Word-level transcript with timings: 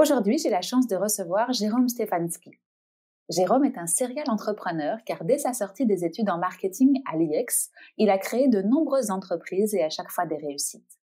Aujourd'hui, 0.00 0.38
j'ai 0.38 0.48
la 0.48 0.62
chance 0.62 0.86
de 0.86 0.94
recevoir 0.94 1.52
Jérôme 1.52 1.88
Stefanski. 1.88 2.52
Jérôme 3.30 3.64
est 3.64 3.76
un 3.76 3.88
serial 3.88 4.30
entrepreneur 4.30 4.98
car 5.04 5.24
dès 5.24 5.38
sa 5.38 5.52
sortie 5.52 5.86
des 5.86 6.04
études 6.04 6.30
en 6.30 6.38
marketing 6.38 7.02
à 7.12 7.16
l'IEX, 7.16 7.70
il 7.96 8.08
a 8.08 8.16
créé 8.16 8.46
de 8.46 8.62
nombreuses 8.62 9.10
entreprises 9.10 9.74
et 9.74 9.82
à 9.82 9.90
chaque 9.90 10.10
fois 10.10 10.24
des 10.24 10.36
réussites. 10.36 10.98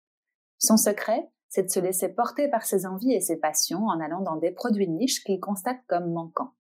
Son 0.59 0.77
secret, 0.77 1.30
c'est 1.48 1.62
de 1.62 1.70
se 1.70 1.80
laisser 1.80 2.10
porter 2.10 2.48
par 2.48 2.64
ses 2.64 2.84
envies 2.84 3.14
et 3.14 3.23
ses 3.23 3.38
passions 3.38 3.86
en 3.86 3.98
allant 3.98 4.20
dans 4.20 4.36
des 4.36 4.50
produits 4.50 4.88
niches 4.88 5.24
qu'il 5.24 5.41
constate 5.41 5.80
comme 5.88 6.12
manquants 6.12 6.52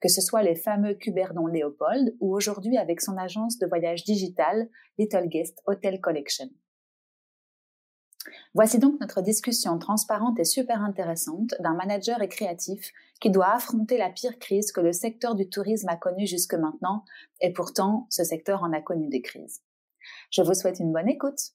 que 0.00 0.08
ce 0.08 0.20
soit 0.20 0.42
les 0.42 0.54
fameux 0.54 0.94
Cuberdon 0.94 1.46
Léopold 1.46 2.16
ou 2.20 2.34
aujourd'hui 2.34 2.76
avec 2.76 3.00
son 3.00 3.16
agence 3.16 3.58
de 3.58 3.66
voyage 3.66 4.04
digital 4.04 4.68
Little 4.98 5.28
Guest 5.28 5.62
Hotel 5.66 6.00
Collection. 6.00 6.48
Voici 8.54 8.78
donc 8.78 9.00
notre 9.00 9.20
discussion 9.20 9.78
transparente 9.78 10.38
et 10.38 10.44
super 10.44 10.82
intéressante 10.82 11.54
d'un 11.60 11.74
manager 11.74 12.22
et 12.22 12.28
créatif 12.28 12.92
qui 13.20 13.30
doit 13.30 13.52
affronter 13.52 13.98
la 13.98 14.10
pire 14.10 14.38
crise 14.38 14.72
que 14.72 14.80
le 14.80 14.92
secteur 14.92 15.34
du 15.34 15.48
tourisme 15.48 15.88
a 15.88 15.96
connue 15.96 16.26
jusque 16.26 16.54
maintenant, 16.54 17.04
et 17.40 17.52
pourtant 17.52 18.06
ce 18.10 18.24
secteur 18.24 18.62
en 18.62 18.72
a 18.72 18.80
connu 18.80 19.08
des 19.08 19.22
crises. 19.22 19.62
Je 20.30 20.42
vous 20.42 20.54
souhaite 20.54 20.78
une 20.78 20.92
bonne 20.92 21.08
écoute. 21.08 21.52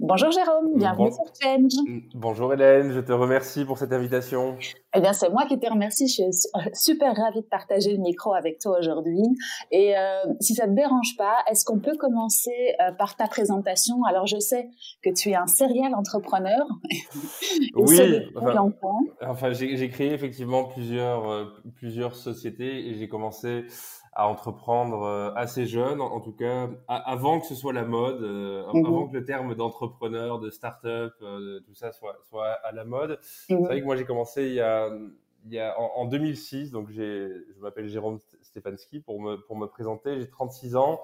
Bonjour 0.00 0.32
Jérôme, 0.32 0.76
bienvenue 0.76 1.12
sur 1.12 1.24
Change. 1.40 1.72
Mm, 1.86 2.00
bonjour 2.14 2.52
Hélène, 2.52 2.90
je 2.90 2.98
te 2.98 3.12
remercie 3.12 3.64
pour 3.64 3.78
cette 3.78 3.92
invitation. 3.92 4.56
Eh 4.96 5.00
bien, 5.00 5.12
c'est 5.12 5.30
moi 5.30 5.46
qui 5.46 5.58
te 5.58 5.70
remercie. 5.70 6.08
Je 6.08 6.14
suis 6.14 6.44
super 6.74 7.14
ravie 7.14 7.42
de 7.42 7.46
partager 7.46 7.92
le 7.92 7.98
micro 7.98 8.34
avec 8.34 8.58
toi 8.58 8.78
aujourd'hui. 8.78 9.22
Et 9.70 9.96
euh, 9.96 10.24
si 10.40 10.54
ça 10.54 10.66
te 10.66 10.72
dérange 10.72 11.16
pas, 11.16 11.36
est-ce 11.48 11.64
qu'on 11.64 11.78
peut 11.78 11.96
commencer 11.96 12.74
euh, 12.80 12.90
par 12.92 13.14
ta 13.16 13.28
présentation? 13.28 14.02
Alors, 14.04 14.26
je 14.26 14.38
sais 14.40 14.68
que 15.02 15.10
tu 15.10 15.30
es 15.30 15.36
un 15.36 15.46
serial 15.46 15.94
entrepreneur. 15.94 16.66
oui. 17.76 18.00
Enfin, 19.22 19.52
j'ai 19.52 19.88
créé 19.90 20.12
effectivement 20.12 20.64
plusieurs 20.64 21.30
euh, 21.30 21.44
plusieurs 21.76 22.16
sociétés 22.16 22.88
et 22.88 22.94
j'ai 22.94 23.08
commencé 23.08 23.64
à 24.14 24.28
entreprendre 24.28 25.02
euh, 25.02 25.32
assez 25.34 25.66
jeune, 25.66 26.00
en, 26.00 26.20
tout 26.20 26.32
cas 26.32 26.70
avant 26.88 27.40
que 27.40 27.46
ce 27.46 27.54
soit 27.54 27.72
la 27.72 27.84
mode, 27.84 28.22
euh, 28.22 28.64
mhm. 28.72 28.86
avant 28.86 29.08
que 29.08 29.14
le 29.14 29.24
terme 29.24 29.54
d'entrepreneur, 29.54 30.38
de 30.38 30.50
start-up, 30.50 31.14
euh, 31.22 31.60
tout 31.66 31.74
ça 31.74 31.92
soit, 31.92 32.16
soit 32.28 32.50
à 32.64 32.72
la 32.72 32.84
mode. 32.84 33.18
Mhm. 33.50 33.58
C'est 33.58 33.64
vrai 33.64 33.80
que 33.80 33.86
moi 33.86 33.96
j'ai 33.96 34.04
commencé 34.04 34.46
il 34.46 34.54
y 34.54 34.60
a, 34.60 34.88
il 35.46 35.52
y 35.52 35.58
a 35.58 35.78
en, 35.78 36.02
en 36.02 36.04
2006, 36.04 36.70
donc 36.70 36.90
je 36.90 37.60
m'appelle 37.60 37.88
Jérôme 37.88 38.18
Stefanski 38.42 39.00
pour 39.00 39.20
me, 39.20 39.36
pour 39.36 39.56
me 39.56 39.66
présenter, 39.66 40.20
j'ai 40.20 40.28
36 40.28 40.76
ans. 40.76 41.00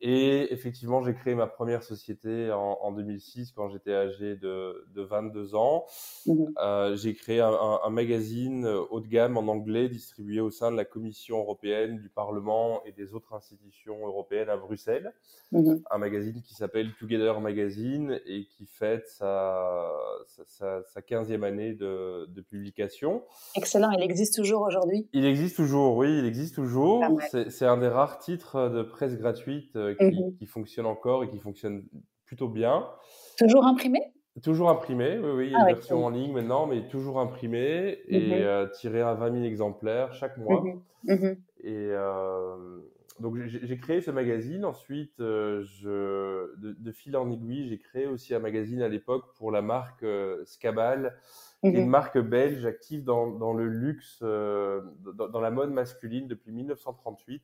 Et 0.00 0.52
effectivement, 0.52 1.02
j'ai 1.02 1.14
créé 1.14 1.34
ma 1.34 1.46
première 1.46 1.82
société 1.82 2.50
en, 2.52 2.78
en 2.82 2.92
2006 2.92 3.52
quand 3.52 3.70
j'étais 3.70 3.94
âgé 3.94 4.36
de, 4.36 4.86
de, 4.94 5.02
22 5.02 5.54
ans. 5.54 5.86
Mmh 6.26 6.44
euh, 6.62 6.96
j'ai 6.96 7.14
créé 7.14 7.40
un, 7.40 7.52
un, 7.52 7.80
un, 7.84 7.90
magazine 7.90 8.66
haut 8.66 9.00
de 9.00 9.06
gamme 9.06 9.36
en 9.36 9.46
anglais 9.48 9.88
distribué 9.88 10.40
au 10.40 10.50
sein 10.50 10.70
de 10.70 10.76
la 10.76 10.84
Commission 10.84 11.38
européenne, 11.38 11.98
du 11.98 12.08
Parlement 12.08 12.82
et 12.84 12.92
des 12.92 13.14
autres 13.14 13.34
institutions 13.34 14.06
européennes 14.06 14.50
à 14.50 14.56
Bruxelles. 14.56 15.12
Mmh 15.52 15.74
un 15.90 15.98
magazine 15.98 16.42
qui 16.42 16.54
s'appelle 16.54 16.92
Together 16.98 17.40
Magazine 17.40 18.20
et 18.26 18.46
qui 18.46 18.66
fête 18.66 19.06
sa, 19.08 19.90
sa, 20.26 20.82
sa 20.82 21.00
15e 21.00 21.44
année 21.44 21.74
de, 21.74 22.26
de, 22.28 22.40
publication. 22.40 23.22
Excellent, 23.56 23.90
il 23.92 24.02
existe 24.02 24.34
toujours 24.34 24.62
aujourd'hui 24.62 25.08
Il 25.12 25.24
existe 25.24 25.56
toujours, 25.56 25.96
oui, 25.96 26.18
il 26.18 26.26
existe 26.26 26.54
toujours. 26.56 27.04
C'est 27.48 27.66
un 27.66 27.76
des 27.78 27.88
rares 27.88 28.18
titres 28.18 28.68
de 28.68 28.82
presse 28.82 29.16
gratuite 29.16 29.76
euh, 29.84 29.94
Mmh 30.00 30.36
qui, 30.38 30.46
fonctionne 30.46 30.86
encore 30.86 31.24
et 31.24 31.28
qui 31.28 31.38
fonctionne 31.38 31.84
plutôt 32.24 32.48
bien. 32.48 32.86
Toujours 33.38 33.64
imprimé? 33.66 34.00
Toujours 34.42 34.68
imprimé, 34.68 35.18
oui, 35.18 35.30
oui. 35.30 35.46
Il 35.46 35.52
y 35.52 35.54
a 35.54 35.58
ah 35.60 35.68
une 35.68 35.74
version 35.76 36.04
en 36.04 36.10
ligne 36.10 36.32
maintenant, 36.32 36.66
mais 36.66 36.88
toujours 36.88 37.20
imprimé 37.20 38.00
et 38.08 38.30
mmh 38.30 38.32
euh, 38.32 38.66
tiré 38.68 39.00
à 39.00 39.14
20 39.14 39.32
000 39.32 39.44
exemplaires 39.44 40.12
chaque 40.14 40.36
mois. 40.38 40.64
Mmh 41.04 41.34
et 41.66 41.88
euh, 41.92 42.80
donc, 43.20 43.36
j'ai 43.46 43.78
créé 43.78 44.00
ce 44.00 44.10
magazine. 44.10 44.64
Ensuite, 44.64 45.14
je, 45.18 46.50
de, 46.58 46.92
fil 46.92 47.16
en 47.16 47.30
aiguille, 47.30 47.68
j'ai 47.68 47.78
créé 47.78 48.06
aussi 48.06 48.34
un 48.34 48.38
magazine 48.40 48.82
à 48.82 48.88
l'époque 48.88 49.34
pour 49.36 49.52
la 49.52 49.62
marque 49.62 50.04
Scabal, 50.44 51.16
une 51.62 51.86
marque 51.86 52.18
belge 52.18 52.66
active 52.66 53.04
dans, 53.04 53.30
dans 53.30 53.52
le 53.52 53.68
luxe, 53.68 54.20
dans, 54.20 55.28
dans, 55.28 55.40
la 55.40 55.50
mode 55.50 55.70
masculine 55.70 56.26
depuis 56.26 56.50
1938. 56.50 57.42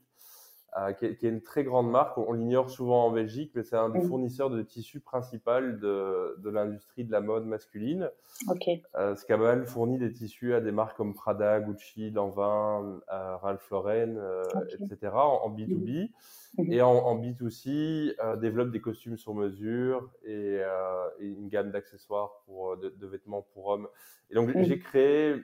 Euh, 0.78 0.92
qui, 0.92 1.04
est, 1.04 1.16
qui, 1.16 1.26
est, 1.26 1.30
une 1.30 1.42
très 1.42 1.64
grande 1.64 1.90
marque. 1.90 2.16
On, 2.16 2.32
l'ignore 2.32 2.70
souvent 2.70 3.06
en 3.06 3.10
Belgique, 3.10 3.50
mais 3.56 3.64
c'est 3.64 3.74
un 3.74 3.88
des 3.88 4.00
fournisseurs 4.02 4.50
de 4.50 4.62
tissus 4.62 5.00
principal 5.00 5.80
de, 5.80 6.36
de 6.38 6.48
l'industrie 6.48 7.02
de 7.02 7.10
la 7.10 7.20
mode 7.20 7.44
masculine. 7.44 8.08
Okay. 8.46 8.80
Euh, 8.94 9.16
Scabal 9.16 9.66
fournit 9.66 9.98
des 9.98 10.12
tissus 10.12 10.54
à 10.54 10.60
des 10.60 10.70
marques 10.70 10.96
comme 10.96 11.12
Prada, 11.12 11.58
Gucci, 11.58 12.12
Lanvin, 12.12 13.00
euh, 13.12 13.36
Ralph 13.38 13.68
Lauren, 13.70 14.16
euh, 14.16 14.44
etc. 14.68 15.12
en, 15.14 15.40
en 15.42 15.50
B2B. 15.50 16.10
Mhm. 16.58 16.72
Et 16.72 16.82
en, 16.82 16.92
en 16.92 17.20
B2C, 17.20 18.14
euh, 18.22 18.36
développe 18.36 18.70
des 18.70 18.80
costumes 18.80 19.16
sur 19.16 19.34
mesure 19.34 20.08
et, 20.24 20.60
euh, 20.60 21.08
et 21.18 21.26
une 21.26 21.48
gamme 21.48 21.72
d'accessoires 21.72 22.42
pour 22.46 22.76
de, 22.76 22.90
de, 22.90 23.06
vêtements 23.08 23.44
pour 23.54 23.66
hommes. 23.66 23.88
Et 24.30 24.36
donc 24.36 24.50
j'ai 24.62 24.78
créé, 24.78 25.34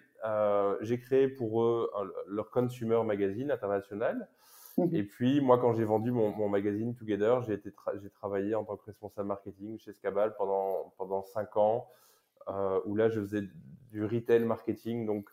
j'ai 0.82 1.00
créé 1.00 1.26
pour 1.26 1.62
eux 1.62 1.91
leur 2.28 2.50
consumer 2.50 3.03
magazine 3.04 3.50
international. 3.50 4.28
Mmh 4.76 4.94
et 4.94 5.03
puis, 5.04 5.41
moi, 5.41 5.59
quand 5.59 5.72
j'ai 5.75 5.84
vendu 5.84 6.10
mon, 6.10 6.31
mon, 6.31 6.48
magazine 6.48 6.94
Together, 6.94 7.42
j'ai 7.42 7.60
j'ai 8.03 8.10
travaillé 8.10 8.54
en 8.54 8.64
tant 8.64 8.76
que 8.76 8.84
responsable 8.84 9.28
marketing 9.28 9.78
chez 9.78 9.92
Scabal 9.92 10.34
pendant, 10.37 10.92
pendant 10.98 11.22
cinq 11.22 11.56
ans, 11.56 11.88
euh, 12.48 12.81
où 12.84 12.94
là, 12.94 13.09
je 13.09 13.20
faisais 13.20 13.42
du 13.91 14.04
retail 14.04 14.44
marketing. 14.44 15.06
Donc, 15.06 15.28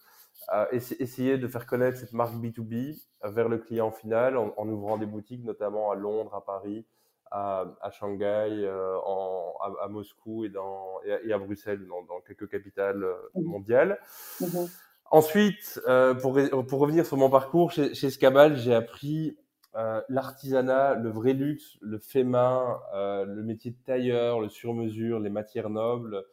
euh, 0.51 0.65
essayer 0.71 1.37
de 1.37 1.47
faire 1.47 1.65
connaître 1.65 1.97
cette 1.97 2.13
marque 2.13 2.33
B2B 2.35 3.01
vers 3.23 3.47
le 3.47 3.57
client 3.59 3.91
final 3.91 4.37
en, 4.37 4.53
en, 4.57 4.67
ouvrant 4.67 4.97
des 4.97 5.05
boutiques, 5.05 5.43
notamment 5.45 5.91
à 5.91 5.95
Londres, 5.95 6.35
à 6.35 6.43
Paris, 6.43 6.85
à, 7.31 7.65
à 7.81 7.91
Shanghai, 7.91 8.49
euh, 8.51 8.97
en, 9.05 9.55
à, 9.61 9.85
à, 9.85 9.87
Moscou 9.87 10.43
et, 10.43 10.49
dans, 10.49 10.99
et, 11.05 11.31
à, 11.31 11.37
Bruxelles, 11.37 11.85
dans, 11.87 12.03
dans 12.03 12.19
quelques 12.21 12.49
capitales 12.49 13.03
euh, 13.03 13.15
mmh 13.35 13.43
mondiales. 13.43 13.99
Mmh 14.41 14.65
Ensuite, 15.13 15.79
euh, 15.87 16.15
pour, 16.15 16.35
pour 16.65 16.79
revenir 16.79 17.05
sur 17.05 17.17
mon 17.17 17.29
parcours 17.29 17.69
chez, 17.71 17.93
chez 17.93 18.09
Scabal, 18.09 18.57
j'ai 18.57 18.73
appris 18.73 19.37
euh, 19.75 20.01
l'artisanat, 20.09 20.95
le 20.95 21.11
vrai 21.11 21.33
luxe, 21.33 21.77
le 21.81 21.99
fait 21.99 22.23
main, 22.23 22.79
euh, 22.95 23.23
le 23.23 23.43
métier 23.43 23.69
de 23.69 23.77
tailleur, 23.85 24.39
le 24.39 24.49
sur-mesure, 24.49 25.19
les 25.19 25.29
matières 25.29 25.69
nobles, 25.69 26.25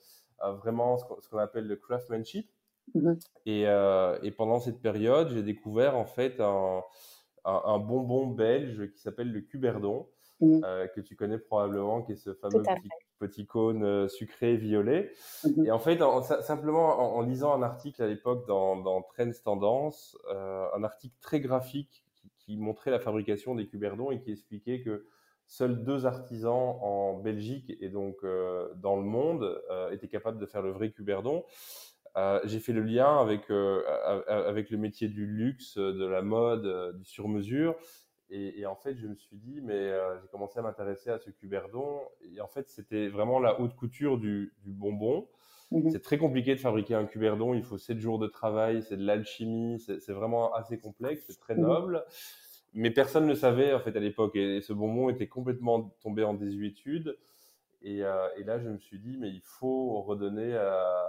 vraiment 0.62 0.96
ce 0.96 1.28
qu'on 1.28 1.36
appelle 1.36 1.66
le 1.66 1.76
craftsmanship. 1.76 2.48
Mmh 2.94 3.12
et, 3.44 3.64
et, 4.22 4.30
pendant 4.30 4.60
cette 4.60 4.80
période, 4.80 5.28
j'ai 5.28 5.42
découvert 5.42 5.94
en 5.98 6.06
fait 6.06 6.40
un, 6.40 6.80
un, 7.44 7.62
un 7.62 7.78
bonbon 7.78 8.28
belge 8.28 8.90
qui 8.92 8.98
s'appelle 8.98 9.30
le 9.30 9.42
cuberdon, 9.42 10.08
mmh. 10.40 10.62
que 10.96 11.02
tu 11.02 11.16
connais 11.16 11.38
probablement, 11.38 12.00
qui 12.00 12.12
est 12.12 12.16
ce 12.16 12.32
fameux 12.32 12.62
petit 12.62 12.88
petit 13.20 13.46
cône 13.46 13.84
euh, 13.84 14.08
sucré 14.08 14.56
violet. 14.56 15.12
Mhm. 15.44 15.66
Et 15.66 15.70
en 15.70 15.78
fait, 15.78 16.02
en, 16.02 16.22
simplement 16.22 17.16
en, 17.16 17.20
lisant 17.20 17.54
un 17.54 17.62
article 17.62 18.02
à 18.02 18.08
l'époque 18.08 18.46
dans, 18.48 18.76
dans 18.76 19.02
Trends 19.02 19.30
Tendance, 19.44 20.18
euh, 20.32 20.66
un 20.74 20.82
article 20.82 21.14
très 21.20 21.40
graphique 21.40 22.04
qui, 22.38 22.56
montrait 22.56 22.90
la 22.90 22.98
fabrication 22.98 23.54
des 23.54 23.68
cuberdons 23.68 24.10
et 24.10 24.18
qui 24.18 24.32
expliquait 24.32 24.80
que 24.80 25.06
seuls 25.46 25.84
deux 25.84 26.04
artisans 26.04 26.76
en 26.80 27.14
Belgique 27.14 27.72
et 27.80 27.88
donc 27.90 28.16
euh, 28.24 28.68
dans 28.74 28.96
le 28.96 29.04
monde 29.04 29.62
euh, 29.70 29.90
étaient 29.90 30.08
capables 30.08 30.40
de 30.40 30.46
faire 30.46 30.60
le 30.60 30.72
vrai 30.72 30.90
cuberdon. 30.90 31.44
Euh, 32.16 32.40
j'ai 32.42 32.58
fait 32.58 32.72
le 32.72 32.82
lien 32.82 33.20
avec 33.20 33.48
avec 34.26 34.70
le 34.70 34.78
métier 34.78 35.06
du 35.06 35.26
luxe, 35.26 35.78
de 35.78 36.04
la 36.04 36.22
mode, 36.22 36.96
du 36.96 37.04
sur-mesure 37.04 37.76
et, 38.30 38.60
et, 38.60 38.66
en 38.66 38.76
fait, 38.76 38.96
je 38.96 39.08
me 39.08 39.16
suis 39.16 39.36
dit, 39.36 39.60
mais 39.60 39.74
euh, 39.74 40.20
j'ai 40.20 40.28
commencé 40.28 40.58
à 40.58 40.62
m'intéresser 40.62 41.10
à 41.10 41.18
ce 41.18 41.30
cuberdon. 41.30 42.00
Et 42.32 42.40
en 42.40 42.46
fait, 42.46 42.68
c'était 42.68 43.08
vraiment 43.08 43.40
la 43.40 43.60
haute 43.60 43.74
couture 43.74 44.18
du, 44.18 44.54
du 44.62 44.72
bonbon. 44.72 45.28
Mmh 45.72 45.90
c'est 45.90 46.02
très 46.02 46.18
compliqué 46.18 46.54
de 46.54 46.60
fabriquer 46.60 46.94
un 46.94 47.04
cuberdon. 47.04 47.54
Il 47.54 47.62
faut 47.62 47.78
7 47.78 47.98
jours 47.98 48.18
de 48.18 48.26
travail, 48.26 48.82
c'est 48.82 48.96
de 48.96 49.04
l'alchimie, 49.04 49.78
c'est 49.78 50.12
vraiment 50.12 50.52
assez 50.54 50.78
complexe, 50.78 51.24
c'est 51.28 51.38
très 51.38 51.54
mmh 51.54 51.60
noble. 51.60 52.04
Mais 52.72 52.90
personne 52.90 53.26
ne 53.26 53.34
savait 53.34 53.72
en 53.72 53.80
fait 53.80 53.96
à 53.96 54.00
l'époque. 54.00 54.36
Et, 54.36 54.60
ce 54.60 54.72
bonbon 54.72 55.10
était 55.10 55.28
complètement 55.28 55.94
tombé 56.02 56.24
en 56.24 56.34
désuétude. 56.34 57.16
Et, 57.82 58.04
euh, 58.04 58.28
et, 58.36 58.44
là, 58.44 58.58
je 58.58 58.68
me 58.68 58.78
suis 58.78 58.98
dit, 58.98 59.16
mais 59.16 59.30
il 59.30 59.42
faut 59.42 60.02
redonner 60.02 60.54
à, 60.54 61.06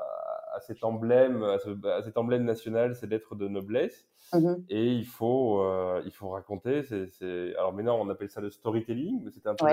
cet 0.60 0.84
emblème, 0.84 1.44
à, 1.44 2.02
cet 2.02 2.18
emblème 2.18 2.44
national, 2.44 2.96
c'est 2.96 3.08
d'être 3.08 3.36
de 3.36 3.48
noblesse. 3.48 4.08
Mmh 4.34 4.56
et 4.70 4.88
il 4.88 5.06
faut, 5.06 5.62
euh, 5.62 6.02
il 6.06 6.12
faut 6.12 6.30
raconter. 6.30 6.84
C'est, 6.84 7.56
Alors 7.58 7.74
maintenant, 7.74 8.00
on 8.00 8.10
appelle 8.10 8.30
ça 8.30 8.42
le 8.42 8.50
storytelling, 8.50 9.24
mais 9.24 9.32
c'est 9.32 9.48
un 9.48 9.56
peu. 9.56 9.66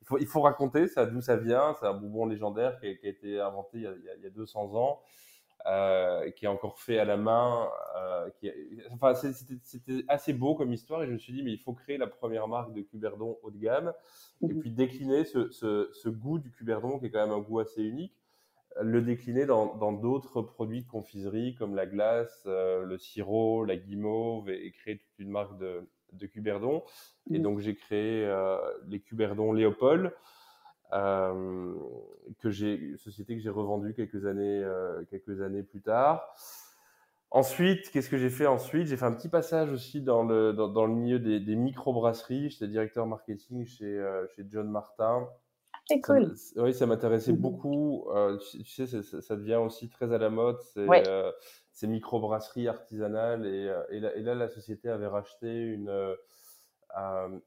Il, 0.00 0.06
faut, 0.06 0.18
il 0.18 0.26
faut 0.26 0.40
raconter 0.40 0.86
ça, 0.86 1.06
d'où 1.06 1.20
ça 1.20 1.36
vient. 1.36 1.74
C'est 1.78 1.86
un 1.86 1.94
bonbon 1.94 2.26
légendaire 2.26 2.78
qui 2.80 2.88
a, 2.88 2.94
qui 2.94 3.06
a 3.06 3.10
été 3.10 3.40
inventé 3.40 3.78
il 3.78 3.82
y 3.82 3.86
a, 3.86 3.92
il 4.16 4.22
y 4.22 4.26
a 4.26 4.30
200 4.30 4.74
ans. 4.74 5.00
Euh, 5.66 6.30
qui 6.30 6.44
est 6.44 6.48
encore 6.48 6.78
fait 6.78 6.98
à 6.98 7.04
la 7.04 7.16
main. 7.16 7.68
Euh, 7.96 8.30
qui 8.38 8.50
enfin, 8.90 9.12
c'était 9.14 10.04
assez 10.06 10.32
beau 10.32 10.54
comme 10.54 10.72
histoire 10.72 11.02
et 11.02 11.06
je 11.06 11.12
me 11.12 11.18
suis 11.18 11.32
dit, 11.32 11.42
mais 11.42 11.52
il 11.52 11.58
faut 11.58 11.72
créer 11.72 11.98
la 11.98 12.06
première 12.06 12.46
marque 12.46 12.72
de 12.72 12.80
Cuberdon 12.80 13.36
haut 13.42 13.50
de 13.50 13.58
gamme 13.58 13.92
et 14.42 14.46
mmh 14.46 14.60
puis 14.60 14.70
décliner 14.70 15.24
ce, 15.24 15.50
ce, 15.50 15.90
ce, 15.92 16.08
goût 16.08 16.38
du 16.38 16.52
Cuberdon 16.52 16.98
qui 16.98 17.06
est 17.06 17.10
quand 17.10 17.26
même 17.26 17.36
un 17.36 17.40
goût 17.40 17.58
assez 17.58 17.82
unique, 17.82 18.14
le 18.80 19.02
décliner 19.02 19.46
dans 19.46 19.92
d'autres 19.92 20.42
produits 20.42 20.82
de 20.82 20.88
confiserie 20.88 21.54
comme 21.54 21.74
la 21.74 21.86
glace, 21.86 22.44
euh, 22.46 22.84
le 22.84 22.98
sirop, 22.98 23.64
la 23.64 23.76
guimauve 23.76 24.50
et, 24.50 24.72
créer 24.72 24.98
toute 24.98 25.18
une 25.18 25.30
marque 25.30 25.58
de, 25.58 25.88
de 26.12 26.26
Cuberdon. 26.26 26.82
Et 27.30 27.38
mmh. 27.38 27.42
donc 27.42 27.58
j'ai 27.60 27.74
créé 27.74 28.24
euh, 28.24 28.58
les 28.86 29.00
Cuberdon 29.00 29.52
Léopold. 29.52 30.12
Euh, 30.94 31.74
que 32.38 32.48
j'ai 32.48 32.96
société 32.96 33.36
que 33.36 33.42
j'ai 33.42 33.50
revendue 33.50 33.92
quelques 33.92 34.24
années 34.24 34.66
quelques 35.10 35.42
années 35.42 35.62
plus 35.62 35.82
tard. 35.82 36.34
Ensuite, 37.30 37.90
qu'est-ce 37.90 38.08
que 38.08 38.16
j'ai 38.16 38.30
fait 38.30 38.46
ensuite? 38.46 38.86
J'ai 38.86 38.96
fait 38.96 39.04
un 39.04 39.12
petit 39.12 39.28
passage 39.28 39.70
aussi 39.70 40.00
dans 40.00 40.22
le 40.22 40.54
dans, 40.54 40.68
dans 40.68 40.86
le 40.86 40.94
milieu 40.94 41.18
des, 41.18 41.40
des 41.40 41.56
microbrasseries. 41.56 42.48
J'étais 42.48 42.68
directeur 42.68 43.06
marketing 43.06 43.66
chez 43.66 44.02
chez 44.34 44.46
John 44.48 44.70
Martin. 44.70 45.28
C'est 45.88 46.00
cool. 46.02 46.34
oui, 46.56 46.74
ça 46.74 46.84
m'intéressait 46.84 47.32
beaucoup. 47.32 48.08
Euh, 48.14 48.36
tu, 48.36 48.62
sais, 48.64 48.86
ça, 48.86 49.22
ça, 49.22 49.36
devient 49.36 49.54
aussi 49.54 49.88
très 49.88 50.12
à 50.12 50.18
la 50.18 50.28
mode. 50.28 50.58
C'est 50.74 50.86
euh, 50.86 51.32
ces 51.72 51.86
microbrasseries 51.86 52.68
artisanales 52.68 53.46
et, 53.46 53.72
et, 53.90 54.00
là, 54.00 54.14
et, 54.14 54.20
là, 54.20 54.34
la 54.34 54.48
société 54.48 54.90
avait 54.90 55.06
racheté 55.06 55.48
une 55.48 55.88
euh, 55.88 56.14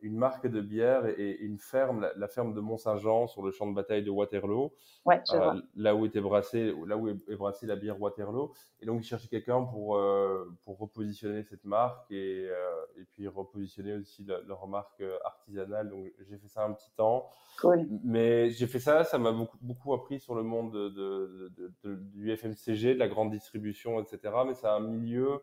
une 0.02 0.16
marque 0.16 0.48
de 0.48 0.62
bière 0.62 1.06
et, 1.06 1.38
une 1.42 1.58
ferme, 1.58 2.08
la, 2.16 2.28
ferme 2.28 2.54
de 2.54 2.62
Mont-Saint-Jean 2.62 3.28
sur 3.28 3.42
le 3.44 3.52
champ 3.52 3.68
de 3.68 3.76
bataille 3.76 4.04
de 4.04 4.12
Waterloo, 4.12 4.74
ouais, 5.06 5.22
euh, 5.34 5.62
là 5.76 5.96
où 5.96 6.06
était 6.06 6.22
brassée, 6.22 6.74
là 6.86 6.96
où 6.96 7.10
est, 7.10 7.36
brassée 7.36 7.66
la 7.66 7.76
bière 7.76 8.00
Waterloo. 8.00 8.54
Et 8.82 8.86
donc 8.86 9.02
ils 9.02 9.08
cherchaient 9.08 9.28
quelqu'un 9.28 9.64
pour 9.64 9.98
euh, 9.98 10.46
pour 10.64 10.78
repositionner 10.78 11.44
cette 11.44 11.66
marque 11.66 12.12
et 12.12 12.50
et 12.98 13.06
puis 13.12 13.28
repositionner 13.28 13.96
aussi 13.96 14.26
leur 14.26 14.68
marque 14.68 15.04
artisanale. 15.26 15.90
Donc 15.90 16.12
j'ai 16.20 16.38
fait 16.38 16.48
ça 16.48 16.64
un 16.64 16.74
petit 16.74 16.92
temps. 16.96 17.30
Cool. 17.60 17.88
Mais 18.04 18.50
j'ai 18.52 18.68
fait 18.68 18.80
ça, 18.80 19.04
ça 19.04 19.18
m'a 19.18 19.32
beaucoup 19.32 19.58
beaucoup 19.62 19.94
appris 19.94 20.20
sur 20.20 20.36
le 20.36 20.44
monde 20.44 20.72
de, 20.72 21.52
de, 21.84 21.96
du 21.96 22.36
FMCG, 22.36 22.94
de 22.94 23.00
la 23.00 23.08
grande 23.08 23.32
distribution, 23.32 24.00
etc. 24.00 24.34
Mais 24.46 24.54
c'est 24.54 24.68
un 24.68 24.80
milieu 24.80 25.42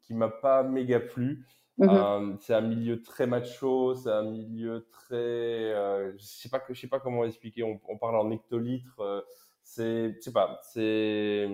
qui 0.00 0.14
m'a 0.14 0.28
pas 0.28 0.62
méga 0.62 1.00
plu. 1.00 1.46
Mmh 1.78 1.88
euh, 1.90 2.36
c'est 2.40 2.54
un 2.54 2.62
milieu 2.62 3.02
très 3.02 3.26
macho, 3.26 3.94
c'est 3.94 4.10
un 4.10 4.22
milieu 4.22 4.86
très, 4.90 5.14
euh, 5.14 6.12
je 6.16 6.24
sais 6.24 6.48
pas, 6.48 6.62
je 6.70 6.80
sais 6.80 6.86
pas 6.88 7.00
comment 7.00 7.24
expliquer. 7.24 7.62
On, 7.64 7.78
on 7.88 7.98
parle 7.98 8.16
en 8.16 8.30
hectolitres. 8.30 8.98
Euh, 9.00 9.20
c'est, 9.62 10.14
je 10.14 10.20
sais 10.20 10.32
pas, 10.32 10.60
c'est, 10.62 11.48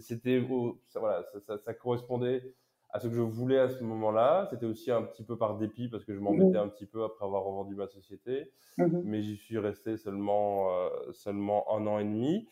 c'était, 0.00 0.42
ça, 0.88 1.00
voilà, 1.00 1.22
ça, 1.32 1.40
ça, 1.40 1.58
ça, 1.58 1.74
correspondait 1.74 2.54
à 2.90 2.98
ce 2.98 3.08
que 3.08 3.14
je 3.14 3.20
voulais 3.20 3.58
à 3.58 3.68
ce 3.68 3.84
moment-là. 3.84 4.48
C'était 4.50 4.66
aussi 4.66 4.90
un 4.90 5.02
petit 5.02 5.22
peu 5.22 5.36
par 5.36 5.58
dépit 5.58 5.88
parce 5.88 6.04
que 6.04 6.14
je 6.14 6.18
m'embêtais 6.18 6.58
mmh 6.58 6.62
un 6.62 6.68
petit 6.68 6.86
peu 6.86 7.04
après 7.04 7.24
avoir 7.26 7.44
revendu 7.44 7.74
ma 7.74 7.86
société, 7.86 8.50
mmh 8.78 9.02
mais 9.04 9.22
j'y 9.22 9.36
suis 9.36 9.58
resté 9.58 9.96
seulement, 9.96 10.70
euh, 10.72 11.12
seulement 11.12 11.66
un 11.76 11.86
an 11.86 11.98
et 11.98 12.04
demi. 12.04 12.48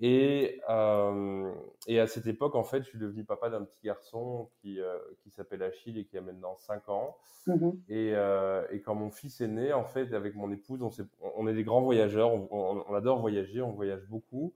Et, 0.00 0.60
euh, 0.68 1.52
et 1.86 2.00
à 2.00 2.06
cette 2.06 2.26
époque, 2.26 2.56
en 2.56 2.64
fait, 2.64 2.82
je 2.82 2.88
suis 2.88 2.98
devenu 2.98 3.24
papa 3.24 3.48
d'un 3.48 3.62
petit 3.62 3.78
garçon 3.82 4.50
qui, 4.60 4.80
euh, 4.80 4.98
qui 5.22 5.30
s'appelle 5.30 5.62
Achille 5.62 5.98
et 5.98 6.04
qui 6.04 6.18
a 6.18 6.20
maintenant 6.20 6.56
5 6.56 6.88
ans. 6.88 7.16
Mmh 7.46 7.70
et, 7.88 8.12
euh, 8.14 8.66
et, 8.70 8.80
quand 8.80 8.94
mon 8.94 9.10
fils 9.10 9.40
est 9.40 9.48
né, 9.48 9.72
en 9.72 9.84
fait, 9.84 10.12
avec 10.12 10.34
mon 10.34 10.50
épouse, 10.50 10.82
on, 10.82 10.90
est, 10.90 11.06
on 11.36 11.46
est 11.46 11.54
des 11.54 11.62
grands 11.62 11.82
voyageurs, 11.82 12.32
on, 12.32 12.48
on, 12.88 12.94
adore 12.94 13.20
voyager, 13.20 13.62
on 13.62 13.72
voyage 13.72 14.04
beaucoup. 14.08 14.52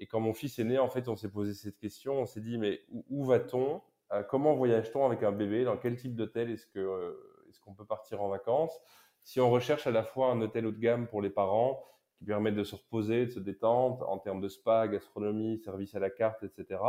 Et 0.00 0.06
quand 0.06 0.20
mon 0.20 0.34
fils 0.34 0.58
est 0.58 0.64
né, 0.64 0.78
en 0.78 0.88
fait, 0.88 1.08
on 1.08 1.14
s'est 1.16 1.30
posé 1.30 1.54
cette 1.54 1.78
question, 1.78 2.14
on 2.14 2.26
s'est 2.26 2.40
dit, 2.40 2.58
mais 2.58 2.80
où, 3.10 3.24
va-t-on? 3.24 3.82
Comment 4.28 4.54
voyage-t-on 4.54 5.06
avec 5.06 5.22
un 5.22 5.32
bébé? 5.32 5.64
Dans 5.64 5.78
quel 5.78 5.96
type 5.96 6.14
d'hôtel 6.14 6.50
est-ce 6.50 6.66
qu'on 6.66 7.74
peut 7.74 7.86
partir 7.86 8.20
en 8.20 8.28
vacances? 8.28 8.78
Si 9.22 9.40
on 9.40 9.50
recherche 9.50 9.86
à 9.86 9.90
la 9.90 10.02
fois 10.02 10.32
un 10.32 10.40
hôtel 10.42 10.66
haut 10.66 10.72
de 10.72 10.78
gamme 10.78 11.06
pour 11.06 11.22
les 11.22 11.30
parents, 11.30 11.82
qui 12.22 12.26
permettent 12.26 12.54
de 12.54 12.62
se 12.62 12.76
reposer, 12.76 13.26
de 13.26 13.32
se 13.32 13.40
détendre 13.40 14.08
en 14.08 14.16
termes 14.16 14.40
de 14.40 14.48
spa, 14.48 14.86
gastronomie, 14.86 15.58
service 15.58 15.96
à 15.96 15.98
la 15.98 16.08
carte, 16.08 16.44
etc. 16.44 16.80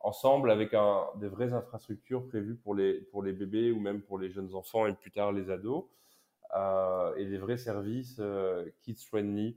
Ensemble 0.00 0.50
avec 0.50 0.74
un, 0.74 1.04
des 1.20 1.28
vraies 1.28 1.52
infrastructures 1.52 2.26
prévues 2.26 2.56
pour 2.56 2.74
les, 2.74 2.94
pour 2.94 3.22
les 3.22 3.32
bébés 3.32 3.70
ou 3.70 3.78
même 3.78 4.02
pour 4.02 4.18
les 4.18 4.28
jeunes 4.28 4.56
enfants 4.56 4.86
et 4.86 4.92
plus 4.92 5.12
tard 5.12 5.30
les 5.30 5.50
ados. 5.50 5.84
Euh, 6.56 7.14
et 7.16 7.26
des 7.26 7.38
vrais 7.38 7.58
services 7.58 8.16
euh, 8.18 8.68
kids 8.82 9.04
friendly. 9.06 9.56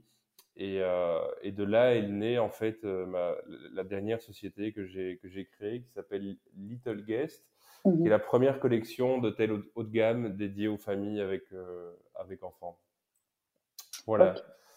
Et, 0.56 0.80
euh, 0.80 1.18
et, 1.42 1.50
de 1.50 1.64
là 1.64 1.94
est 1.96 2.06
née 2.06 2.38
en 2.38 2.50
fait 2.50 2.84
ma, 2.84 3.34
la 3.72 3.82
dernière 3.82 4.20
société 4.20 4.72
que 4.72 4.84
j'ai 4.84 5.18
que 5.22 5.28
j'ai 5.28 5.46
créée 5.46 5.80
qui 5.82 5.90
s'appelle 5.90 6.36
Little 6.56 7.02
Guest, 7.04 7.44
qui 7.82 8.06
est 8.06 8.10
la 8.10 8.18
première 8.18 8.60
collection 8.60 9.18
d'hôtels 9.18 9.52
haut, 9.74 9.82
de 9.82 9.90
gamme 9.90 10.36
dédiée 10.36 10.68
aux 10.68 10.76
familles 10.76 11.20
avec 11.20 11.44
avec 12.16 12.42
enfants. 12.42 12.78
Voilà. 14.06 14.34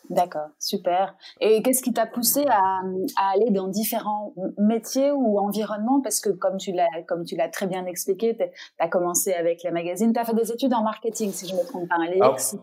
D'accord, 0.09 0.50
super. 0.59 1.15
Et 1.39 1.61
qu'est-ce 1.63 1.81
qui 1.81 1.94
t'a 1.94 2.05
poussé 2.05 2.45
à, 2.47 2.81
à, 3.17 3.31
aller 3.33 3.51
dans 3.51 3.67
différents 3.67 4.33
métiers 4.57 5.11
ou 5.11 5.39
environnements? 5.39 6.01
Parce 6.01 6.19
que 6.19 6.29
comme 6.29 6.57
tu 6.57 6.71
l'as, 6.71 6.88
comme 7.07 7.23
tu 7.23 7.35
l'as 7.35 7.47
très 7.47 7.67
bien 7.67 7.85
expliqué, 7.85 8.35
tu 8.35 8.44
as 8.79 8.88
commencé 8.88 9.33
avec 9.33 9.63
les 9.63 9.71
magazines, 9.71 10.11
tu 10.13 10.19
as 10.19 10.25
fait 10.25 10.35
des 10.35 10.51
études 10.51 10.73
en 10.73 10.83
marketing, 10.83 11.31
si 11.31 11.47
je 11.47 11.55
me 11.55 11.65
trompe 11.65 11.88
pas, 11.88 11.95
Alex. 11.95 12.57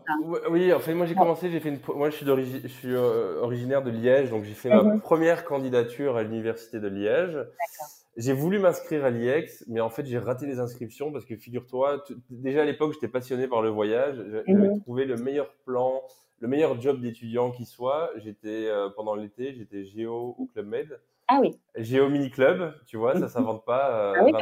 oui, 0.51 0.73
en 0.73 0.81
fait, 0.81 0.95
moi 0.95 1.07
j'ai 1.07 1.15
commencé, 1.15 1.51
j'ai 1.51 1.61
fait 1.61 1.71
une, 1.71 1.81
moi 1.95 2.11
je 2.11 2.17
suis, 2.17 2.27
je 2.27 2.69
suis 2.69 2.95
euh, 2.95 3.41
originaire 3.41 3.83
de 3.83 3.91
Liège, 3.91 4.31
donc 4.31 4.45
j'ai 4.45 4.55
fait 4.55 4.69
ma 4.69 4.83
mhm. 4.83 5.01
première 5.01 5.45
candidature 5.45 6.17
à 6.17 6.23
l'université 6.23 6.79
de 6.79 6.89
Liège. 6.89 7.35
D'accord. 7.35 7.89
J'ai 8.17 8.33
voulu 8.33 8.59
m'inscrire 8.59 9.05
à 9.05 9.11
l'IEX, 9.11 9.65
mais 9.69 9.81
en 9.81 9.89
fait, 9.89 10.05
j'ai 10.05 10.19
raté 10.19 10.45
les 10.45 10.59
inscriptions 10.59 11.13
parce 11.13 11.25
que 11.25 11.37
figure-toi, 11.37 12.05
déjà 12.29 12.63
à 12.63 12.65
l'époque, 12.65 12.93
j'étais 12.93 13.09
passionné 13.09 13.47
par 13.47 13.63
le 13.63 13.71
voyage. 13.71 14.17
J'avais 14.47 14.69
mhm. 14.69 14.81
trouvé 14.83 15.05
le 15.05 15.17
meilleur 15.17 15.55
plan, 15.65 16.03
le 16.41 16.49
meilleur 16.49 16.81
job 16.81 17.01
d'étudiant 17.01 17.51
qui 17.51 17.67
soit. 17.67 18.11
J'étais 18.17 18.67
euh, 18.67 18.89
pendant 18.89 19.15
l'été, 19.15 19.55
j'étais 19.55 19.85
géo 19.85 20.35
au 20.39 20.47
Club 20.47 20.67
Med. 20.67 21.01
Ah 21.29 21.39
oui. 21.41 21.57
Géo 21.77 22.09
mini 22.09 22.29
club, 22.29 22.75
tu 22.87 22.97
vois, 22.97 23.17
ça 23.17 23.29
s'invente 23.29 23.65
pas. 23.65 24.15
20, 24.15 24.27
euh, 24.27 24.33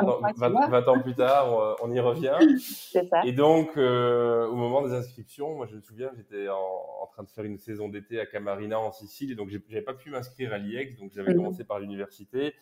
ah 0.72 0.90
ans, 0.90 1.00
plus 1.00 1.14
tard, 1.14 1.76
on, 1.82 1.92
y 1.92 2.00
revient. 2.00 2.38
C'est 2.58 3.06
ça. 3.08 3.20
Et 3.26 3.32
donc, 3.32 3.76
euh, 3.76 4.46
au 4.46 4.54
moment 4.54 4.80
des 4.80 4.94
inscriptions, 4.94 5.54
moi, 5.54 5.66
je 5.66 5.76
me 5.76 5.82
souviens, 5.82 6.10
j'étais 6.16 6.48
en, 6.48 7.06
train 7.12 7.24
de 7.24 7.28
faire 7.28 7.44
une 7.44 7.58
saison 7.58 7.88
d'été 7.88 8.20
à 8.20 8.26
Camarina 8.26 8.78
en 8.78 8.92
Sicile, 8.92 9.32
et 9.32 9.34
donc 9.34 9.50
j'avais 9.50 9.82
pas 9.82 9.92
pu 9.92 10.10
m'inscrire 10.10 10.52
à 10.52 10.58
l'IEX, 10.58 10.96
donc 10.96 11.12
j'avais 11.14 11.32
mhm. 11.32 11.38
commencé 11.38 11.64
par 11.64 11.78
l'université. 11.78 12.54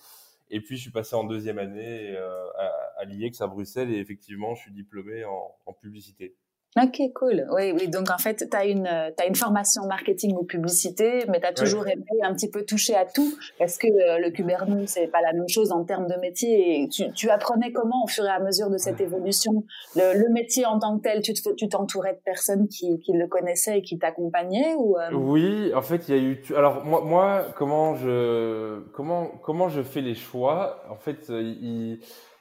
Et 0.50 0.60
puis, 0.60 0.76
je 0.76 0.82
suis 0.82 0.90
passé 0.90 1.14
en 1.14 1.24
deuxième 1.24 1.58
année 1.58 2.16
à, 2.16 2.72
à 2.98 3.04
l'IEX 3.04 3.40
à 3.40 3.46
Bruxelles, 3.46 3.92
et 3.92 3.98
effectivement, 3.98 4.56
je 4.56 4.62
suis 4.62 4.72
diplômé 4.72 5.24
en 5.24 5.72
publicité. 5.80 6.34
Ok, 6.78 7.00
cool. 7.14 7.46
Oui, 7.52 7.72
oui. 7.72 7.88
Donc, 7.88 8.10
en 8.10 8.18
fait, 8.18 8.46
tu 8.50 8.56
as 8.56 8.66
une, 8.66 8.86
as 8.86 9.26
une 9.26 9.34
formation 9.34 9.86
marketing 9.86 10.36
ou 10.36 10.44
publicité, 10.44 11.24
mais 11.28 11.40
tu 11.40 11.46
as 11.46 11.54
toujours 11.54 11.88
aimé 11.88 12.04
un 12.22 12.34
petit 12.34 12.50
peu 12.50 12.66
toucher 12.66 12.94
à 12.94 13.06
tout. 13.06 13.32
Est-ce 13.58 13.78
que 13.78 13.86
euh, 13.86 14.18
le 14.18 14.30
Kubernetes, 14.30 14.90
c'est 14.90 15.06
pas 15.06 15.22
la 15.22 15.32
même 15.32 15.48
chose 15.48 15.72
en 15.72 15.84
termes 15.84 16.06
de 16.06 16.16
métier 16.16 16.82
et 16.82 16.88
tu, 16.88 17.10
tu, 17.12 17.30
apprenais 17.30 17.72
comment, 17.72 18.04
au 18.04 18.08
fur 18.08 18.26
et 18.26 18.28
à 18.28 18.40
mesure 18.40 18.68
de 18.68 18.76
cette 18.76 19.00
évolution, 19.00 19.64
le, 19.94 20.18
le 20.18 20.28
métier 20.30 20.66
en 20.66 20.78
tant 20.78 20.98
que 20.98 21.02
tel, 21.02 21.22
tu 21.22 21.68
t'entourais 21.68 22.12
de 22.12 22.20
personnes 22.24 22.68
qui, 22.68 22.98
qui 23.00 23.12
le 23.14 23.26
connaissaient 23.26 23.78
et 23.78 23.82
qui 23.82 23.98
t'accompagnaient 23.98 24.74
ou 24.74 24.98
euh? 24.98 25.14
Oui, 25.14 25.72
en 25.74 25.82
fait, 25.82 26.08
il 26.08 26.14
y 26.14 26.18
a 26.18 26.22
eu. 26.22 26.42
Alors, 26.54 26.84
moi, 26.84 27.00
moi, 27.00 27.46
comment 27.56 27.94
je, 27.94 28.80
comment, 28.92 29.28
comment 29.42 29.70
je 29.70 29.80
fais 29.82 30.02
les 30.02 30.14
choix? 30.14 30.82
En 30.90 30.96
fait, 30.96 31.30
euh, 31.30 31.40
il, 31.40 32.00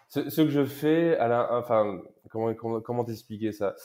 ce, 0.09 0.29
ce, 0.29 0.41
que 0.41 0.49
je 0.49 0.65
fais, 0.65 1.17
à 1.17 1.29
la, 1.29 1.57
enfin, 1.57 2.01
comment, 2.29 2.53
comment, 2.53 2.81
comment 2.81 3.05
t'expliquer 3.05 3.53
ça? 3.53 3.75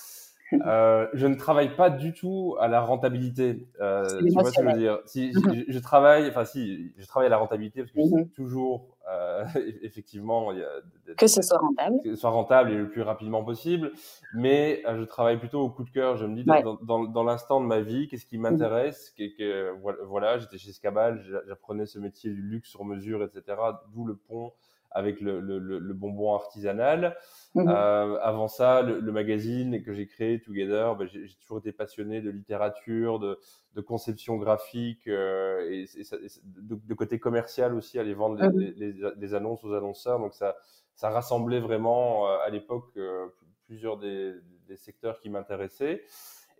Euh, 0.52 1.06
je 1.14 1.26
ne 1.26 1.34
travaille 1.34 1.74
pas 1.76 1.90
du 1.90 2.12
tout 2.12 2.56
à 2.60 2.68
la 2.68 2.80
rentabilité. 2.80 3.68
Euh, 3.80 4.04
tu 4.20 4.32
vois 4.32 4.44
ce 4.44 4.56
que 4.56 4.62
je 4.62 4.68
veux 4.68 4.78
dire? 4.78 4.98
Si 5.06 5.32
je, 5.68 5.78
travaille, 5.78 6.28
enfin 6.28 6.44
si, 6.44 6.92
je 6.96 7.06
travaille 7.06 7.26
à 7.26 7.30
la 7.30 7.36
rentabilité 7.36 7.82
parce 7.82 7.92
que 7.92 8.02
c'est 8.04 8.24
mhm. 8.24 8.30
toujours, 8.30 8.96
euh, 9.10 9.44
effectivement, 9.82 10.52
il 10.52 10.58
y 10.58 10.62
a 10.62 11.14
que 11.16 11.26
ce 11.26 11.42
soit 11.42 11.58
rentable, 11.58 12.00
que 12.02 12.10
ce 12.10 12.16
soit 12.16 12.30
rentable 12.30 12.70
et 12.70 12.76
le 12.76 12.88
plus 12.88 13.02
rapidement 13.02 13.44
possible. 13.44 13.92
Mais 14.34 14.82
euh, 14.86 14.98
je 14.98 15.04
travaille 15.04 15.38
plutôt 15.38 15.60
au 15.60 15.70
coup 15.70 15.84
de 15.84 15.90
cœur. 15.90 16.16
Je 16.16 16.26
me 16.26 16.34
dis 16.34 16.44
dans, 16.44 16.78
dans, 16.82 17.04
dans 17.04 17.24
l'instant 17.24 17.60
de 17.60 17.66
ma 17.66 17.80
vie, 17.80 18.08
qu'est-ce 18.08 18.26
qui 18.26 18.36
mhm. 18.36 18.42
m'intéresse? 18.42 19.10
Que, 19.16 19.36
que, 19.36 20.04
Voilà, 20.06 20.38
j'étais 20.38 20.58
chez 20.58 20.72
Scabal, 20.72 21.22
j'apprenais 21.46 21.86
ce 21.86 21.98
métier 21.98 22.30
du 22.30 22.42
luxe 22.42 22.70
sur 22.70 22.84
mesure, 22.84 23.22
etc. 23.22 23.56
D'où 23.92 24.04
le 24.04 24.16
pont 24.16 24.52
avec 24.92 25.20
le, 25.20 25.40
le, 25.40 25.58
le 25.58 25.94
bonbon 25.94 26.34
artisanal. 26.34 27.16
Mhm. 27.54 27.68
Euh, 27.68 28.18
avant 28.20 28.48
ça, 28.48 28.82
le, 28.82 29.00
le, 29.00 29.12
magazine 29.12 29.82
que 29.82 29.92
j'ai 29.92 30.06
créé, 30.06 30.40
Together, 30.40 30.94
ben, 30.96 31.08
j'ai 31.08 31.34
toujours 31.40 31.58
été 31.58 31.72
passionné 31.72 32.20
de 32.20 32.30
littérature, 32.30 33.18
de, 33.18 33.38
de 33.74 33.80
conception 33.80 34.36
graphique 34.36 35.08
euh, 35.08 35.68
et, 35.68 35.82
et, 35.82 36.04
de, 36.44 36.76
de, 36.76 36.94
côté 36.94 37.18
commercial 37.18 37.74
aussi, 37.74 37.98
aller 37.98 38.14
vendre 38.14 38.36
les, 38.40 38.48
mhm. 38.48 38.74
les, 38.76 38.94
les, 39.16 39.34
annonces 39.34 39.64
aux 39.64 39.74
annonceurs. 39.74 40.20
Donc 40.20 40.34
ça, 40.34 40.56
ça 40.94 41.10
rassemblait 41.10 41.60
vraiment 41.60 42.28
euh, 42.28 42.38
à 42.44 42.50
l'époque 42.50 42.90
euh, 42.96 43.26
plusieurs 43.66 43.98
des, 43.98 44.34
des 44.68 44.76
secteurs 44.76 45.18
qui 45.20 45.28
m'intéressaient. 45.28 46.04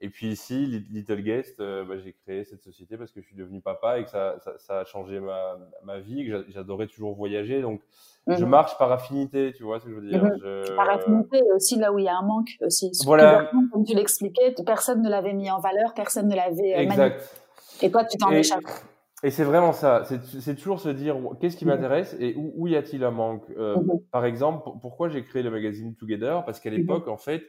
Et 0.03 0.09
puis 0.09 0.29
ici, 0.29 0.85
Little 0.91 1.21
Guest, 1.23 1.61
euh, 1.61 1.85
bah, 1.85 1.95
j'ai 2.03 2.15
créé 2.15 2.45
cette 2.45 2.63
société 2.63 2.97
parce 2.97 3.13
que 3.13 3.21
je 3.21 3.27
suis 3.27 3.37
devenu 3.37 3.61
papa 3.61 3.99
et 3.99 4.05
que 4.05 4.11
ça, 4.11 4.37
ça, 4.41 4.53
ça 4.59 4.81
a 4.81 4.85
changé 4.85 5.21
ma, 5.21 5.59
ma 5.85 6.01
vie, 6.01 6.27
que 6.27 6.47
j'adorais 6.49 6.87
toujours 6.87 7.15
voyager. 7.15 7.61
Donc, 7.61 7.83
je 8.27 8.45
mhm. 8.45 8.51
marche 8.51 8.79
par 8.79 8.91
affinité, 8.93 9.53
tu 9.53 9.63
vois 9.63 9.79
ce 9.79 9.85
que 9.85 9.91
je 9.91 9.97
veux 9.97 10.09
dire. 10.09 10.25
Mhm. 10.25 10.39
je... 10.43 10.75
Par 10.75 10.89
affinité, 10.89 11.43
aussi 11.55 11.77
là 11.77 11.93
où 11.93 11.99
il 11.99 12.07
y 12.07 12.09
a 12.09 12.17
un 12.17 12.23
manque 12.23 12.57
aussi. 12.63 12.91
Voilà. 13.05 13.51
Comme 13.73 13.85
tu 13.85 13.95
l'expliquais, 13.95 14.55
personne 14.65 15.03
ne 15.03 15.11
l'avait 15.11 15.35
mis 15.35 15.51
en 15.51 15.61
valeur, 15.61 15.93
personne 15.95 16.29
ne 16.29 16.37
l'avait 16.37 16.75
euh, 16.75 16.81
Exact. 16.81 17.43
Et 17.83 17.91
toi, 17.91 18.05
tu 18.05 18.17
t'en 18.17 18.31
échappes. 18.31 18.65
Et 19.23 19.31
c'est 19.31 19.45
vraiment 19.45 19.73
ça. 19.73 20.05
C'est 20.05 20.55
toujours 20.55 20.81
se 20.81 20.89
dire 20.89 21.17
qu'est-ce 21.41 21.59
qui 21.59 21.67
mhm. 21.67 21.73
m'intéresse 21.73 22.17
et 22.19 22.35
où, 22.37 22.53
où 22.57 22.69
y 22.69 22.77
a-t-il 22.77 23.05
un 23.05 23.11
manque. 23.11 23.45
Euh, 23.59 23.77
par 24.11 24.25
exemple, 24.25 24.71
pourquoi 24.81 25.11
j'ai 25.11 25.23
créé 25.23 25.43
le 25.43 25.51
magazine 25.51 25.95
Together? 25.95 26.43
Parce 26.47 26.59
qu'à 26.59 26.71
l'époque, 26.71 27.07
en 27.09 27.19
fait, 27.19 27.43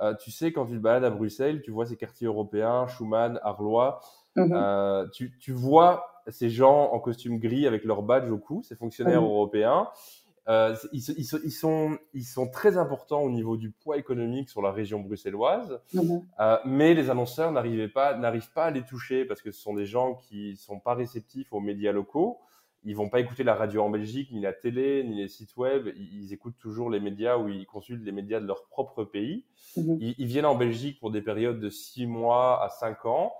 euh, 0.00 0.14
tu 0.14 0.30
sais, 0.30 0.52
quand 0.52 0.66
tu 0.66 0.72
te 0.72 0.78
balades 0.78 1.04
à 1.04 1.10
Bruxelles, 1.10 1.62
tu 1.62 1.70
vois 1.70 1.86
ces 1.86 1.96
quartiers 1.96 2.26
européens, 2.26 2.86
Schumann, 2.86 3.38
Arlois, 3.42 4.00
mhm. 4.36 4.52
euh, 4.52 5.06
tu, 5.12 5.36
tu, 5.38 5.52
vois 5.52 6.06
ces 6.28 6.50
gens 6.50 6.90
en 6.92 6.98
costume 7.00 7.38
gris 7.38 7.66
avec 7.66 7.84
leur 7.84 8.02
badge 8.02 8.30
au 8.30 8.38
cou, 8.38 8.62
ces 8.62 8.76
fonctionnaires 8.76 9.22
mhm. 9.22 9.28
européens. 9.28 9.88
Euh, 10.48 10.74
ils, 10.92 11.02
ils, 11.16 11.26
ils, 11.44 11.52
sont, 11.52 11.98
ils 12.14 12.24
sont 12.24 12.48
très 12.48 12.76
importants 12.76 13.20
au 13.20 13.30
niveau 13.30 13.56
du 13.56 13.70
poids 13.70 13.98
économique 13.98 14.48
sur 14.48 14.62
la 14.62 14.72
région 14.72 15.00
bruxelloise, 15.00 15.80
mhm. 15.92 16.22
euh, 16.40 16.56
mais 16.64 16.94
les 16.94 17.10
annonceurs 17.10 17.52
n'arrivent 17.52 17.90
pas, 17.90 18.16
n'arrivent 18.16 18.52
pas 18.52 18.64
à 18.64 18.70
les 18.70 18.82
toucher 18.82 19.24
parce 19.24 19.42
que 19.42 19.52
ce 19.52 19.60
sont 19.60 19.74
des 19.74 19.86
gens 19.86 20.14
qui 20.14 20.56
sont 20.56 20.80
pas 20.80 20.94
réceptifs 20.94 21.52
aux 21.52 21.60
médias 21.60 21.92
locaux 21.92 22.38
ils 22.84 22.96
vont 22.96 23.10
pas 23.10 23.20
écouter 23.20 23.44
la 23.44 23.54
radio 23.54 23.82
en 23.82 23.90
Belgique, 23.90 24.30
ni 24.32 24.40
la 24.40 24.52
télé, 24.52 25.04
ni 25.04 25.16
les 25.16 25.28
sites 25.28 25.56
web. 25.56 25.88
Ils, 25.96 26.32
écoutent 26.32 26.58
toujours 26.58 26.90
les 26.90 27.00
médias 27.00 27.36
ou 27.36 27.48
ils 27.48 27.66
consultent 27.66 28.04
les 28.04 28.12
médias 28.12 28.40
de 28.40 28.46
leur 28.46 28.66
propre 28.68 29.04
pays. 29.04 29.44
Mhm. 29.76 29.98
Ils, 30.00 30.26
viennent 30.26 30.46
en 30.46 30.54
Belgique 30.54 30.98
pour 30.98 31.10
des 31.10 31.20
périodes 31.20 31.60
de 31.60 31.68
six 31.68 32.06
mois 32.06 32.64
à 32.64 32.70
cinq 32.70 33.04
ans. 33.04 33.34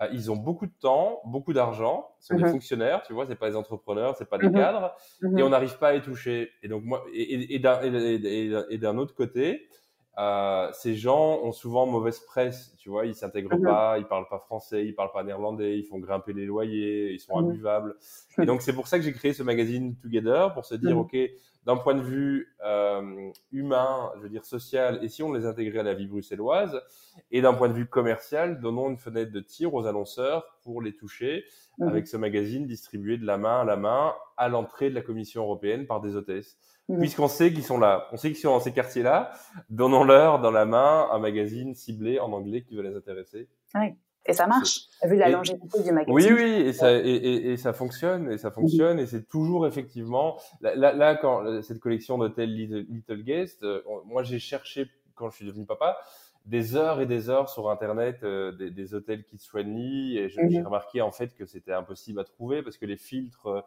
Euh, 0.00 0.08
ils 0.12 0.30
ont 0.30 0.36
beaucoup 0.36 0.66
de 0.66 0.74
temps, 0.80 1.20
beaucoup 1.24 1.52
d'argent. 1.52 2.08
Ce 2.18 2.28
sont 2.28 2.36
des 2.36 2.44
mhm. 2.44 2.52
fonctionnaires, 2.52 3.02
tu 3.04 3.12
vois, 3.12 3.26
c'est 3.26 3.36
pas 3.36 3.50
des 3.50 3.56
entrepreneurs, 3.56 4.16
c'est 4.16 4.28
pas 4.28 4.38
des 4.38 4.48
mhm. 4.48 4.54
cadres, 4.54 4.94
et 5.36 5.42
on 5.42 5.50
n'arrive 5.50 5.78
pas 5.78 5.88
à 5.88 5.92
les 5.92 6.02
toucher. 6.02 6.50
Et 6.62 6.68
donc 6.68 6.82
moi, 6.84 7.04
et, 7.12 7.54
et 7.54 8.78
d'un 8.78 8.98
autre 8.98 9.14
côté, 9.14 9.68
euh, 10.18 10.68
ces 10.72 10.94
gens 10.94 11.40
ont 11.42 11.52
souvent 11.52 11.86
mauvaise 11.86 12.18
presse, 12.20 12.74
tu 12.78 12.90
vois, 12.90 13.06
ils 13.06 13.14
s'intègrent 13.14 13.56
mhm. 13.56 13.62
pas, 13.62 13.98
ils 13.98 14.06
parlent 14.06 14.28
pas 14.28 14.40
français, 14.40 14.84
ils 14.84 14.94
parlent 14.94 15.12
pas 15.12 15.22
néerlandais, 15.22 15.78
ils 15.78 15.84
font 15.84 15.98
grimper 15.98 16.32
les 16.32 16.46
loyers, 16.46 17.12
ils 17.12 17.20
sont 17.20 17.40
mhm. 17.40 17.50
imbuvables. 17.50 17.96
Et 18.42 18.46
donc 18.46 18.60
c'est 18.62 18.72
pour 18.72 18.88
ça 18.88 18.98
que 18.98 19.04
j'ai 19.04 19.12
créé 19.12 19.32
ce 19.32 19.42
magazine 19.42 19.96
Together 19.96 20.52
pour 20.52 20.64
se 20.64 20.74
dire, 20.74 20.96
mhm. 20.96 21.02
ok, 21.02 21.16
d'un 21.66 21.76
point 21.76 21.94
de 21.94 22.00
vue 22.00 22.48
euh, 22.64 23.30
humain, 23.52 24.10
je 24.16 24.22
veux 24.22 24.28
dire 24.28 24.44
social, 24.44 24.98
et 25.02 25.08
si 25.08 25.22
on 25.22 25.32
les 25.32 25.46
intégrait 25.46 25.80
à 25.80 25.84
la 25.84 25.94
vie 25.94 26.06
bruxelloise, 26.06 26.80
et 27.30 27.42
d'un 27.42 27.54
point 27.54 27.68
de 27.68 27.74
vue 27.74 27.86
commercial, 27.86 28.60
donnons 28.60 28.88
une 28.88 28.96
fenêtre 28.96 29.30
de 29.30 29.40
tir 29.40 29.74
aux 29.74 29.86
annonceurs 29.86 30.58
pour 30.62 30.82
les 30.82 30.96
toucher 30.96 31.44
avec 31.80 32.06
ce 32.06 32.16
magazine 32.16 32.66
distribué 32.66 33.16
de 33.16 33.24
la 33.24 33.38
main 33.38 33.60
à 33.60 33.64
la 33.64 33.76
main 33.76 34.12
à 34.36 34.48
l'entrée 34.48 34.90
de 34.90 34.94
la 34.94 35.00
Commission 35.02 35.42
européenne 35.42 35.86
par 35.86 36.00
des 36.00 36.16
hôtesses. 36.16 36.58
Mm. 36.90 36.98
puisqu'on 36.98 37.28
sait 37.28 37.52
qu'ils 37.52 37.64
sont 37.64 37.78
là. 37.78 38.08
On 38.12 38.16
sait 38.16 38.28
qu'ils 38.28 38.40
sont 38.40 38.50
dans 38.50 38.60
ces 38.60 38.72
quartiers-là. 38.72 39.32
Donnons-leur 39.70 40.40
dans 40.40 40.50
la 40.50 40.64
main 40.64 41.08
un 41.12 41.18
magazine 41.18 41.74
ciblé 41.74 42.18
en 42.18 42.32
anglais 42.32 42.62
qui 42.62 42.76
va 42.76 42.82
les 42.82 42.96
intéresser. 42.96 43.48
Oui. 43.74 43.94
Et 44.26 44.34
ça 44.34 44.46
marche, 44.46 44.82
vu 45.02 45.16
la 45.16 45.30
longévité 45.30 45.82
du 45.82 45.92
magazine. 45.92 46.14
Oui, 46.14 46.28
oui, 46.30 46.68
et 46.68 46.72
ça, 46.74 46.92
et, 46.92 46.98
et, 46.98 47.52
et 47.52 47.56
ça 47.56 47.72
fonctionne, 47.72 48.30
et 48.30 48.36
ça 48.36 48.50
fonctionne, 48.50 48.98
et 48.98 49.06
c'est 49.06 49.26
toujours 49.26 49.66
effectivement, 49.66 50.38
là, 50.60 50.74
là, 50.92 51.16
quand 51.16 51.62
cette 51.62 51.80
collection 51.80 52.18
d'hôtels 52.18 52.54
Little, 52.54 52.86
Little, 52.90 53.22
Guest, 53.22 53.62
euh, 53.62 53.80
moi 54.04 54.22
j'ai 54.22 54.38
cherché, 54.38 54.90
quand 55.14 55.30
je 55.30 55.36
suis 55.36 55.46
devenu 55.46 55.64
papa, 55.64 55.96
des 56.44 56.76
heures 56.76 57.00
et 57.00 57.06
des 57.06 57.30
heures 57.30 57.48
sur 57.48 57.70
Internet, 57.70 58.18
euh, 58.22 58.52
des, 58.52 58.70
des, 58.70 58.94
hôtels 58.94 59.24
kids 59.24 59.46
friendly, 59.48 60.18
et 60.18 60.28
j'ai 60.28 60.42
mm-hmm. 60.42 60.64
remarqué 60.64 61.00
en 61.00 61.12
fait 61.12 61.34
que 61.34 61.46
c'était 61.46 61.72
impossible 61.72 62.20
à 62.20 62.24
trouver 62.24 62.62
parce 62.62 62.76
que 62.76 62.86
les 62.86 62.96
filtres 62.98 63.46
euh, 63.46 63.60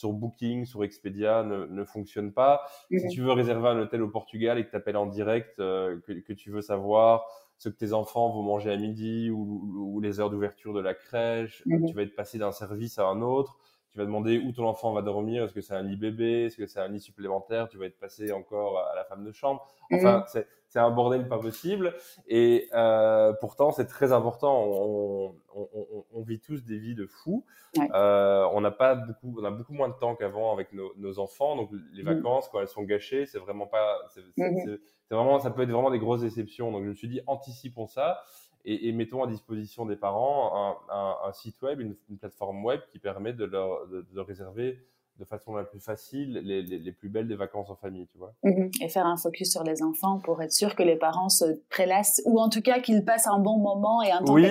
sur 0.00 0.12
Booking, 0.12 0.64
sur 0.64 0.82
Expedia 0.82 1.42
ne, 1.42 1.66
ne 1.66 1.84
fonctionne 1.84 2.32
pas. 2.32 2.62
Si 2.90 3.08
tu 3.08 3.20
veux 3.20 3.32
réserver 3.32 3.68
un 3.68 3.78
hôtel 3.78 4.02
au 4.02 4.08
Portugal 4.08 4.58
et 4.58 4.64
que 4.64 4.70
tu 4.70 4.76
appelles 4.76 4.96
en 4.96 5.06
direct, 5.06 5.60
euh, 5.60 6.00
que, 6.06 6.12
que, 6.12 6.32
tu 6.32 6.50
veux 6.50 6.62
savoir 6.62 7.26
ce 7.58 7.68
que 7.68 7.76
tes 7.76 7.92
enfants 7.92 8.30
vont 8.30 8.42
manger 8.42 8.72
à 8.72 8.76
midi 8.76 9.30
ou, 9.30 9.94
ou 9.94 10.00
les 10.00 10.18
heures 10.18 10.30
d'ouverture 10.30 10.72
de 10.72 10.80
la 10.80 10.94
crèche, 10.94 11.62
tu 11.64 11.92
vas 11.92 12.02
être 12.02 12.16
passé 12.16 12.38
d'un 12.38 12.52
service 12.52 12.98
à 12.98 13.06
un 13.06 13.20
autre. 13.20 13.58
Tu 13.92 13.98
vas 13.98 14.04
demander 14.04 14.38
où 14.38 14.52
ton 14.52 14.66
enfant 14.66 14.92
va 14.92 15.02
dormir. 15.02 15.44
Est-ce 15.44 15.52
que 15.52 15.60
c'est 15.60 15.74
un 15.74 15.82
lit 15.82 15.96
bébé 15.96 16.44
Est-ce 16.44 16.56
que 16.56 16.66
c'est 16.66 16.78
un 16.78 16.86
lit 16.86 17.00
supplémentaire 17.00 17.68
Tu 17.68 17.76
vas 17.76 17.86
être 17.86 17.98
passé 17.98 18.30
encore 18.30 18.78
à 18.78 18.94
la 18.94 19.04
femme 19.04 19.24
de 19.24 19.32
chambre. 19.32 19.66
Enfin, 19.92 20.24
mhm. 20.32 20.44
c'est 20.68 20.78
un 20.78 20.90
bordel 20.90 21.26
pas 21.26 21.38
possible. 21.38 21.94
Et 22.28 22.68
euh, 22.72 23.32
pourtant, 23.40 23.72
c'est 23.72 23.86
très 23.86 24.12
important. 24.12 24.62
On, 24.62 25.34
on, 25.56 25.68
on, 25.74 26.04
on, 26.12 26.22
vit 26.22 26.38
tous 26.38 26.64
des 26.64 26.78
vies 26.78 26.94
de 26.94 27.06
fous. 27.06 27.44
Euh, 27.92 28.48
on 28.52 28.60
n'a 28.60 28.70
pas 28.70 28.94
beaucoup, 28.94 29.34
on 29.40 29.44
a 29.44 29.50
beaucoup 29.50 29.72
moins 29.72 29.88
de 29.88 29.94
temps 29.94 30.14
qu'avant 30.14 30.52
avec 30.52 30.72
nos, 30.72 30.92
nos, 30.96 31.18
enfants. 31.18 31.56
Donc 31.56 31.70
les 31.92 32.04
mhm. 32.04 32.14
vacances, 32.14 32.48
quand 32.48 32.60
elles 32.60 32.68
sont 32.68 32.84
gâchées, 32.84 33.26
c'est 33.26 33.40
vraiment 33.40 33.66
pas, 33.66 33.98
c'est 34.08 34.22
vraiment, 35.10 35.40
ça 35.40 35.50
peut 35.50 35.62
être 35.62 35.70
vraiment 35.70 35.90
des 35.90 35.98
grosses 35.98 36.20
déceptions. 36.20 36.70
Donc 36.70 36.84
je 36.84 36.90
me 36.90 36.94
suis 36.94 37.08
dit, 37.08 37.22
anticipons 37.26 37.88
ça 37.88 38.22
et, 38.64 38.88
et, 38.88 38.92
mettons 38.92 39.22
à 39.22 39.26
disposition 39.26 39.86
des 39.86 39.96
parents 39.96 40.76
un, 40.90 40.94
un, 40.94 41.16
un 41.28 41.32
site 41.32 41.60
web, 41.62 41.80
une, 41.80 41.96
une, 42.08 42.18
plateforme 42.18 42.64
web 42.64 42.80
qui 42.92 42.98
permet 42.98 43.32
de 43.32 43.44
leur 43.44 43.86
de, 43.88 44.02
de 44.02 44.20
réserver 44.20 44.78
de 45.20 45.24
façon 45.24 45.54
la 45.54 45.64
plus 45.64 45.80
facile 45.80 46.40
les, 46.42 46.62
les, 46.62 46.78
les, 46.78 46.92
plus 46.92 47.10
belles 47.10 47.28
des 47.28 47.36
vacances 47.36 47.68
en 47.70 47.76
famille, 47.76 48.06
tu 48.08 48.18
vois. 48.18 48.32
Mhm. 48.42 48.70
Et 48.80 48.88
faire 48.88 49.06
un 49.06 49.16
focus 49.16 49.52
sur 49.52 49.62
les 49.62 49.82
enfants 49.82 50.18
pour 50.18 50.42
être 50.42 50.52
sûr 50.52 50.74
que 50.74 50.82
les 50.82 50.96
parents 50.96 51.28
se 51.28 51.44
prélassent 51.68 52.22
ou 52.24 52.40
en 52.40 52.48
tout 52.48 52.62
cas 52.62 52.80
qu'ils 52.80 53.04
passent 53.04 53.26
un 53.26 53.38
bon 53.38 53.58
moment 53.58 54.02
et 54.02 54.10
un 54.10 54.22
temps 54.22 54.32
oui. 54.32 54.48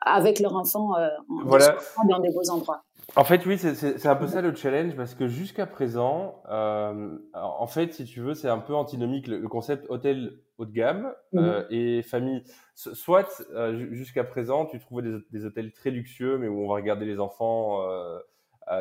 avec 0.00 0.40
leur 0.40 0.56
enfant 0.56 0.96
euh, 0.96 1.08
voilà. 1.44 1.76
dans 2.08 2.18
des 2.18 2.30
beaux 2.30 2.50
endroits. 2.50 2.82
En 3.16 3.24
fait, 3.24 3.44
oui, 3.46 3.58
c'est 3.58 4.06
un 4.06 4.16
peu 4.16 4.28
ça 4.28 4.40
le 4.40 4.54
challenge 4.54 4.94
parce 4.94 5.14
que 5.14 5.26
jusqu'à 5.26 5.66
présent, 5.66 6.42
euh, 6.48 7.18
en 7.34 7.66
fait, 7.66 7.92
si 7.92 8.04
tu 8.04 8.20
veux, 8.20 8.34
c'est 8.34 8.48
un 8.48 8.58
peu 8.58 8.74
antinomique 8.74 9.26
le, 9.26 9.38
le 9.38 9.48
concept 9.48 9.86
hôtel 9.88 10.38
haut 10.60 10.66
de 10.66 10.72
gamme 10.72 11.12
mmh. 11.32 11.38
euh, 11.38 11.64
et 11.70 12.02
famille. 12.02 12.44
Soit 12.74 13.42
euh, 13.52 13.88
jusqu'à 13.92 14.24
présent, 14.24 14.66
tu 14.66 14.78
trouvais 14.78 15.02
des, 15.02 15.18
des, 15.30 15.44
hôtels 15.44 15.72
très 15.72 15.90
luxueux, 15.90 16.38
mais 16.38 16.48
où 16.48 16.62
on 16.62 16.68
va 16.68 16.74
regarder 16.74 17.06
les 17.06 17.18
enfants 17.18 17.82
euh, 17.82 18.18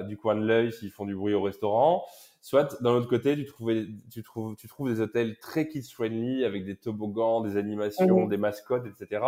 du 0.04 0.18
coin 0.18 0.36
de 0.36 0.46
l'œil 0.46 0.72
s'ils 0.72 0.92
font 0.92 1.06
du 1.06 1.16
bruit 1.16 1.34
au 1.34 1.42
restaurant. 1.42 2.06
Soit 2.42 2.82
d'un 2.82 2.92
autre 2.92 3.10
côté, 3.10 3.36
tu, 3.36 3.46
trouvais, 3.46 3.88
tu, 4.12 4.24
trouves, 4.24 4.56
tu 4.56 4.68
trouves 4.68 4.94
des 4.94 5.02
hôtels 5.02 5.38
très 5.40 5.68
kids-friendly 5.68 6.46
avec 6.46 6.64
des 6.64 6.76
toboggans, 6.78 7.42
des 7.42 7.58
animations, 7.58 8.26
mmh. 8.26 8.30
des 8.30 8.38
mascottes, 8.38 8.86
etc. 8.86 9.26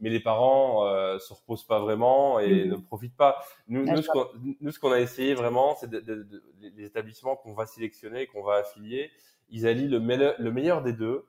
Mais 0.00 0.10
les 0.10 0.20
parents 0.20 0.84
se 1.18 1.32
reposent 1.32 1.66
pas 1.66 1.80
vraiment 1.80 2.38
et 2.38 2.66
mmh. 2.66 2.70
ne 2.70 2.76
profitent 2.76 3.16
pas. 3.16 3.42
Nous, 3.68 3.84
nous, 3.84 4.02
ce 4.02 4.10
nous, 4.60 4.70
ce 4.72 4.78
qu'on 4.78 4.92
a 4.92 5.00
essayé 5.00 5.34
vraiment, 5.34 5.74
c'est 5.76 5.88
de, 5.88 6.00
de, 6.00 6.22
de, 6.24 6.42
les 6.60 6.84
établissements 6.84 7.36
qu'on 7.36 7.54
va 7.54 7.64
sélectionner, 7.66 8.26
qu'on 8.26 8.42
va 8.42 8.56
affilier, 8.56 9.10
ils 9.48 9.66
allient 9.66 9.88
le 9.88 10.00
meilleur 10.50 10.82
des 10.82 10.92
deux 10.92 11.24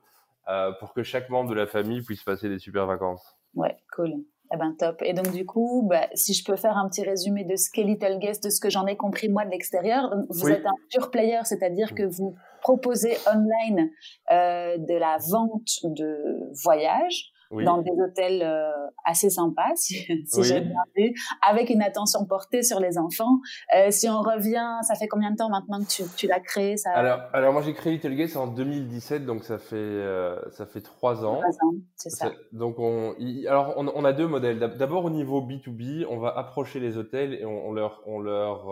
euh, 0.48 0.72
pour 0.72 0.92
que 0.92 1.02
chaque 1.02 1.28
membre 1.28 1.50
de 1.50 1.54
la 1.54 1.66
famille 1.66 2.02
puisse 2.02 2.22
passer 2.22 2.48
des 2.48 2.58
super 2.58 2.86
vacances. 2.86 3.36
Ouais, 3.54 3.76
cool. 3.94 4.14
Eh 4.54 4.58
ben 4.58 4.74
top. 4.78 5.00
Et 5.02 5.14
donc 5.14 5.30
du 5.32 5.46
coup, 5.46 5.86
bah, 5.88 6.08
si 6.14 6.34
je 6.34 6.44
peux 6.44 6.56
faire 6.56 6.76
un 6.76 6.88
petit 6.88 7.02
résumé 7.02 7.44
de 7.44 7.56
ce 7.56 7.70
qu'est 7.70 7.84
Little 7.84 8.18
Guest, 8.18 8.44
de 8.44 8.50
ce 8.50 8.60
que 8.60 8.68
j'en 8.68 8.86
ai 8.86 8.96
compris 8.96 9.30
moi 9.30 9.46
de 9.46 9.50
l'extérieur, 9.50 10.14
vous 10.28 10.46
oui. 10.46 10.52
êtes 10.52 10.66
un 10.66 10.74
pure 10.90 11.10
player, 11.10 11.40
c'est-à-dire 11.44 11.94
que 11.94 12.02
vous 12.02 12.34
proposez 12.60 13.16
online 13.26 13.90
euh, 14.30 14.76
de 14.76 14.94
la 14.94 15.16
vente 15.30 15.78
de 15.84 16.50
voyages 16.62 17.31
oui. 17.52 17.64
dans 17.64 17.78
des 17.78 17.90
hôtels 17.90 18.42
euh, 18.42 18.70
assez 19.04 19.30
sympas, 19.30 19.70
si, 19.76 19.94
si 19.94 20.40
oui. 20.40 20.44
j'ai 20.44 20.60
bien 20.60 20.82
vu, 20.96 21.14
avec 21.48 21.70
une 21.70 21.82
attention 21.82 22.24
portée 22.24 22.62
sur 22.62 22.80
les 22.80 22.98
enfants. 22.98 23.38
Euh, 23.76 23.90
si 23.90 24.08
on 24.08 24.20
revient, 24.20 24.78
ça 24.82 24.94
fait 24.94 25.08
combien 25.08 25.30
de 25.30 25.36
temps 25.36 25.50
maintenant 25.50 25.80
que 25.80 25.88
tu, 25.88 26.02
tu 26.16 26.26
l'as 26.26 26.40
créé 26.40 26.76
ça... 26.76 26.90
alors, 26.92 27.20
alors, 27.32 27.52
moi 27.52 27.62
j'ai 27.62 27.74
créé 27.74 27.92
Little 27.92 28.14
Guest 28.14 28.36
en 28.36 28.46
2017, 28.46 29.26
donc 29.26 29.44
ça 29.44 29.58
fait 29.58 29.76
euh, 29.76 30.40
ça 30.50 30.66
fait 30.66 30.80
trois 30.80 31.24
ans. 31.24 31.40
Trois 31.40 31.68
ans, 31.68 31.74
c'est 31.96 32.10
ça. 32.10 32.32
Donc 32.52 32.78
on, 32.78 33.14
y, 33.18 33.46
alors 33.46 33.74
on, 33.76 33.88
on, 33.88 34.04
a 34.04 34.12
deux 34.12 34.26
modèles. 34.26 34.58
D'abord 34.58 35.04
au 35.04 35.10
niveau 35.10 35.40
B2B, 35.40 36.06
on 36.08 36.18
va 36.18 36.36
approcher 36.36 36.80
les 36.80 36.96
hôtels 36.96 37.34
et 37.34 37.44
on, 37.44 37.68
on 37.68 37.72
leur 37.72 38.02
on 38.06 38.20
leur 38.20 38.68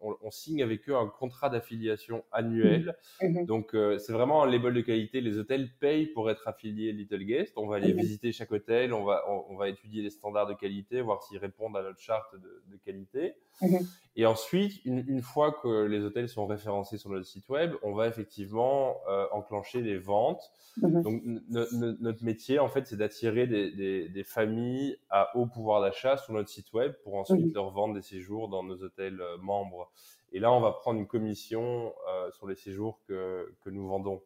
on, 0.00 0.16
on, 0.22 0.30
signe 0.30 0.62
avec 0.62 0.88
eux 0.88 0.96
un 0.96 1.06
contrat 1.06 1.48
d'affiliation 1.48 2.24
annuel. 2.32 2.96
Mmh. 3.22 3.26
Mmh. 3.26 3.46
Donc 3.46 3.76
c'est 3.98 4.12
vraiment 4.12 4.42
un 4.42 4.50
label 4.50 4.74
de 4.74 4.80
qualité. 4.80 5.20
Les 5.20 5.38
hôtels 5.38 5.68
payent 5.80 6.06
pour 6.06 6.30
être 6.30 6.46
affiliés 6.46 6.92
Little 6.92 7.24
Guest. 7.24 7.54
On 7.56 7.66
va 7.66 7.78
les 7.78 7.94
mmh. 7.94 7.96
visiter 7.96 8.17
visiter 8.18 8.32
chaque 8.32 8.52
hôtel, 8.52 8.92
on 8.92 9.04
va, 9.04 9.24
on, 9.28 9.56
va 9.56 9.68
étudier 9.68 10.02
les 10.02 10.10
standards 10.10 10.46
de 10.46 10.54
qualité, 10.54 11.00
voir 11.00 11.22
s'ils 11.22 11.38
répondent 11.38 11.76
à 11.76 11.82
notre 11.82 12.00
charte 12.00 12.34
de, 12.34 12.62
de 12.66 12.76
qualité. 12.76 13.34
Mhm. 13.62 13.78
Et 14.16 14.26
ensuite, 14.26 14.84
une, 14.84 15.04
une, 15.06 15.22
fois 15.22 15.52
que 15.52 15.84
les 15.84 16.00
hôtels 16.00 16.28
sont 16.28 16.46
référencés 16.46 16.98
sur 16.98 17.10
notre 17.10 17.26
site 17.26 17.48
web, 17.48 17.74
on 17.82 17.94
va 17.94 18.08
effectivement 18.08 18.96
euh, 19.08 19.26
enclencher 19.32 19.80
les 19.80 19.98
ventes. 19.98 20.42
Mhm. 20.82 21.02
Donc, 21.02 21.22
notre 22.00 22.24
métier, 22.24 22.58
en 22.58 22.68
fait, 22.68 22.86
c'est 22.86 22.96
d'attirer 22.96 23.46
des, 23.46 23.70
des, 23.70 24.08
des, 24.08 24.24
familles 24.24 24.96
à 25.10 25.36
haut 25.36 25.46
pouvoir 25.46 25.80
d'achat 25.80 26.16
sur 26.16 26.32
notre 26.32 26.48
site 26.48 26.72
web 26.72 26.92
pour 27.04 27.14
ensuite 27.14 27.46
mhm. 27.46 27.54
leur 27.54 27.70
vendre 27.70 27.94
des 27.94 28.02
séjours 28.02 28.48
dans 28.48 28.62
nos 28.62 28.82
hôtels 28.82 29.20
euh, 29.20 29.36
membres. 29.38 29.90
Et 30.32 30.40
là, 30.40 30.52
on 30.52 30.60
va 30.60 30.72
prendre 30.72 30.98
une 30.98 31.06
commission 31.06 31.94
euh, 32.08 32.30
sur 32.32 32.46
les 32.46 32.56
séjours 32.56 33.00
que, 33.06 33.54
que 33.64 33.70
nous 33.70 33.86
vendons. 33.88 34.22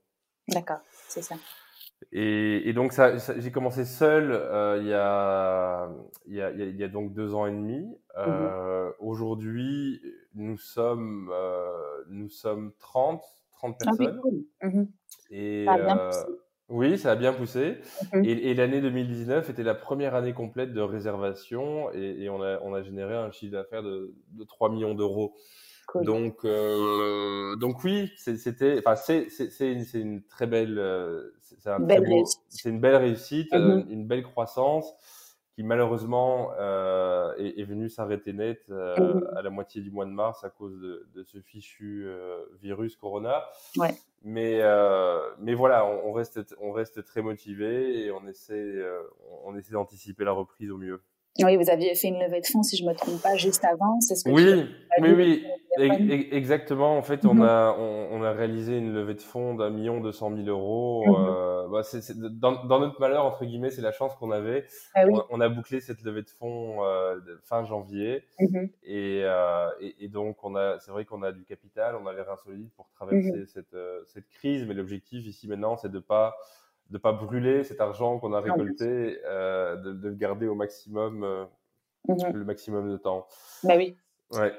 D'accord, 0.49 0.81
c'est 1.09 1.23
ça. 1.23 1.37
Et, 2.11 2.69
et, 2.69 2.73
donc, 2.73 2.93
ça, 2.93 3.17
j'ai 3.39 3.53
commencé 3.53 3.85
seul 3.85 4.31
euh, 4.33 4.79
il, 4.81 4.89
y 4.89 4.95
a, 4.95 5.89
il, 6.27 6.35
y 6.35 6.43
a, 6.43 6.51
il, 6.51 6.77
y 6.77 6.85
a, 6.85 6.89
donc 6.89 7.13
deux 7.13 7.35
ans 7.35 7.47
et 7.47 7.53
demi. 7.53 7.87
Euh, 8.19 8.89
mmh 8.89 8.93
Aujourd'hui, 9.01 10.01
nous 10.35 10.57
sommes, 10.59 11.31
euh, 11.33 11.71
nous 12.09 12.29
sommes 12.29 12.73
30, 12.79 13.23
30 13.53 13.77
ah 13.81 13.85
personnes. 13.85 14.21
Mmh 14.63 14.83
et, 15.31 15.65
ça 15.67 15.73
a 15.73 15.79
bien 15.79 15.97
poussé. 15.97 16.21
Oui, 16.69 16.99
ça 16.99 17.13
a 17.13 17.17
bien 17.17 17.33
poussé. 17.33 17.79
Mmh 18.13 18.25
et, 18.25 18.51
et 18.51 18.55
l'année 18.55 18.81
2019 18.81 19.51
était 19.51 19.63
la 19.63 19.75
première 19.75 20.15
année 20.15 20.33
complète 20.33 20.73
de 20.73 20.81
réservation 20.81 21.91
et, 21.93 22.29
on, 22.29 22.43
a, 22.43 22.59
on 22.63 22.75
a 22.75 22.83
généré 22.83 23.15
un 23.15 23.31
chiffre 23.31 23.53
d'affaires 23.53 23.83
de, 23.83 24.15
de 24.33 24.45
3 24.45 24.71
millions 24.71 24.95
d'euros. 24.95 25.35
Donc, 26.01 26.45
euh, 26.45 27.57
donc 27.57 27.85
oui, 27.85 28.11
c'était, 28.17 28.83
enfin, 28.85 28.97
c'est, 28.97 29.29
une, 29.61 29.85
une, 29.95 30.23
très 30.23 30.47
belle, 30.47 30.79
euh, 30.79 31.35
c'est 31.59 31.71
un 31.71 31.79
une 31.79 32.81
belle 32.81 32.97
réussite, 32.97 33.53
euh, 33.53 33.77
mm-hmm. 33.79 33.91
une 33.91 34.07
belle 34.07 34.23
croissance 34.23 34.93
qui 35.55 35.63
malheureusement 35.63 36.51
euh, 36.59 37.35
est, 37.37 37.61
est 37.61 37.65
venue 37.65 37.89
s'arrêter 37.89 38.33
net 38.33 38.63
euh, 38.71 38.97
mm-hmm. 38.97 39.37
à 39.37 39.43
la 39.43 39.51
moitié 39.51 39.83
du 39.83 39.91
mois 39.91 40.07
de 40.07 40.11
mars 40.11 40.45
à 40.45 40.51
cause 40.51 40.79
de, 40.81 41.07
de 41.15 41.23
ce 41.23 41.39
fichu 41.41 42.05
euh, 42.07 42.39
virus 42.63 42.97
Corona. 42.97 43.45
Ouais. 43.77 43.95
Mais, 44.23 44.61
mais 45.39 45.55
voilà, 45.55 45.85
on, 45.85 46.11
on, 46.11 46.13
reste, 46.13 46.41
on 46.61 46.71
reste 46.73 47.05
très 47.05 47.23
motivé 47.23 48.05
et 48.05 48.13
on 48.13 48.27
essaie, 48.29 48.81
on 49.45 49.57
essaie 49.57 49.73
d'anticiper 49.73 50.25
la 50.25 50.31
reprise 50.31 50.71
au 50.71 50.79
mieux. 50.79 51.03
Oui, 51.41 51.57
vous 51.57 51.71
aviez 51.71 51.95
fait 51.95 52.09
une 52.09 52.21
levée 52.21 52.41
de 52.41 52.47
fonds, 52.47 52.63
si 52.63 52.77
je 52.77 52.85
me 52.85 52.93
trompe 52.95 53.21
pas, 53.23 53.37
juste 53.37 53.65
avant. 53.65 53.99
C'est 54.01 54.17
ce 54.17 54.25
que 54.25 54.31
oui, 54.31 54.67
oui, 55.01 55.13
oui, 55.17 55.47
exactement. 55.79 56.97
En 56.97 57.03
fait, 57.03 57.25
on 57.25 57.35
mhm. 57.35 57.43
a 57.43 57.77
on, 57.79 58.23
a 58.23 58.33
réalisé 58.33 58.79
une 58.79 58.93
levée 58.93 59.15
de 59.15 59.21
fonds 59.21 59.55
d'un 59.55 59.71
million 59.71 60.01
deux 60.01 60.13
cent 60.13 60.31
mille 60.31 60.49
euros. 60.49 61.05
Mhm. 61.07 61.15
euh, 61.15 61.69
bah, 61.69 61.83
c'est, 61.83 62.17
dans, 62.19 62.65
dans, 62.65 62.81
notre 62.81 63.01
malheur 63.01 63.25
entre 63.25 63.45
guillemets, 63.45 63.71
c'est 63.71 63.83
la 63.83 63.93
chance 63.93 64.15
qu'on 64.17 64.31
avait. 64.31 64.67
Ah 64.95 65.05
on, 65.31 65.41
a 65.41 65.49
bouclé 65.49 65.81
cette 65.81 66.03
levée 66.03 66.23
de 66.23 66.31
fonds 66.31 66.85
euh, 66.85 67.19
fin 67.43 67.65
janvier, 67.65 68.25
mhm. 68.39 68.69
et, 68.83 69.23
euh, 69.25 69.69
et, 69.81 70.05
et, 70.05 70.09
donc 70.09 70.45
on 70.45 70.55
a, 70.55 70.79
c'est 70.81 70.91
vrai 70.91 71.05
qu'on 71.05 71.23
a 71.23 71.33
du 71.33 71.45
capital, 71.45 71.97
on 71.97 72.07
a 72.07 72.13
les 72.13 72.23
reins 72.23 72.37
solides 72.37 72.71
pour 72.77 72.91
traverser 72.91 73.47
cette 73.47 73.75
euh, 73.75 74.03
cette 74.07 74.29
crise. 74.29 74.67
Mais 74.67 74.75
l'objectif 74.75 75.27
ici 75.27 75.49
maintenant, 75.49 75.77
c'est 75.77 75.91
de 75.91 75.99
pas 75.99 76.37
de 76.93 76.99
pas 76.99 77.13
brûler 77.13 77.65
cet 77.65 77.81
argent 77.81 78.19
qu'on 78.19 78.33
a 78.35 78.41
récolté, 78.41 79.19
euh, 79.25 79.77
de, 79.77 79.93
de, 79.93 80.09
le 80.09 80.15
garder 80.15 80.47
au 80.47 80.55
maximum, 80.55 81.25
euh, 81.25 81.45
le 82.07 82.45
maximum 82.45 82.91
de 82.91 82.97
temps. 82.99 83.27
Bah 83.65 83.75
oui. 83.77 83.97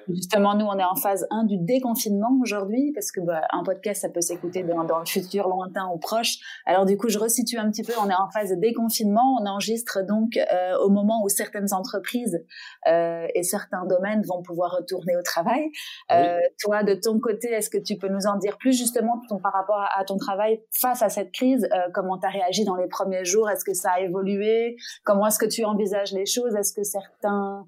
Justement, 0.10 0.56
nous, 0.56 0.65
on 0.65 0.77
est 0.77 0.84
en 0.84 0.96
phase 0.96 1.25
1 1.32 1.46
du 1.46 1.58
déconfinement 1.58 2.38
aujourd'hui, 2.42 2.92
parce 2.94 3.12
que 3.12 3.22
bah, 3.22 3.42
un 3.51 3.63
podcast, 3.63 4.01
ça 4.01 4.10
peut 4.10 4.22
s'écouter 4.22 4.63
dans, 4.63 4.84
dans, 4.84 5.00
le 5.00 5.06
futur 5.06 5.48
lointain 5.48 5.89
ou 5.94 5.98
proche. 5.98 6.38
Alors 6.65 6.86
du 6.86 6.98
coup, 6.98 7.10
je 7.10 7.18
resitue 7.18 7.58
un 7.58 7.70
petit 7.72 7.84
peu, 7.84 7.94
on 8.00 8.10
est 8.10 8.15
en 8.15 8.30
phase 8.30 8.51
de 8.51 8.56
déconfinement, 8.56 9.38
on 9.42 9.46
enregistre 9.46 10.00
donc 10.06 10.38
euh, 10.38 10.77
au 10.77 10.89
moment 10.89 11.24
où 11.24 11.30
certaines 11.30 11.74
entreprises 11.74 12.44
euh, 12.88 13.27
et 13.34 13.44
certains 13.44 13.86
domaines 13.86 14.22
vont 14.24 14.42
pouvoir 14.44 14.72
retourner 14.77 15.15
au 15.18 15.22
travail. 15.24 15.70
Euh, 16.12 16.38
toi, 16.60 16.84
de 16.84 16.94
ton 16.94 17.20
côté, 17.20 17.50
est-ce 17.51 17.70
que 17.70 17.77
tu 17.77 17.98
peux 17.98 18.10
nous 18.10 18.27
en 18.27 18.38
dire 18.38 18.58
plus 18.58 18.77
justement 18.77 19.22
ton, 19.27 19.39
par 19.39 19.53
rapport 19.53 19.80
à, 19.80 20.00
à, 20.00 20.03
ton 20.03 20.18
travail 20.18 20.62
face 20.72 21.01
à 21.01 21.10
cette 21.10 21.32
crise? 21.32 21.68
Euh, 21.74 21.89
Comment 21.94 22.18
tu 22.18 22.27
as 22.27 22.30
réagi 22.30 22.65
dans 22.65 22.75
les 22.75 22.88
premiers 22.88 23.25
jours? 23.25 23.50
Est-ce 23.50 23.65
que 23.65 23.74
ça 23.74 23.92
a 23.92 24.00
évolué? 24.01 24.77
Comment 25.03 25.27
est-ce 25.27 25.39
que 25.39 25.46
tu 25.46 25.63
envisages 25.65 26.12
les 26.13 26.25
choses? 26.25 26.56
Est-ce 26.56 26.74
que 26.74 26.84
certains 26.84 27.65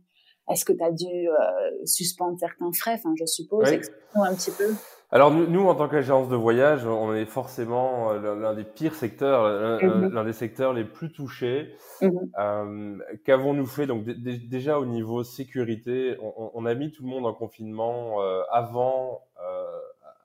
est-ce 0.50 0.66
que 0.66 0.74
tu 0.74 0.84
as 0.84 0.92
dû 0.92 1.30
euh, 1.30 1.86
suspendre 1.86 2.38
certains 2.40 2.72
frais? 2.72 2.94
Enfin, 2.96 3.14
je 3.18 3.26
suppose. 3.26 3.70
Oui. 3.70 3.80
un 4.16 4.36
petit 4.36 4.52
peu. 4.52 4.74
Alors 5.12 5.32
nous, 5.32 5.68
en 5.68 5.76
tant 5.76 5.88
qu'agence 5.88 6.30
de 6.30 6.36
voyage, 6.36 6.86
on 6.86 7.14
est 7.14 7.26
forcément 7.26 8.12
euh, 8.12 8.36
l'un 8.36 8.54
des 8.54 8.64
pires 8.64 8.96
secteurs, 8.96 9.82
mhm. 9.82 10.14
l'un 10.14 10.24
des 10.26 10.34
secteurs 10.34 10.74
les 10.74 10.84
plus 10.84 11.12
touchés. 11.12 11.76
Mhm. 12.02 12.32
Euh, 12.40 12.98
Qu'avons-nous 13.24 13.68
fait? 13.68 13.86
Donc 13.86 14.04
déjà 14.04 14.80
au 14.80 14.86
niveau 14.86 15.24
sécurité, 15.24 16.18
on, 16.22 16.52
on, 16.54 16.66
a 16.66 16.74
mis 16.74 16.92
tout 16.92 17.04
le 17.04 17.10
monde 17.10 17.26
en 17.26 17.34
confinement 17.34 18.22
euh, 18.22 18.42
avant 18.52 19.22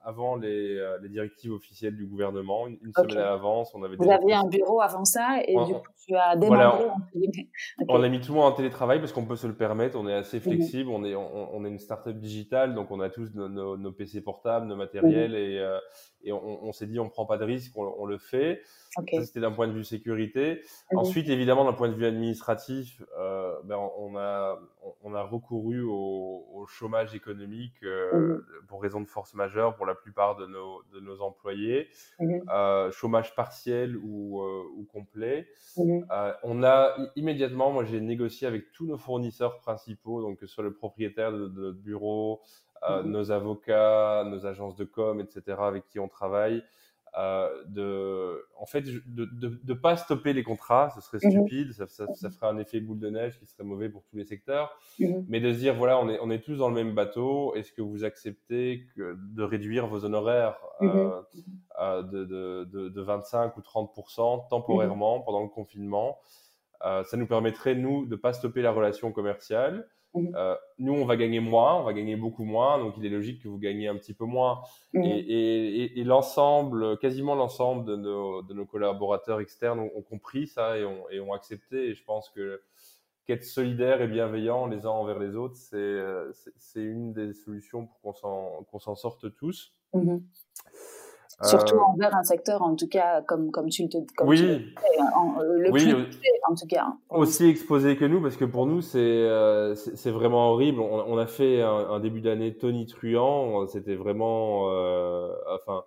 avant 0.03 0.35
les, 0.35 0.77
euh, 0.77 0.97
les, 1.01 1.09
directives 1.09 1.51
officielles 1.51 1.95
du 1.95 2.05
gouvernement, 2.05 2.67
une, 2.67 2.77
semaine 2.93 3.17
à 3.17 3.31
l'avance. 3.31 3.73
On 3.75 3.83
avait 3.83 3.95
Vous 3.95 4.09
aviez 4.09 4.33
un 4.33 4.47
bureau 4.47 4.81
avant 4.81 5.05
ça 5.05 5.39
et 5.45 5.53
du 5.53 5.73
coup 5.73 5.91
tu 6.05 6.15
as 6.15 6.35
démembré. 6.35 6.89
on 7.87 8.01
a 8.01 8.09
mis 8.09 8.19
tout 8.19 8.33
le 8.33 8.39
monde 8.39 8.51
en 8.51 8.55
télétravail 8.55 8.99
parce 8.99 9.11
qu'on 9.11 9.25
peut 9.25 9.35
se 9.35 9.47
le 9.47 9.53
permettre. 9.53 9.97
On 9.99 10.07
est 10.07 10.13
assez 10.13 10.37
mhm. 10.37 10.43
flexible. 10.43 10.89
On 10.89 11.03
est 11.03 11.15
on, 11.15 11.55
on, 11.55 11.65
est 11.65 11.69
une 11.69 11.79
startup 11.79 12.17
digitale 12.17 12.73
donc 12.73 12.91
on 12.91 12.99
a 12.99 13.09
tous 13.09 13.33
nos, 13.35 13.47
nos, 13.47 13.77
nos 13.77 13.91
PC 13.91 14.21
portables, 14.21 14.65
nos 14.65 14.75
matériels 14.75 15.31
mhm. 15.31 15.37
et, 15.37 15.59
euh, 15.59 15.77
et 16.23 16.31
on, 16.31 16.65
on 16.65 16.71
s'est 16.71 16.87
dit 16.87 16.99
on 16.99 17.09
prend 17.09 17.25
pas 17.25 17.37
de 17.37 17.45
risque, 17.45 17.77
on, 17.77 17.93
on 17.99 18.05
le 18.05 18.17
fait. 18.17 18.61
Okay. 18.97 19.17
Ça 19.17 19.25
c'était 19.25 19.39
d'un 19.39 19.51
point 19.51 19.67
de 19.67 19.73
vue 19.73 19.83
sécurité. 19.83 20.61
Mhm. 20.91 20.99
Ensuite 20.99 21.29
évidemment 21.29 21.65
d'un 21.65 21.73
point 21.73 21.89
de 21.89 21.93
vue 21.93 22.05
administratif, 22.05 23.03
euh, 23.19 23.53
ben, 23.65 23.77
on 23.97 24.17
a 24.17 24.59
on 25.03 25.13
a 25.13 25.21
recouru 25.21 25.83
au, 25.83 26.45
au 26.53 26.65
chômage 26.65 27.13
économique 27.13 27.75
pour 28.67 28.81
raison 28.81 29.01
de 29.01 29.07
force 29.07 29.33
majeure 29.35 29.75
pour 29.75 29.85
la 29.85 29.90
plupart 29.95 30.35
de 30.35 30.45
nos 30.45 30.83
de 30.93 30.99
nos 30.99 31.21
employés, 31.21 31.89
euh, 32.19 32.91
chômage 32.91 33.35
partiel 33.35 33.97
ou, 33.97 34.41
euh, 34.41 34.63
ou 34.75 34.85
complet. 34.85 35.47
Euh, 35.77 36.33
on 36.43 36.63
a 36.63 36.95
immédiatement, 37.15 37.71
moi 37.71 37.83
j'ai 37.83 38.01
négocié 38.01 38.47
avec 38.47 38.71
tous 38.71 38.85
nos 38.85 38.97
fournisseurs 38.97 39.59
principaux, 39.59 40.21
donc 40.21 40.39
que 40.39 40.47
ce 40.47 40.53
soit 40.53 40.63
le 40.63 40.73
propriétaire 40.73 41.31
de, 41.31 41.47
de 41.47 41.61
notre 41.61 41.79
bureau, 41.79 42.41
mhm. 42.87 43.09
nos 43.09 43.31
avocats, 43.31 44.23
nos 44.25 44.45
agences 44.45 44.75
de 44.75 44.85
com, 44.85 45.19
etc., 45.19 45.57
avec 45.59 45.87
qui 45.87 45.99
on 45.99 46.07
travaille, 46.07 46.63
euh, 47.17 47.49
de, 47.67 48.45
en 48.57 48.65
fait, 48.65 48.83
de, 48.83 49.01
de, 49.25 49.59
de, 49.61 49.73
pas 49.73 49.97
stopper 49.97 50.31
les 50.31 50.43
contrats, 50.43 50.91
ce 50.95 51.01
serait 51.01 51.19
mhm. 51.21 51.31
stupide, 51.31 51.73
ça, 51.73 51.85
ça, 51.87 52.05
ça, 52.13 52.29
ferait 52.29 52.47
un 52.47 52.57
effet 52.57 52.79
boule 52.79 52.99
de 52.99 53.09
neige 53.09 53.37
qui 53.37 53.45
serait 53.45 53.65
mauvais 53.65 53.89
pour 53.89 54.03
tous 54.05 54.15
les 54.15 54.23
secteurs, 54.23 54.77
mhm. 54.97 55.25
mais 55.27 55.41
de 55.41 55.51
se 55.51 55.57
dire 55.57 55.75
voilà, 55.75 55.99
on 55.99 56.07
est, 56.09 56.19
on 56.21 56.31
est 56.31 56.39
tous 56.39 56.55
dans 56.55 56.69
le 56.69 56.75
même 56.75 56.95
bateau, 56.95 57.53
est-ce 57.55 57.73
que 57.73 57.81
vous 57.81 58.05
acceptez 58.05 58.85
que, 58.95 59.17
de 59.17 59.43
réduire 59.43 59.87
vos 59.87 60.05
honoraires 60.05 60.55
euh, 60.81 61.21
euh, 61.81 62.01
de, 62.03 62.23
de, 62.23 62.89
de, 62.89 63.01
25 63.01 63.57
ou 63.57 63.61
30% 63.61 64.47
temporairement 64.49 65.19
pendant 65.19 65.41
le 65.41 65.49
confinement 65.49 66.17
euh, 66.85 67.03
Ça 67.03 67.17
nous 67.17 67.27
permettrait 67.27 67.75
nous 67.75 68.05
de 68.05 68.15
pas 68.15 68.31
stopper 68.31 68.61
la 68.61 68.71
relation 68.71 69.11
commerciale 69.11 69.85
Mmh. 70.13 70.35
Euh, 70.35 70.55
nous, 70.77 70.93
on 70.93 71.05
va 71.05 71.15
gagner 71.15 71.39
moins, 71.39 71.75
on 71.75 71.83
va 71.83 71.93
gagner 71.93 72.15
beaucoup 72.15 72.43
moins, 72.43 72.77
donc 72.79 72.95
il 72.97 73.05
est 73.05 73.09
logique 73.09 73.41
que 73.41 73.47
vous 73.47 73.57
gagnez 73.57 73.87
un 73.87 73.95
petit 73.95 74.13
peu 74.13 74.25
moins. 74.25 74.61
Mmh. 74.93 75.03
Et, 75.03 75.19
et, 75.19 75.99
et 75.99 76.03
l'ensemble, 76.03 76.97
quasiment 76.97 77.35
l'ensemble 77.35 77.85
de 77.85 77.95
nos, 77.95 78.41
de 78.41 78.53
nos 78.53 78.65
collaborateurs 78.65 79.39
externes 79.39 79.79
ont, 79.79 79.91
ont 79.95 80.01
compris 80.01 80.47
ça 80.47 80.77
et 80.77 80.85
ont, 80.85 81.33
accepté. 81.33 81.89
Et 81.89 81.93
je 81.93 82.03
pense 82.03 82.29
que 82.29 82.61
qu'être 83.25 83.45
solidaire 83.45 84.01
et 84.01 84.07
bienveillant 84.07 84.65
les 84.65 84.85
uns 84.85 84.89
envers 84.89 85.19
les 85.19 85.35
autres, 85.35 85.55
c'est 85.55 85.77
euh, 85.77 86.31
une 86.75 87.13
des 87.13 87.33
solutions 87.33 87.87
pour 87.87 88.01
qu'on 88.01 88.79
s'en 88.79 88.95
sorte 88.95 89.33
tous. 89.35 89.73
Mmh. 89.93 90.17
Surtout 91.43 91.75
euh, 91.75 91.81
envers 91.93 92.15
un 92.15 92.23
secteur, 92.23 92.61
en 92.61 92.75
tout 92.75 92.87
cas, 92.87 93.21
comme, 93.21 93.51
comme 93.51 93.69
tu 93.69 93.83
le 93.83 93.89
comme 94.15 94.27
oui. 94.27 94.37
Tu 94.37 94.45
le, 94.45 94.53
euh, 94.53 95.59
le 95.59 95.71
oui, 95.71 95.83
plus 95.83 95.95
en 96.49 96.55
tout 96.55 96.67
cas. 96.67 96.85
Hein. 96.85 96.97
Aussi 97.09 97.45
exposé 97.47 97.95
que 97.95 98.05
nous, 98.05 98.21
parce 98.21 98.37
que 98.37 98.45
pour 98.45 98.65
nous, 98.65 98.81
c'est 98.81 98.99
euh, 98.99 99.75
c'est 99.75 100.11
vraiment 100.11 100.51
horrible. 100.51 100.79
On, 100.79 101.03
on, 101.07 101.17
a 101.17 101.27
fait 101.27 101.61
un, 101.61 101.89
un 101.89 101.99
début 101.99 102.21
d'année 102.21 102.55
tonitruant. 102.55 103.65
C'était 103.67 103.95
vraiment, 103.95 104.69
euh, 104.71 105.33
enfin, 105.53 105.83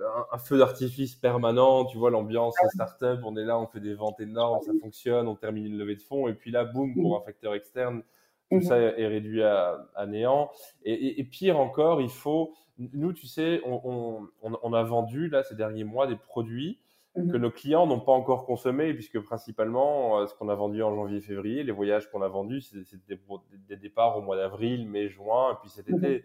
un, 0.00 0.26
un 0.32 0.38
feu 0.38 0.58
d'artifice 0.58 1.14
permanent. 1.14 1.84
Tu 1.86 1.98
vois, 1.98 2.10
l'ambiance 2.10 2.54
ouais. 2.62 2.68
startup. 2.70 3.20
On 3.24 3.36
est 3.36 3.44
là, 3.44 3.58
on 3.58 3.66
fait 3.66 3.80
des 3.80 3.94
ventes 3.94 4.20
énormes, 4.20 4.60
ça 4.62 4.72
fonctionne. 4.80 5.28
On 5.28 5.36
termine 5.36 5.66
une 5.66 5.78
levée 5.78 5.96
de 5.96 6.02
fonds, 6.02 6.28
et 6.28 6.34
puis 6.34 6.50
là, 6.50 6.64
boum, 6.64 6.94
pour 6.94 7.16
un 7.16 7.20
facteur 7.24 7.54
externe, 7.54 8.02
tout 8.50 8.60
ça 8.60 8.78
est 8.78 9.06
réduit 9.06 9.42
à, 9.42 9.86
à 9.94 10.06
néant. 10.06 10.50
Et, 10.84 10.92
et, 10.92 11.20
et, 11.20 11.24
pire 11.24 11.58
encore, 11.58 12.02
il 12.02 12.10
faut 12.10 12.52
nous, 12.78 13.12
tu 13.12 13.26
sais, 13.26 13.60
on, 13.64 14.28
on, 14.42 14.58
on, 14.62 14.72
a 14.72 14.82
vendu 14.82 15.28
là 15.28 15.42
ces 15.42 15.54
derniers 15.54 15.84
mois 15.84 16.06
des 16.06 16.16
produits 16.16 16.78
mmh. 17.16 17.30
que 17.30 17.36
nos 17.36 17.50
clients 17.50 17.86
n'ont 17.86 18.00
pas 18.00 18.12
encore 18.12 18.46
consommés, 18.46 18.94
puisque 18.94 19.20
principalement, 19.20 20.20
euh, 20.20 20.26
ce 20.26 20.34
qu'on 20.34 20.48
a 20.48 20.54
vendu 20.54 20.82
en 20.82 20.94
janvier-février, 20.94 21.62
les 21.62 21.72
voyages 21.72 22.10
qu'on 22.10 22.22
a 22.22 22.28
vendus, 22.28 22.62
c'était 22.62 22.96
des, 23.08 23.20
des, 23.68 23.76
départs 23.76 24.16
au 24.16 24.22
mois 24.22 24.36
d'avril, 24.36 24.88
mai, 24.88 25.08
juin, 25.08 25.52
et 25.52 25.56
puis 25.60 25.70
cet 25.70 25.88
mmh. 25.88 26.04
été. 26.04 26.24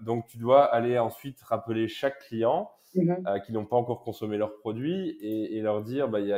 donc, 0.00 0.26
tu 0.26 0.38
dois 0.38 0.64
aller 0.64 0.98
ensuite 0.98 1.40
rappeler 1.42 1.88
chaque 1.88 2.18
client 2.20 2.70
mmh 2.94 3.40
qui 3.44 3.52
n'ont 3.52 3.66
pas 3.66 3.76
encore 3.76 4.02
consommé 4.02 4.38
leurs 4.38 4.56
produits 4.56 5.18
et, 5.20 5.60
leur 5.60 5.82
dire 5.82 6.08
il 6.16 6.26
y, 6.26 6.32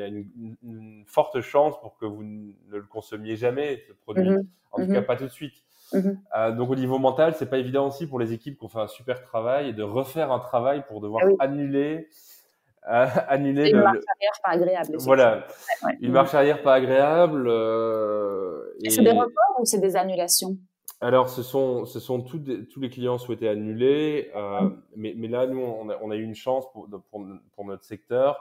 a, 0.00 0.06
une, 0.06 1.04
forte 1.06 1.40
chance 1.42 1.80
pour 1.80 1.96
que 1.96 2.06
vous 2.06 2.24
ne 2.24 2.76
le 2.76 2.82
consommiez 2.82 3.36
jamais, 3.36 3.80
ce 3.86 3.92
produit. 3.92 4.30
Mmh 4.30 4.48
en 4.72 4.84
tout 4.84 4.92
cas, 4.92 5.02
pas 5.02 5.16
tout 5.16 5.24
de 5.24 5.30
suite. 5.30 5.64
Donc, 5.92 6.70
au 6.70 6.76
niveau 6.76 6.98
mental, 6.98 7.34
c'est 7.36 7.48
pas 7.50 7.58
évident 7.58 7.88
aussi 7.88 8.06
pour 8.06 8.18
les 8.18 8.32
équipes 8.32 8.58
qui 8.58 8.64
ont 8.64 8.68
fait 8.68 8.80
un 8.80 8.88
super 8.88 9.22
travail 9.22 9.68
et 9.68 9.72
de 9.72 9.82
refaire 9.82 10.32
un 10.32 10.38
travail 10.38 10.84
pour 10.86 11.00
devoir 11.00 11.22
ah 11.38 11.44
annuler 11.44 12.08
annuler 12.82 13.70
une 13.70 13.80
marche 13.80 13.98
arrière 14.16 14.40
pas 14.42 14.50
agréable. 14.50 14.96
Voilà, 14.98 15.46
une 16.00 16.12
marche 16.12 16.34
arrière 16.34 16.62
pas 16.62 16.74
agréable. 16.74 17.46
Euh, 17.46 18.74
et... 18.82 18.90
C'est 18.90 19.02
des 19.02 19.10
reports 19.10 19.60
ou 19.60 19.64
c'est 19.64 19.80
des 19.80 19.96
annulations? 19.96 20.56
Alors, 21.02 21.30
ce 21.30 21.42
sont, 21.42 21.86
ce 21.86 21.98
sont 21.98 22.20
tous, 22.20 22.40
tous 22.70 22.80
les 22.80 22.90
clients 22.90 23.16
souhaitaient 23.16 23.48
annuler, 23.48 24.30
euh, 24.36 24.60
mm. 24.60 24.82
mais, 24.96 25.14
mais, 25.16 25.28
là, 25.28 25.46
nous, 25.46 25.60
on 25.60 25.88
a, 25.88 25.96
on 26.02 26.10
a, 26.10 26.16
eu 26.16 26.22
une 26.22 26.34
chance 26.34 26.70
pour, 26.72 26.88
pour, 27.10 27.26
pour 27.54 27.64
notre 27.64 27.84
secteur. 27.84 28.38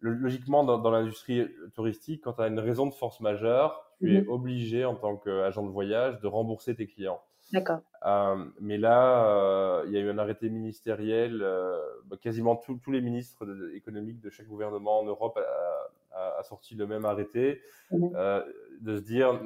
Logiquement, 0.00 0.64
dans, 0.64 0.78
dans 0.78 0.90
l'industrie 0.90 1.46
touristique, 1.74 2.22
quand 2.24 2.34
tu 2.34 2.42
as 2.42 2.48
une 2.48 2.58
raison 2.58 2.86
de 2.86 2.94
force 2.94 3.20
majeure, 3.20 3.84
tu 3.98 4.16
es 4.16 4.20
mm-hmm. 4.20 4.28
obligé, 4.28 4.84
en 4.84 4.94
tant 4.94 5.16
qu'agent 5.16 5.64
de 5.64 5.70
voyage, 5.70 6.20
de 6.20 6.26
rembourser 6.26 6.74
tes 6.74 6.86
clients. 6.86 7.20
D'accord. 7.52 7.80
Euh, 8.06 8.44
mais 8.60 8.78
là, 8.78 9.26
euh, 9.26 9.84
il 9.86 9.92
y 9.92 9.96
a 9.96 10.00
eu 10.00 10.08
un 10.08 10.18
arrêté 10.18 10.48
ministériel. 10.48 11.40
Euh, 11.42 11.78
bah, 12.06 12.16
quasiment 12.20 12.56
tous 12.56 12.90
les 12.90 13.00
ministres 13.00 13.46
économiques 13.74 14.20
de 14.20 14.30
chaque 14.30 14.46
gouvernement 14.46 15.00
en 15.00 15.04
Europe 15.04 15.38
a, 16.12 16.38
a, 16.38 16.42
sorti 16.42 16.74
le 16.74 16.86
même 16.86 17.04
arrêté 17.04 17.60
mhm. 17.90 18.12
de 18.80 18.96
se 18.96 19.02
dire 19.02 19.40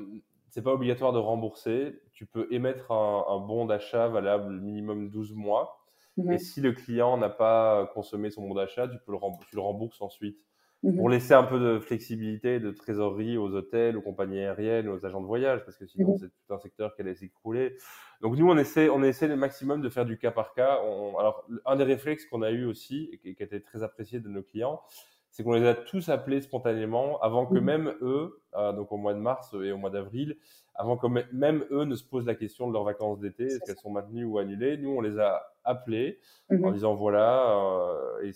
c'est 0.51 0.63
pas 0.63 0.73
obligatoire 0.73 1.13
de 1.13 1.19
rembourser. 1.19 2.01
Tu 2.13 2.27
peux 2.27 2.47
émettre 2.51 2.93
un, 2.93 3.25
un 3.29 3.39
bon 3.39 3.65
d'achat 3.65 4.09
valable 4.09 4.61
minimum 4.61 5.11
12 5.11 5.35
mois. 5.35 5.84
Mhm. 6.17 6.33
Et 6.33 6.39
si 6.39 6.61
le 6.61 6.73
client 6.73 7.17
n'a 7.17 7.31
pas 7.31 7.91
consommé 7.95 8.31
son 8.31 8.47
bon 8.47 8.55
d'achat, 8.55 8.89
tu 8.89 8.99
peux 9.05 9.13
le, 9.13 9.19
tu 9.49 9.57
le 9.57 9.63
rembourses 9.63 10.01
ensuite. 10.01 10.39
Mhm. 10.85 10.97
pour 10.97 11.09
laisser 11.09 11.33
un 11.33 11.45
peu 11.45 11.59
de 11.59 11.79
flexibilité, 11.79 12.61
de 12.61 12.71
trésorerie 12.71 13.39
aux 13.39 13.55
hôtels, 13.55 13.97
aux 13.97 14.03
compagnies 14.03 14.41
aériennes, 14.41 14.89
aux 14.89 15.07
agents 15.07 15.23
de 15.23 15.27
voyage, 15.27 15.65
parce 15.65 15.79
que 15.79 15.87
sinon 15.87 16.11
mhm. 16.11 16.19
c'est 16.19 16.29
tout 16.29 16.55
un 16.55 16.59
secteur 16.59 16.95
qui 16.95 17.01
allait 17.01 17.15
s'écrouler. 17.15 17.77
Donc 18.21 18.37
nous, 18.37 18.51
on 18.51 18.57
essaie, 18.59 18.91
on 18.91 19.03
essaie 19.03 19.27
le 19.27 19.37
maximum 19.37 19.81
de 19.81 19.89
faire 19.89 20.05
du 20.05 20.19
cas 20.19 20.31
par 20.31 20.53
cas. 20.53 20.75
alors, 20.75 21.47
un 21.65 21.77
des 21.77 21.85
réflexes 21.85 22.27
qu'on 22.27 22.43
a 22.43 22.51
eu 22.51 22.67
aussi, 22.67 23.09
et 23.13 23.19
qui, 23.19 23.35
qui 23.35 23.43
a 23.43 23.47
été 23.47 23.63
très 23.63 23.83
apprécié 23.83 24.21
de 24.21 24.29
nos 24.29 24.43
clients, 24.43 24.83
c'est 25.31 25.43
qu'on 25.43 25.55
les 25.55 25.67
a 25.67 25.75
tous 25.75 26.11
appelés 26.11 26.43
spontanément 26.43 27.19
avant 27.23 27.47
que 27.47 27.55
mhm. 27.55 27.65
même 27.65 27.95
eux, 28.03 28.43
euh, 28.55 28.73
donc 28.75 28.93
au 28.93 28.99
mois 28.99 29.15
de 29.15 29.21
mars 29.21 29.55
et 29.55 29.73
au 29.73 29.79
mois 29.79 29.91
d'avril, 29.91 30.37
avant 30.75 30.97
que 30.97 31.07
même 31.33 31.65
eux 31.71 31.85
ne 31.85 31.95
se 31.95 32.05
posent 32.05 32.27
la 32.27 32.35
question 32.35 32.67
de 32.67 32.73
leurs 32.73 32.85
vacances 32.85 33.21
d'été, 33.21 33.45
est-ce 33.45 33.61
qu'elles 33.61 33.77
sont 33.77 33.91
maintenues 33.91 34.25
ou 34.25 34.39
annulées. 34.39 34.77
Nous, 34.77 34.91
on 34.91 35.01
les 35.01 35.19
a 35.19 35.55
appelés 35.63 36.19
en 36.51 36.57
mhm. 36.57 36.73
disant 36.73 36.95
voilà, 36.95 37.57
euh, 37.57 38.23
et 38.23 38.33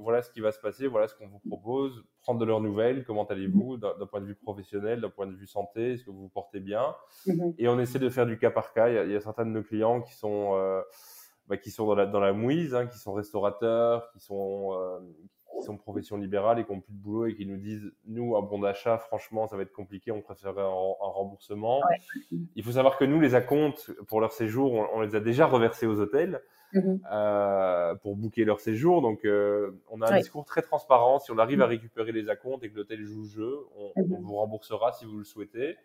voilà 0.00 0.22
ce 0.22 0.30
qui 0.30 0.40
va 0.40 0.50
se 0.50 0.58
passer, 0.58 0.86
voilà 0.86 1.08
ce 1.08 1.14
qu'on 1.14 1.28
vous 1.28 1.40
propose, 1.46 2.04
prendre 2.20 2.40
de 2.40 2.44
leurs 2.44 2.60
nouvelles, 2.60 3.04
comment 3.04 3.24
allez-vous 3.24 3.74
mhm. 3.74 3.80
d'un 3.80 4.06
point 4.06 4.20
de 4.20 4.26
vue 4.26 4.34
professionnel, 4.34 5.00
d'un 5.00 5.10
point 5.10 5.26
de 5.26 5.34
vue 5.34 5.46
santé, 5.46 5.92
est-ce 5.92 6.04
que 6.04 6.10
vous 6.10 6.22
vous 6.22 6.28
portez 6.28 6.60
bien? 6.60 6.94
Et 7.58 7.68
on 7.68 7.78
essaie 7.78 7.98
de 7.98 8.08
faire 8.08 8.26
du 8.26 8.38
cas 8.38 8.50
par 8.50 8.72
cas. 8.72 8.88
Il 8.88 9.12
y 9.12 9.16
a, 9.16 9.20
certains 9.20 9.44
de 9.44 9.50
nos 9.50 9.62
clients 9.62 10.00
qui 10.00 10.14
sont 10.14 10.52
euh, 10.54 10.80
bah, 11.48 11.58
qui 11.58 11.70
sont 11.70 11.86
dans 11.86 11.94
la, 11.94 12.06
dans 12.06 12.20
la 12.20 12.32
mouise, 12.32 12.74
hein, 12.74 12.86
qui 12.86 12.98
sont 12.98 13.12
restaurateurs, 13.12 14.10
qui 14.12 14.20
sont, 14.20 14.70
qui 15.62 15.66
sont 15.66 15.76
profession 15.76 16.16
libérale 16.16 16.58
et 16.58 16.64
qui 16.64 16.72
n'ont 16.72 16.80
plus 16.80 16.92
de 16.92 16.98
boulot 16.98 17.26
et 17.26 17.34
qui 17.34 17.46
nous 17.46 17.56
disent 17.56 17.92
nous 18.06 18.36
un 18.36 18.42
bon 18.42 18.58
d'achat 18.58 18.98
franchement 18.98 19.46
ça 19.46 19.56
va 19.56 19.62
être 19.62 19.72
compliqué 19.72 20.10
on 20.10 20.20
préférerait 20.20 20.62
un, 20.62 20.66
remboursement 20.66 21.80
il 22.56 22.62
faut 22.64 22.72
savoir 22.72 22.98
que 22.98 23.04
nous 23.04 23.20
les 23.20 23.34
acomptes 23.34 23.92
pour 24.08 24.20
leur 24.20 24.32
séjour 24.32 24.72
on, 24.94 25.00
les 25.00 25.14
a 25.14 25.20
déjà 25.20 25.46
reversés 25.46 25.86
aux 25.86 26.00
hôtels 26.00 26.40
mhm. 26.72 27.00
euh, 27.10 27.94
pour 27.96 28.16
booker 28.16 28.44
leur 28.44 28.60
séjour 28.60 29.02
donc 29.02 29.24
euh, 29.24 29.70
on 29.90 30.02
a 30.02 30.12
un 30.12 30.18
discours 30.18 30.44
très 30.44 30.62
transparent 30.62 31.18
si 31.18 31.30
on 31.30 31.38
arrive 31.38 31.62
à 31.62 31.66
mhm. 31.66 31.70
récupérer 31.70 32.12
les 32.12 32.28
acomptes 32.28 32.64
et 32.64 32.70
que 32.70 32.76
l'hôtel 32.76 33.04
joue 33.04 33.22
le 33.22 33.28
jeu 33.28 33.58
on, 33.76 33.92
mhm. 34.02 34.20
vous 34.20 34.34
remboursera 34.34 34.92
si 34.92 35.04
vous 35.04 35.18
le 35.18 35.24
souhaitez 35.24 35.76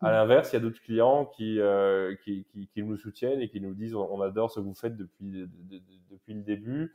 à 0.00 0.10
l'inverse, 0.10 0.52
il 0.52 0.54
y 0.54 0.58
a 0.58 0.60
d'autres 0.60 0.82
clients 0.82 1.24
qui, 1.24 1.58
euh, 1.58 2.14
qui, 2.24 2.44
qui, 2.52 2.66
qui, 2.66 2.82
nous 2.82 2.98
soutiennent 2.98 3.40
et 3.40 3.48
qui 3.48 3.58
nous 3.58 3.72
disent 3.72 3.94
on, 3.94 4.20
adore 4.20 4.50
ce 4.50 4.60
que 4.60 4.64
vous 4.64 4.74
faites 4.74 4.98
depuis, 4.98 5.48
depuis 6.10 6.34
le 6.34 6.42
début. 6.42 6.94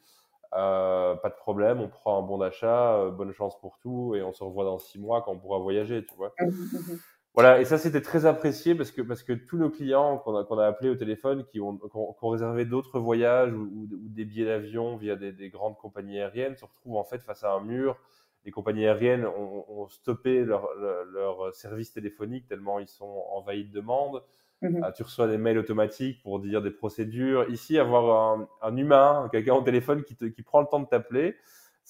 Euh, 0.56 1.16
pas 1.16 1.30
de 1.30 1.36
problème, 1.36 1.80
on 1.80 1.90
prend 1.90 2.18
un 2.18 2.26
bon 2.26 2.40
d'achat, 2.40 2.96
euh, 2.96 3.12
bonne 3.12 3.32
chance 3.34 3.60
pour 3.60 3.78
tout, 3.80 4.16
et 4.16 4.24
on 4.24 4.34
se 4.34 4.44
revoit 4.44 4.66
dans 4.66 4.80
six 4.80 5.00
mois 5.00 5.22
quand 5.22 5.32
on 5.32 5.40
pourra 5.40 5.60
voyager, 5.60 6.04
tu 6.06 6.16
vois. 6.16 6.34
Mmh, 6.40 6.46
mmh, 6.46 6.94
mmh. 6.94 6.98
Voilà, 7.36 7.62
et 7.62 7.66
ça 7.66 7.78
c'était 7.78 8.02
très 8.02 8.26
apprécié 8.26 8.74
parce 8.74 8.92
que 8.92 9.04
parce 9.04 9.22
que 9.22 9.34
tous 9.34 9.58
nos 9.58 9.70
clients 9.70 10.18
qu'on 10.18 10.36
a 10.36 10.44
qu'on 10.44 10.58
a 10.58 10.66
appelés 10.66 10.90
au 10.90 10.96
téléphone, 10.96 11.46
qui 11.46 11.62
ont, 11.62 11.80
ont, 11.94 12.28
réservé 12.28 12.66
d'autres 12.66 13.00
voyages 13.00 13.54
ou, 13.54 13.70
ou, 13.72 13.88
des 13.92 14.26
billets 14.26 14.46
d'avion 14.46 14.98
via 14.98 15.16
des, 15.16 15.32
des, 15.32 15.50
grandes 15.50 15.78
compagnies 15.78 16.20
aériennes, 16.20 16.58
se 16.58 16.66
retrouvent 16.66 16.98
en 16.98 17.04
fait 17.04 17.20
face 17.20 17.44
à 17.44 17.54
un 17.54 17.62
mur. 17.62 17.98
Les 18.46 18.52
compagnies 18.52 18.88
aériennes 18.88 19.28
ont, 19.28 19.66
ont 19.70 19.88
stoppé 19.88 20.44
leur, 20.44 20.74
leur, 20.80 21.06
leur, 21.06 21.56
service 21.56 21.94
téléphonique 21.94 22.48
tellement 22.48 22.80
ils 22.80 22.88
sont 22.88 23.24
envahis 23.32 23.66
de 23.66 23.72
demandes. 23.72 24.24
Mmh 24.62 24.82
ah, 24.84 24.92
tu 24.92 25.04
reçois 25.04 25.28
des 25.28 25.38
mails 25.38 25.58
automatiques 25.58 26.22
pour 26.22 26.40
dire 26.40 26.62
des 26.62 26.72
procédures. 26.72 27.50
Ici, 27.50 27.78
avoir 27.80 28.34
un, 28.34 28.50
un 28.62 28.76
humain, 28.76 29.30
quelqu'un 29.32 29.54
au 29.54 29.62
téléphone 29.62 30.04
qui, 30.04 30.16
te, 30.16 30.26
qui 30.26 30.42
prend 30.42 30.60
le 30.60 30.68
temps 30.68 30.82
de 30.82 30.86
t'appeler, 30.86 31.36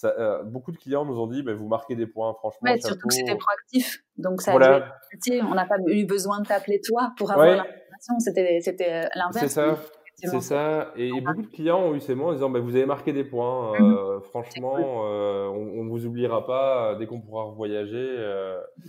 euh, 0.06 0.44
beaucoup 0.44 0.72
de 0.72 0.78
clients 0.78 1.06
nous 1.06 1.20
ont 1.20 1.28
dit, 1.28 1.44
bah, 1.44 1.54
vous 1.54 1.68
marquez 1.68 1.96
des 1.96 2.08
points, 2.08 2.34
franchement. 2.34 2.72
Ouais, 2.72 2.80
surtout 2.80 3.08
que 3.08 3.14
c'était 3.14 3.36
proactif. 3.36 4.04
Donc, 4.18 4.42
ça 4.42 4.52
voilà. 4.52 4.96
on 5.44 5.56
n'a 5.56 5.66
pas 5.66 5.78
eu 5.88 6.06
besoin 6.06 6.42
de 6.42 6.48
t'appeler 6.48 6.80
toi 6.82 7.12
pour 7.18 7.32
avoir 7.32 7.48
l'information. 7.48 8.20
C'était, 8.20 8.60
c'était 8.62 9.06
euh, 9.06 9.08
l'inverse. 9.16 9.40
C'est 9.40 9.50
ça. 9.50 9.78
C'est 10.22 10.42
ça. 10.42 10.92
Et, 10.98 11.12
beaucoup 11.22 11.44
de 11.44 11.48
clients 11.48 11.80
ont 11.80 11.96
eu 11.96 12.02
ces 12.02 12.14
mots 12.14 12.30
en 12.30 12.34
disant, 12.34 12.50
bah, 12.50 12.60
vous 12.60 12.76
avez 12.76 12.86
marqué 12.86 13.14
des 13.14 13.24
points. 13.24 13.74
Euh, 13.74 14.18
mmh 14.18 14.22
franchement, 14.24 15.06
euh, 15.06 15.48
on, 15.48 15.84
ne 15.86 15.90
vous 15.90 16.06
oubliera 16.06 16.46
pas 16.46 16.96
dès 16.96 17.08
qu'on 17.08 17.22
pourra 17.22 17.46
voyager. 17.46 18.16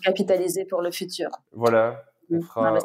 Capitaliser 0.03 0.65
pour 0.65 0.83
le 0.83 0.91
futur. 0.91 1.31
Voilà 1.53 2.05
on 2.31 2.39
mmh. 2.39 2.43
fera, 2.43 2.79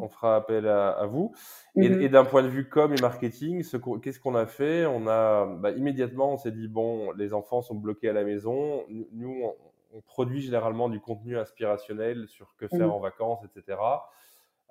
on 0.00 0.08
fera, 0.08 0.36
appel 0.36 0.66
à, 0.66 1.06
vous. 1.06 1.34
Mmh 1.74 1.82
et, 1.82 2.08
d'un 2.08 2.24
point 2.24 2.42
de 2.42 2.48
vue 2.48 2.68
com 2.68 2.94
et 2.94 3.00
marketing, 3.00 3.64
qu'est-ce 4.02 4.20
qu'on 4.20 4.34
a 4.34 4.46
fait? 4.46 4.86
On 4.86 5.06
a 5.06 5.46
bah, 5.46 5.70
immédiatement, 5.70 6.32
on 6.32 6.38
s'est 6.38 6.52
dit 6.52 6.68
bon, 6.68 7.12
les 7.12 7.32
enfants 7.34 7.62
sont 7.62 7.74
bloqués 7.74 8.08
à 8.08 8.12
la 8.12 8.24
maison. 8.24 8.84
Nous, 8.88 9.42
on, 9.44 9.54
produit 10.06 10.42
généralement 10.42 10.90
du 10.90 11.00
contenu 11.00 11.38
inspirationnel 11.38 12.28
sur 12.28 12.54
que 12.58 12.68
faire 12.68 12.88
mmh. 12.88 12.90
en 12.90 13.00
vacances, 13.00 13.40
etc. 13.44 13.78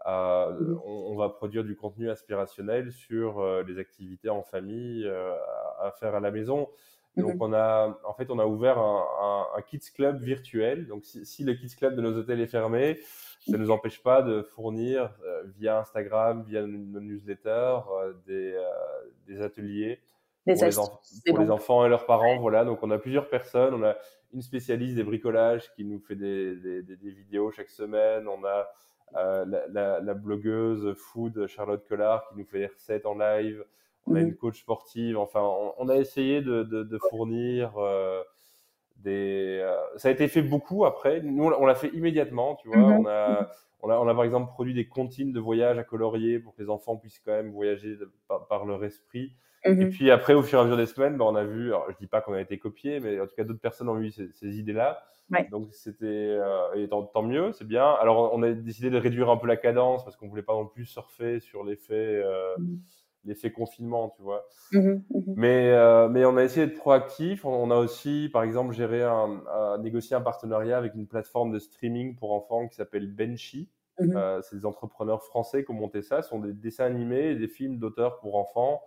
Euh, 0.08 0.76
on, 0.86 1.16
va 1.16 1.30
produire 1.30 1.64
du 1.64 1.76
contenu 1.76 2.12
inspirationnel 2.12 2.92
sur 2.92 3.40
euh, 3.40 3.64
les 3.68 3.80
activités 3.80 4.30
en 4.30 4.44
famille 4.44 5.04
euh, 5.06 5.34
à, 5.80 5.92
faire 5.92 6.14
à 6.14 6.20
la 6.20 6.30
maison. 6.30 6.70
Donc 7.18 7.38
on 7.40 7.54
a, 7.54 7.98
en 8.04 8.14
fait, 8.14 8.30
on 8.30 8.40
a 8.40 8.46
ouvert 8.46 8.78
un, 8.78 9.48
un, 9.56 9.62
kids 9.62 9.92
club 9.96 10.22
virtuel. 10.22 10.88
Donc 10.88 11.06
si, 11.06 11.26
si, 11.26 11.44
le 11.44 11.54
kids 11.54 11.76
club 11.76 11.96
de 11.96 12.02
nos 12.02 12.16
hôtels 12.18 12.42
est 12.42 12.48
fermé, 12.48 13.00
ça 13.46 13.58
ne 13.58 13.64
nous 13.64 13.72
empêche 13.72 14.02
pas 14.02 14.22
de 14.22 14.42
fournir 14.42 15.12
euh, 15.24 15.44
via 15.58 15.80
Instagram, 15.80 16.44
via 16.48 16.66
nos 16.66 17.00
newsletters, 17.00 17.50
euh, 17.50 18.14
des, 18.26 18.54
euh, 18.54 18.64
des, 19.28 19.42
ateliers 19.42 20.00
pour, 20.46 21.40
les, 21.40 21.52
enfants 21.52 21.86
et 21.86 21.90
leurs 21.90 22.08
parents. 22.08 22.40
Voilà, 22.40 22.66
donc 22.66 22.82
on 22.82 22.90
a 22.90 22.98
plusieurs 22.98 23.30
personnes. 23.30 23.76
On 23.76 23.84
a 23.84 23.96
une 24.34 24.42
spécialiste 24.42 24.96
des 24.96 25.04
bricolages 25.04 25.72
qui 25.76 25.86
nous 25.86 26.00
fait 26.00 26.16
des, 26.16 26.56
des, 26.56 26.82
des 26.82 27.12
vidéos 27.12 27.52
chaque 27.52 27.70
semaine. 27.70 28.28
On 28.28 28.44
a 28.44 28.68
la, 29.14 29.68
la, 29.70 30.00
la, 30.02 30.14
blogueuse 30.14 30.94
food 30.98 31.46
Charlotte 31.48 31.88
Collard 31.88 32.28
qui 32.28 32.38
nous 32.38 32.46
fait 32.46 32.60
des 32.60 32.68
recettes 32.68 33.06
en 33.06 33.16
live. 33.16 33.64
On 34.08 34.16
a 34.16 34.22
mhm. 34.22 34.28
une 34.30 34.36
coach 34.36 34.60
sportive. 34.60 35.18
Enfin, 35.20 35.42
on, 35.78 35.88
a 35.88 35.96
essayé 35.96 36.42
de, 36.42 36.64
de, 36.64 36.84
de 36.84 36.98
fournir 37.10 37.74
des. 39.06 39.60
Euh, 39.62 39.76
ça 39.96 40.10
a 40.10 40.12
été 40.12 40.28
fait 40.28 40.42
beaucoup 40.42 40.86
après. 40.86 41.22
Nous, 41.22 41.44
on 41.46 41.66
l'a 41.66 41.76
fait 41.76 41.90
immédiatement, 41.90 42.56
tu 42.56 42.68
vois. 42.68 42.78
Mhm. 42.78 43.00
On, 43.00 43.06
a, 43.06 43.50
on, 43.82 43.90
a, 43.90 43.98
on, 43.98 44.08
a, 44.08 44.14
par 44.14 44.26
exemple 44.26 44.52
produit 44.52 44.74
des 44.74 44.88
comptines 44.88 45.32
de 45.32 45.40
voyage 45.40 45.78
à 45.78 45.84
colorier 45.84 46.40
pour 46.40 46.56
que 46.56 46.62
les 46.62 46.70
enfants 46.70 46.98
puissent 46.98 47.22
quand 47.24 47.32
même 47.32 47.52
voyager 47.52 47.98
par, 48.28 48.66
leur 48.66 48.84
esprit. 48.84 49.34
Mhm. 49.66 49.82
Et 49.82 49.90
puis 49.90 50.12
après, 50.12 50.34
au 50.34 50.44
fur 50.44 50.60
et 50.60 50.62
à 50.62 50.66
mesure 50.66 50.78
des 50.78 50.86
semaines, 50.86 51.18
ben, 51.18 51.26
on 51.26 51.36
a 51.36 51.46
vu, 51.46 51.68
alors, 51.68 51.86
je 51.90 51.98
dis 51.98 52.08
pas 52.08 52.22
qu'on 52.22 52.34
a 52.34 52.42
été 52.42 52.60
copié, 52.60 53.00
mais 53.00 53.20
en 53.20 53.28
tout 53.28 53.36
cas, 53.36 53.44
d'autres 53.44 53.62
personnes 53.62 53.90
ont 53.90 54.00
eu 54.00 54.12
ces, 54.12 54.30
ces 54.34 54.60
idées-là. 54.60 55.04
Donc 55.50 55.70
c'était, 55.72 56.06
euh, 56.06 56.76
et 56.76 56.88
tant, 56.88 57.04
tant 57.04 57.24
mieux, 57.24 57.52
c'est 57.54 57.66
bien. 57.66 57.90
Alors 57.94 58.32
on 58.32 58.44
a 58.44 58.52
décidé 58.52 58.92
de 58.92 58.98
réduire 58.98 59.32
un 59.32 59.38
peu 59.38 59.48
la 59.48 59.58
cadence 59.58 60.04
parce 60.04 60.16
qu'on 60.16 60.28
voulait 60.28 60.44
pas 60.44 60.54
non 60.54 60.68
plus 60.68 60.86
surfer 60.86 61.40
sur 61.40 61.64
l'effet. 61.64 62.22
Euh, 62.24 62.56
mhm 62.60 62.80
l'effet 63.26 63.52
confinement, 63.52 64.10
tu 64.16 64.22
vois. 64.22 64.46
Mmh 64.72 64.80
mmh 64.80 65.02
mais, 65.36 65.72
euh, 65.72 66.08
mais 66.10 66.26
on 66.26 66.38
a 66.38 66.44
essayé 66.44 66.68
d'être 66.68 66.78
proactif. 66.78 67.46
On, 67.46 67.72
a 67.72 67.78
aussi, 67.78 68.30
par 68.32 68.44
exemple, 68.44 68.74
géré 68.74 69.04
un, 69.04 69.78
négocié 69.80 70.16
un 70.16 70.22
partenariat 70.22 70.78
avec 70.78 70.96
une 70.96 71.08
plateforme 71.08 71.52
de 71.52 71.60
streaming 71.60 72.16
pour 72.16 72.34
enfants 72.34 72.68
qui 72.68 72.76
s'appelle 72.76 73.12
Benchy. 73.14 73.70
Mmh 74.00 74.18
euh, 74.18 74.42
c'est 74.42 74.58
des 74.58 74.66
entrepreneurs 74.66 75.24
français 75.24 75.64
qui 75.64 75.72
ont 75.72 75.76
monté 75.76 76.02
ça. 76.02 76.22
Ce 76.22 76.30
sont 76.30 76.40
des 76.40 76.54
dessins 76.54 76.86
animés 76.86 77.32
et 77.32 77.36
des 77.36 77.48
films 77.48 77.78
d'auteurs 77.78 78.20
pour 78.20 78.36
enfants, 78.36 78.82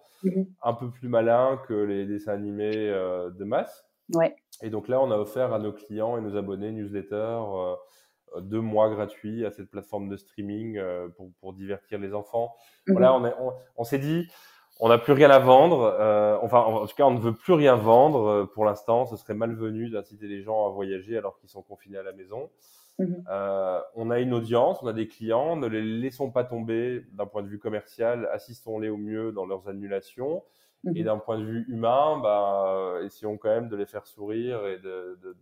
un 0.62 0.74
peu 0.74 0.90
plus 0.90 1.08
malins 1.08 1.58
que 1.66 1.72
les 1.72 2.04
dessins 2.04 2.32
animés 2.32 2.76
euh, 2.76 3.30
de 3.30 3.44
masse. 3.44 3.86
Ouais. 4.14 4.36
Et 4.62 4.70
donc 4.70 4.88
là, 4.88 5.00
on 5.00 5.10
a 5.10 5.16
offert 5.16 5.52
à 5.52 5.58
nos 5.58 5.72
clients 5.72 6.18
et 6.18 6.20
nos 6.20 6.36
abonnés 6.36 6.72
newsletters 6.72 7.42
deux 8.40 8.60
mois 8.60 8.90
gratuits 8.90 9.44
à 9.44 9.50
cette 9.50 9.70
plateforme 9.70 10.08
de 10.08 10.16
streaming 10.16 10.80
pour, 11.16 11.30
pour, 11.40 11.52
divertir 11.52 11.98
les 11.98 12.14
enfants. 12.14 12.54
Voilà, 12.86 13.14
on, 13.14 13.24
on, 13.24 13.52
on 13.76 13.84
s'est 13.84 13.98
dit, 13.98 14.28
on 14.80 14.88
n'a 14.88 14.98
plus 14.98 15.12
rien 15.12 15.30
à 15.30 15.38
vendre. 15.38 15.96
Euh, 15.98 16.38
enfin, 16.42 16.60
en 16.60 16.86
tout 16.86 16.94
cas, 16.94 17.04
on 17.04 17.12
ne 17.12 17.18
veut 17.18 17.34
plus 17.34 17.52
rien 17.52 17.74
vendre 17.74 18.26
euh, 18.26 18.44
pour 18.44 18.64
l'instant. 18.64 19.06
Ce 19.06 19.16
serait 19.16 19.34
malvenu 19.34 19.90
d'inciter 19.90 20.28
les 20.28 20.42
gens 20.42 20.66
à 20.66 20.70
voyager 20.70 21.16
alors 21.16 21.38
qu'ils 21.38 21.48
sont 21.48 21.62
confinés 21.62 21.98
à 21.98 22.02
la 22.02 22.12
maison. 22.12 22.50
Mhm. 22.98 23.24
Euh, 23.30 23.80
on 23.94 24.10
a 24.10 24.20
une 24.20 24.32
audience, 24.32 24.78
on 24.82 24.86
a 24.86 24.92
des 24.92 25.08
clients. 25.08 25.56
Ne 25.56 25.66
les 25.66 25.82
laissons 25.82 26.30
pas 26.30 26.44
tomber 26.44 27.04
d'un 27.12 27.26
point 27.26 27.42
de 27.42 27.48
vue 27.48 27.58
commercial. 27.58 28.28
Assistons-les 28.32 28.88
au 28.88 28.96
mieux 28.96 29.32
dans 29.32 29.46
leurs 29.46 29.68
annulations. 29.68 30.44
Et 30.86 31.00
mhm. 31.00 31.04
d'un 31.04 31.18
point 31.18 31.38
de 31.38 31.44
vue 31.44 31.64
humain, 31.68 32.20
bah, 32.22 32.98
essayons 33.04 33.36
quand 33.36 33.48
même 33.48 33.68
de 33.68 33.76
les 33.76 33.86
faire 33.86 34.06
sourire 34.06 34.64
et 34.66 34.78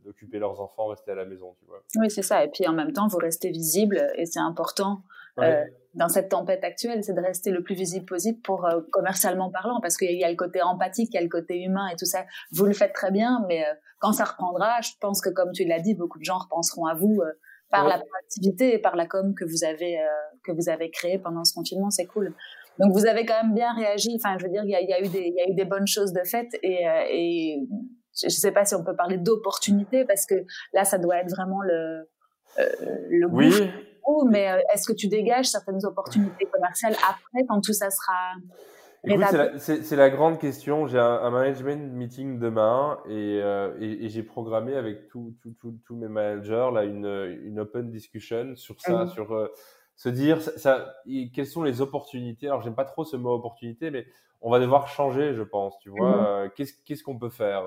d'occuper 0.04 0.38
leurs 0.38 0.60
enfants, 0.60 0.86
rester 0.86 1.10
à 1.10 1.14
la 1.14 1.26
maison. 1.26 1.54
Tu 1.60 1.66
vois. 1.66 1.82
Oui, 1.96 2.10
c'est 2.10 2.22
ça. 2.22 2.42
Et 2.42 2.48
puis 2.48 2.66
en 2.66 2.72
même 2.72 2.92
temps, 2.92 3.06
vous 3.06 3.18
restez 3.18 3.50
visible 3.50 4.10
et 4.16 4.24
c'est 4.24 4.40
important. 4.40 5.02
Euh, 5.38 5.64
dans 5.94 6.08
cette 6.08 6.30
tempête 6.30 6.64
actuelle, 6.64 7.04
c'est 7.04 7.12
de 7.12 7.20
rester 7.20 7.50
le 7.50 7.62
plus 7.62 7.74
visible 7.74 8.06
possible 8.06 8.40
pour 8.40 8.64
euh, 8.64 8.80
commercialement 8.90 9.50
parlant, 9.50 9.80
parce 9.80 9.96
qu'il 9.96 10.16
y 10.16 10.24
a 10.24 10.30
le 10.30 10.36
côté 10.36 10.62
empathique, 10.62 11.10
il 11.12 11.16
y 11.16 11.18
a 11.18 11.22
le 11.22 11.28
côté 11.28 11.62
humain 11.62 11.88
et 11.88 11.96
tout 11.96 12.06
ça. 12.06 12.24
Vous 12.52 12.64
le 12.64 12.72
faites 12.72 12.94
très 12.94 13.10
bien, 13.10 13.44
mais 13.46 13.62
euh, 13.62 13.74
quand 14.00 14.12
ça 14.12 14.24
reprendra, 14.24 14.80
je 14.80 14.92
pense 15.00 15.20
que 15.20 15.28
comme 15.28 15.52
tu 15.52 15.64
l'as 15.64 15.80
dit, 15.80 15.94
beaucoup 15.94 16.18
de 16.18 16.24
gens 16.24 16.38
repenseront 16.38 16.86
à 16.86 16.94
vous 16.94 17.22
par 17.70 17.86
la 17.86 17.98
proactivité 17.98 18.74
et 18.74 18.78
par 18.78 18.96
la 18.96 19.06
com 19.06 19.34
que 19.34 19.44
vous 19.44 19.64
avez 19.64 19.98
que 20.44 20.52
vous 20.52 20.68
avez 20.68 20.90
créé 20.90 21.18
pendant 21.18 21.44
ce 21.44 21.52
confinement. 21.52 21.90
C'est 21.90 22.06
cool. 22.06 22.32
Donc 22.78 22.92
vous 22.92 23.06
avez 23.06 23.24
quand 23.24 23.42
même 23.42 23.54
bien 23.54 23.72
réagi. 23.74 24.16
Enfin, 24.16 24.36
je 24.38 24.44
veux 24.44 24.50
dire, 24.50 24.62
il 24.64 24.70
y 24.70 24.74
a, 24.74 24.80
il 24.80 24.88
y 24.88 24.92
a 24.92 25.00
eu 25.00 25.08
des 25.08 25.26
il 25.26 25.34
y 25.34 25.40
a 25.40 25.50
eu 25.50 25.54
des 25.54 25.64
bonnes 25.64 25.86
choses 25.86 26.12
de 26.12 26.22
fait 26.24 26.48
et, 26.62 26.84
et 27.10 27.68
je 28.18 28.26
ne 28.26 28.30
sais 28.30 28.52
pas 28.52 28.64
si 28.64 28.74
on 28.74 28.84
peut 28.84 28.96
parler 28.96 29.18
d'opportunité 29.18 30.04
parce 30.04 30.26
que 30.26 30.34
là, 30.72 30.84
ça 30.84 30.98
doit 30.98 31.18
être 31.18 31.30
vraiment 31.30 31.60
le 31.62 32.08
le 33.10 33.26
oui 33.30 33.52
mais 34.30 34.50
euh, 34.50 34.58
est-ce 34.72 34.86
que 34.86 34.92
tu 34.96 35.08
dégages 35.08 35.46
certaines 35.46 35.84
opportunités 35.84 36.46
commerciales 36.46 36.94
après, 37.08 37.46
quand 37.48 37.60
tout 37.60 37.72
ça 37.72 37.90
sera 37.90 38.34
c'est 39.58 39.94
la, 39.94 40.10
grande 40.10 40.40
question. 40.40 40.88
J'ai 40.88 40.98
un, 40.98 41.30
management 41.30 41.92
meeting 41.92 42.40
demain 42.40 42.98
et, 43.08 43.40
euh, 43.40 43.72
et, 43.78 44.08
j'ai 44.08 44.24
programmé 44.24 44.74
avec 44.74 45.08
tous 45.08 45.32
mes 45.90 46.08
managers 46.08 46.70
là 46.74 46.82
une, 46.82 47.06
une 47.44 47.60
open 47.60 47.88
discussion 47.88 48.56
sur 48.56 48.80
ça, 48.80 49.04
mmh. 49.04 49.10
sur 49.10 49.32
euh, 49.32 49.46
se 49.96 50.08
dire 50.08 50.40
ça, 50.42 50.94
quelles 51.34 51.46
sont 51.46 51.62
les 51.62 51.80
opportunités? 51.80 52.46
Alors 52.46 52.62
j'aime 52.62 52.74
pas 52.74 52.84
trop 52.84 53.04
ce 53.04 53.16
mot 53.16 53.34
opportunité, 53.34 53.90
mais 53.90 54.06
on 54.42 54.50
va 54.50 54.60
devoir 54.60 54.88
changer, 54.88 55.34
je 55.34 55.42
pense. 55.42 55.78
Tu 55.78 55.88
vois, 55.88 56.46
mmh. 56.46 56.50
qu'est-ce 56.84 57.02
qu'on 57.02 57.18
peut 57.18 57.30
faire? 57.30 57.64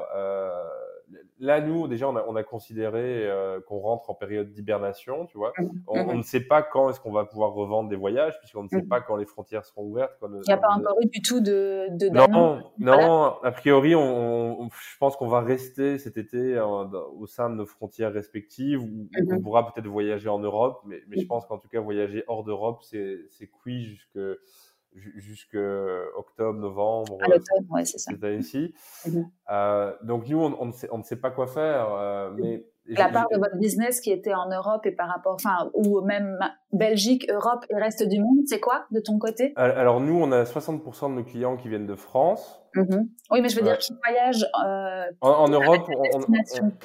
Là, 1.39 1.62
nous, 1.62 1.88
déjà, 1.88 2.08
on 2.10 2.15
a, 2.15 2.26
on 2.28 2.36
a 2.36 2.43
considéré 2.43 3.28
euh, 3.28 3.60
qu'on 3.62 3.80
rentre 3.80 4.10
en 4.10 4.13
période 4.13 4.52
d'hibernation, 4.52 5.26
tu 5.26 5.38
vois. 5.38 5.54
Mmh. 5.58 5.69
On, 5.88 6.04
mmh. 6.06 6.17
ne 6.17 6.22
sait 6.22 6.41
pas 6.41 6.62
quand 6.62 6.89
est-ce 6.89 7.00
qu'on 7.00 7.12
va 7.12 7.26
pouvoir 7.26 7.54
revendre 7.54 7.89
des 7.89 7.95
voyages, 7.95 8.38
puisqu'on 8.39 8.63
ne 8.63 8.69
sait 8.69 8.82
mmh. 8.82 8.88
pas 8.88 9.02
quand 9.02 9.15
les 9.15 9.26
frontières 9.26 9.65
seront 9.65 9.84
ouvertes. 9.84 10.13
Il 10.22 10.41
n'y 10.48 10.54
a 10.54 10.58
pas 10.58 10.69
encore 10.69 10.98
eu 11.02 11.08
du 11.08 11.22
tout 11.22 11.39
de, 11.39 11.88
de 11.91 12.10
Non, 12.10 12.62
non. 12.78 13.41
A 13.43 13.52
priori, 13.52 13.95
on, 13.95 14.69
je 14.69 14.98
pense 15.00 15.15
qu'on 15.15 15.28
va 15.28 15.41
rester 15.41 15.98
cet 15.98 16.17
été 16.17 16.60
au 16.60 17.28
sein 17.28 17.50
de 17.50 17.56
nos 17.56 17.65
frontières 17.65 18.13
respectives, 18.13 18.82
où 18.82 19.10
on 19.32 19.41
pourra 19.41 19.72
peut-être 19.72 19.88
voyager 19.88 20.30
en 20.30 20.39
Europe, 20.39 20.82
mais, 20.86 21.02
mais 21.08 21.19
je 21.19 21.26
pense 21.26 21.45
qu'en 21.45 21.58
tout 21.58 21.67
cas, 21.67 21.80
voyager 21.80 22.24
hors 22.28 22.43
d'Europe, 22.43 22.84
c'est 22.84 23.50
cuit 23.62 23.86
jusque 23.86 24.19
jusque 24.95 25.58
octobre, 26.15 26.60
novembre. 26.60 27.17
À 27.21 27.28
l'automne, 27.28 27.67
ouais, 27.69 27.86
c'est 27.86 27.99
ça. 27.99 28.12
Cette 28.12 29.13
mhm. 29.13 29.30
euh, 29.52 29.95
donc 30.04 30.28
nous, 30.28 30.39
on, 30.39 30.56
on, 30.60 30.65
ne 30.67 30.71
sait, 30.71 30.89
on, 30.91 30.97
ne 30.99 31.04
sait, 31.04 31.15
pas 31.15 31.32
quoi 31.32 31.47
faire, 31.47 31.93
euh, 31.93 32.32
mais 32.36 32.65
la 32.89 33.10
part 33.10 33.28
de 33.32 33.38
votre 33.38 33.58
business 33.58 34.02
qui 34.02 34.12
était 34.12 34.34
en 34.34 34.49
Europe 34.49 34.86
et 34.86 34.91
par 34.91 35.10
rapport, 35.10 35.34
enfin, 35.34 35.69
ou 35.73 36.02
même 36.02 36.39
Belgique, 36.71 37.30
Europe 37.32 37.65
et 37.69 37.75
reste 37.75 38.08
du 38.08 38.19
monde, 38.19 38.39
c'est 38.45 38.60
quoi 38.60 38.86
de 38.91 38.99
ton 38.99 39.17
côté? 39.17 39.54
Alors 39.56 39.99
nous, 39.99 40.19
on 40.19 40.32
a 40.32 40.43
60% 40.43 41.10
de 41.10 41.15
nos 41.15 41.23
clients 41.23 41.58
qui 41.58 41.67
viennent 41.67 41.88
de 41.88 41.95
France. 41.95 42.62
Mm-hmm. 42.75 43.08
Oui, 43.32 43.41
mais 43.41 43.49
je 43.49 43.56
veux 43.56 43.63
dire 43.63 43.78
qui 43.78 43.93
voyagent. 44.04 44.45
Euh, 44.63 45.06
en, 45.21 45.47
Europe, 45.47 45.89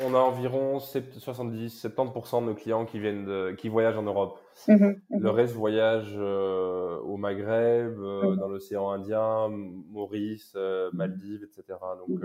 on, 0.03 0.15
a 0.15 0.19
environ 0.19 0.79
70-70% 0.79 2.41
de 2.41 2.47
nos 2.47 2.55
clients 2.55 2.87
qui 2.87 2.99
viennent 2.99 3.27
de, 3.27 3.53
qui 3.53 3.69
voyagent 3.69 3.99
en 3.99 4.03
Europe. 4.03 4.39
Mm-hmm, 4.67 4.79
mm-hmm. 4.79 5.21
Le 5.21 5.31
reste 5.31 5.55
voyage 5.55 6.15
euh, 6.17 6.99
au 7.01 7.19
Maghreb, 7.19 7.99
euh, 7.99 8.35
dans 8.37 8.49
l'océan 8.49 8.91
Indien, 8.91 9.49
Maurice, 9.91 10.57
Maldives, 10.93 11.45
etc. 11.45 11.79
Donc. 12.07 12.21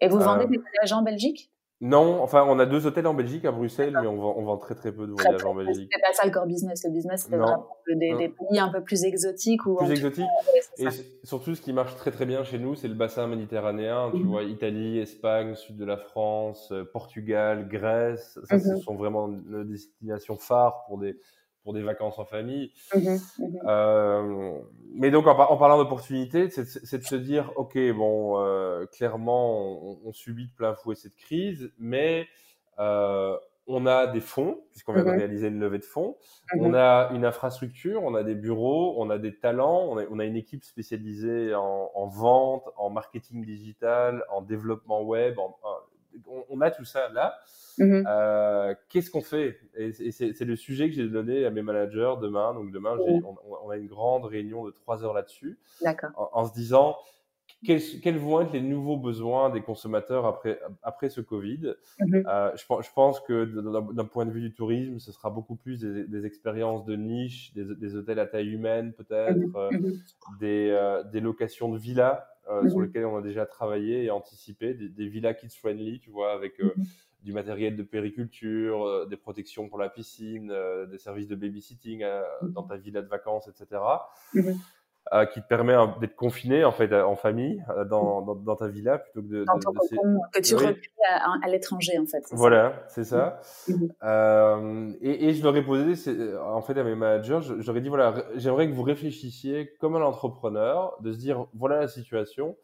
et 0.00 0.08
vous 0.08 0.18
vendez 0.18 0.46
des 0.46 0.58
voyages 0.58 0.92
en 0.92 1.02
Belgique? 1.02 1.50
Non, 1.82 2.22
enfin, 2.22 2.46
on 2.48 2.58
a 2.58 2.64
deux 2.64 2.86
hôtels 2.86 3.06
en 3.06 3.12
Belgique, 3.12 3.44
à 3.44 3.52
Bruxelles, 3.52 3.98
mais 4.00 4.06
on 4.06 4.16
vend, 4.16 4.34
on 4.38 4.44
vend 4.44 4.56
très 4.56 4.74
très 4.74 4.92
peu 4.92 5.06
de 5.06 5.12
voyages 5.12 5.44
en 5.44 5.54
Belgique. 5.54 5.90
C'est 5.92 6.00
pas 6.00 6.12
ça 6.14 6.26
le 6.26 6.32
core 6.32 6.46
business. 6.46 6.82
Le 6.84 6.90
business, 6.90 7.26
c'est 7.28 7.36
vraiment 7.36 7.68
des, 7.86 8.14
des, 8.16 8.28
pays 8.30 8.58
un 8.58 8.70
peu 8.70 8.82
plus 8.82 9.04
exotiques. 9.04 9.66
Ou 9.66 9.76
plus 9.76 9.90
exotiques. 9.90 10.24
et 10.78 10.86
surtout, 11.22 11.54
ce 11.54 11.60
qui 11.60 11.74
marche 11.74 11.94
très 11.96 12.10
très 12.10 12.24
bien 12.24 12.44
chez 12.44 12.58
nous, 12.58 12.76
c'est 12.76 12.88
le 12.88 12.94
bassin 12.94 13.26
méditerranéen. 13.26 14.10
Tu 14.10 14.20
mhm. 14.20 14.26
vois, 14.26 14.44
Italie, 14.44 15.00
Espagne, 15.00 15.54
sud 15.54 15.76
de 15.76 15.84
la 15.84 15.98
France, 15.98 16.70
euh, 16.72 16.84
Portugal, 16.90 17.68
Grèce. 17.68 18.38
Ça, 18.44 18.58
ce 18.58 18.68
mhm. 18.68 18.80
sont 18.80 18.94
vraiment 18.94 19.28
nos 19.28 19.64
destinations 19.64 20.36
phares 20.36 20.86
pour 20.86 20.96
des 20.96 21.18
pour 21.66 21.74
des 21.74 21.82
vacances 21.82 22.20
en 22.20 22.24
famille. 22.24 22.70
Mmh 22.94 23.16
mmh 23.38 23.44
euh, 23.66 24.52
mais 24.94 25.10
donc, 25.10 25.26
en, 25.26 25.56
parlant 25.56 25.78
d'opportunités, 25.78 26.48
c'est 26.48 26.98
de 26.98 27.04
se 27.04 27.16
dire, 27.16 27.52
OK, 27.56 27.76
bon, 27.92 28.38
euh, 28.38 28.86
clairement, 28.86 29.98
on, 30.06 30.12
subit 30.12 30.46
de 30.46 30.52
plein 30.52 30.76
fouet 30.76 30.94
cette 30.94 31.16
crise, 31.16 31.72
mais 31.76 32.28
euh, 32.78 33.36
on 33.66 33.84
a 33.84 34.06
des 34.06 34.20
fonds, 34.20 34.60
puisqu'on 34.70 34.92
vient 34.92 35.02
de 35.02 35.10
mmh 35.10 35.18
réaliser 35.18 35.48
une 35.48 35.58
levée 35.58 35.78
de 35.78 35.84
fonds, 35.84 36.16
on 36.56 36.72
a 36.72 37.10
une 37.12 37.24
infrastructure, 37.24 38.00
on 38.04 38.14
a 38.14 38.22
des 38.22 38.36
bureaux, 38.36 38.94
on 38.98 39.10
a 39.10 39.18
des 39.18 39.36
talents, 39.36 39.88
on 39.90 39.98
a, 39.98 40.04
on 40.08 40.20
a 40.20 40.24
une 40.24 40.36
équipe 40.36 40.62
spécialisée 40.62 41.52
en, 41.52 41.90
en, 41.92 42.06
vente, 42.06 42.62
en 42.76 42.90
marketing 42.90 43.44
digital, 43.44 44.22
en 44.30 44.40
développement 44.40 45.02
web, 45.02 45.36
en, 45.40 45.58
on, 46.48 46.60
a 46.60 46.70
tout 46.70 46.84
ça 46.84 47.08
là. 47.10 47.38
Mhm. 47.78 48.04
Euh, 48.06 48.74
qu'est-ce 48.88 49.10
qu'on 49.10 49.22
fait? 49.22 49.58
Et, 49.76 49.92
c'est 50.10 50.40
le 50.40 50.56
sujet 50.56 50.88
que 50.88 50.94
j'ai 50.94 51.08
donné 51.08 51.44
à 51.44 51.50
mes 51.50 51.62
managers 51.62 52.14
demain. 52.20 52.54
Donc 52.54 52.72
demain, 52.72 52.96
on, 52.98 53.70
a 53.70 53.76
une 53.76 53.86
grande 53.86 54.24
réunion 54.24 54.64
de 54.64 54.70
trois 54.70 55.04
heures 55.04 55.14
là-dessus. 55.14 55.58
En, 56.16 56.30
en, 56.32 56.46
se 56.46 56.54
disant 56.54 56.96
quels, 57.64 58.18
vont 58.18 58.40
être 58.40 58.52
les 58.52 58.60
nouveaux 58.60 58.96
besoins 58.96 59.50
des 59.50 59.60
consommateurs 59.60 60.26
après, 60.26 60.60
après 60.82 61.08
ce 61.08 61.20
Covid? 61.20 61.74
Mhm. 62.00 62.24
euh, 62.26 62.50
je, 62.54 62.62
je, 62.62 62.92
pense 62.94 63.20
que 63.20 63.44
d'un 63.92 64.04
point 64.04 64.26
de 64.26 64.30
vue 64.30 64.40
du 64.40 64.54
tourisme, 64.54 64.98
ce 64.98 65.12
sera 65.12 65.30
beaucoup 65.30 65.56
plus 65.56 65.80
des, 65.80 66.26
expériences 66.26 66.84
de 66.84 66.96
niche, 66.96 67.52
des, 67.54 67.96
hôtels 67.96 68.18
à 68.18 68.26
taille 68.26 68.48
humaine 68.52 68.92
peut-être, 68.92 69.36
mhm. 69.36 69.52
euh, 69.56 69.70
des, 70.40 71.00
des 71.12 71.20
locations 71.20 71.70
de 71.70 71.78
villas 71.78 72.26
euh, 72.48 72.68
sur 72.68 72.78
mhm. 72.78 72.86
lesquels 72.86 73.06
on 73.06 73.16
a 73.16 73.22
déjà 73.22 73.44
travaillé 73.44 74.04
et 74.04 74.10
anticipé, 74.10 74.74
des, 74.74 74.88
des 74.88 75.08
villas 75.08 75.34
kids 75.34 75.56
friendly, 75.56 75.98
tu 75.98 76.10
vois, 76.10 76.32
avec 76.32 76.60
euh, 76.60 76.72
mhm. 76.76 76.84
du 77.22 77.32
matériel 77.32 77.76
de 77.76 77.82
périculture, 77.82 78.86
euh, 78.86 79.06
des 79.06 79.16
protections 79.16 79.68
pour 79.68 79.78
la 79.78 79.88
piscine, 79.88 80.54
des 80.90 80.98
services 80.98 81.26
de 81.26 81.34
babysitting 81.34 82.04
mhm. 82.42 82.52
dans 82.52 82.62
ta 82.62 82.76
villa 82.76 83.02
de 83.02 83.08
vacances, 83.08 83.48
etc. 83.48 83.80
qui 85.32 85.40
te 85.40 85.46
permet 85.46 85.74
d'être 86.00 86.16
confiné 86.16 86.64
en 86.64 86.72
fait 86.72 86.92
en 86.92 87.14
famille 87.14 87.62
dans, 87.88 88.22
dans, 88.22 88.34
dans, 88.34 88.56
ta 88.56 88.68
villa 88.68 88.98
plutôt 88.98 89.22
que 89.22 89.26
de, 89.28 89.44
dans 89.44 89.58
ton 89.58 89.72
que 89.72 90.40
tu 90.40 90.54
oui. 90.56 90.64
à, 91.08 91.48
l'étranger 91.48 91.98
en 91.98 92.06
fait. 92.06 92.24
Voilà, 92.32 92.84
c'est 92.88 93.04
ça. 93.04 93.40
Euh, 94.02 94.92
et, 95.00 95.28
et, 95.28 95.34
je 95.34 95.42
leur 95.42 95.56
ai 95.56 95.64
posé 95.64 95.94
en 96.40 96.60
fait 96.62 96.78
à 96.78 96.84
mes 96.84 96.94
managers, 96.94 97.40
je, 97.42 97.60
je 97.60 97.66
leur 97.66 97.76
ai 97.76 97.80
dit 97.80 97.88
voilà, 97.88 98.14
j'aimerais 98.36 98.68
que 98.68 98.74
vous 98.74 98.82
réfléchissiez 98.82 99.72
comme 99.80 99.96
un 99.96 100.02
entrepreneur, 100.02 100.96
de 101.00 101.12
se 101.12 101.18
dire 101.18 101.46
voilà 101.54 101.80
la 101.80 101.88
situation, 101.88 102.56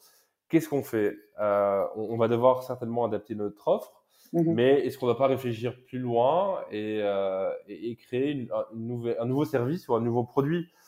qu'est-ce 0.48 0.68
qu'on 0.68 0.83
fait? 0.83 1.16
Euh, 1.40 1.85
on, 1.96 2.16
va 2.16 2.28
devoir 2.28 2.62
certainement 2.62 3.05
adapter 3.05 3.35
notre 3.35 3.68
offre. 3.68 3.92
Mais 4.35 4.87
est-ce 4.87 4.96
qu'on 4.96 5.07
ne 5.07 5.12
va 5.12 5.18
pas 5.18 5.26
réfléchir 5.26 5.74
plus 5.87 5.98
loin 5.98 6.61
et, 6.70 7.00
euh, 7.02 7.50
et, 7.68 7.90
et 7.90 7.96
créer 7.96 8.31
une, 8.31 8.48
une 8.72 8.87
nouvelle, 8.87 9.16
un 9.20 9.26
nouveau 9.26 9.44
service 9.44 9.88
ou 9.88 9.94
un 9.94 10.00
nouveau 10.00 10.24
produit? 10.24 10.68
euh, 10.68 10.81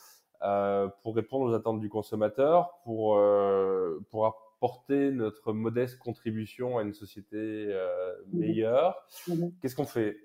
pour 1.01 1.15
répondre 1.15 1.45
aux 1.45 1.53
attentes 1.53 1.79
du 1.79 1.89
consommateur, 1.89 2.79
pour, 2.83 3.17
euh, 3.17 3.99
pour 4.11 4.25
apporter 4.25 5.11
notre 5.11 5.53
modeste 5.53 5.97
contribution 5.97 6.77
à 6.77 6.83
une 6.83 6.93
société 6.93 7.37
euh, 7.37 8.13
mhm. 8.27 8.39
meilleure. 8.39 9.05
Mhm. 9.27 9.51
Qu'est-ce 9.61 9.75
qu'on 9.75 9.85
fait? 9.85 10.17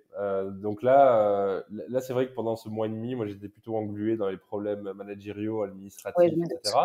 Donc 0.61 0.83
là, 0.83 1.63
là 1.71 2.01
c'est 2.01 2.13
vrai 2.13 2.29
que 2.29 2.35
pendant 2.35 2.57
ce 2.57 2.69
mois 2.69 2.87
et 2.87 2.91
demi, 2.91 3.15
moi 3.15 3.27
j'étais 3.27 3.49
plutôt 3.49 3.77
englué 3.77 4.17
dans 4.17 4.29
les 4.29 4.37
problèmes 4.37 4.93
managériaux, 4.93 5.63
administratifs, 5.63 6.33
etc. 6.33 6.77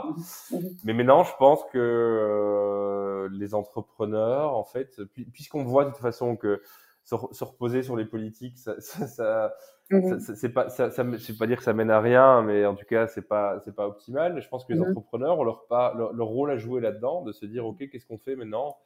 Mhm. 0.51 0.59
Mais 0.85 0.93
maintenant, 0.93 1.23
je 1.23 1.33
pense 1.37 1.63
que 1.73 3.27
les 3.33 3.53
entrepreneurs, 3.53 4.55
en 4.55 4.63
fait, 4.63 5.01
puisqu'on 5.33 5.63
voit 5.63 5.85
de 5.85 5.89
toute 5.89 5.99
façon 5.99 6.37
que 6.37 6.61
se, 7.03 7.43
reposer 7.43 7.83
sur 7.83 7.95
les 7.95 8.05
politiques, 8.05 8.57
ça, 8.57 8.79
ça, 8.79 9.53
Mmh 9.91 10.17
c'est 10.19 10.49
pas, 10.49 10.69
ça, 10.69 10.89
ça, 10.89 11.03
je 11.03 11.31
vais 11.31 11.37
pas 11.37 11.45
dire 11.45 11.57
que 11.57 11.63
ça 11.63 11.73
mène 11.73 11.91
à 11.91 12.01
rien, 12.01 12.41
mais 12.41 12.65
en 12.65 12.73
tout 12.73 12.85
cas, 12.85 13.05
c'est 13.05 13.21
pas, 13.27 13.59
c'est 13.63 13.75
pas 13.75 13.87
optimal. 13.87 14.41
Je 14.41 14.47
pense 14.49 14.65
que 14.65 14.73
les 14.73 14.79
mmh 14.79 14.89
entrepreneurs 14.89 15.37
ont 15.39 15.43
leur, 15.43 15.67
pas, 15.67 15.93
leur, 15.93 16.27
rôle 16.27 16.49
à 16.49 16.57
jouer 16.57 16.81
là-dedans, 16.81 17.21
de 17.21 17.31
se 17.31 17.45
dire, 17.45 17.67
ok, 17.67 17.87
qu'est-ce 17.91 18.07
qu'on 18.07 18.17
fait 18.17 18.35
maintenant 18.35 18.77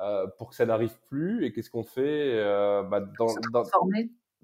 euh, 0.00 0.26
pour 0.38 0.50
que 0.50 0.56
ça 0.56 0.66
n'arrive 0.66 0.94
plus 1.08 1.46
et 1.46 1.52
qu'est-ce 1.52 1.70
qu'on 1.70 1.84
fait 1.84 2.34
euh, 2.34 2.82
bah, 2.82 3.00
dans, 3.18 3.28
dans, 3.52 3.62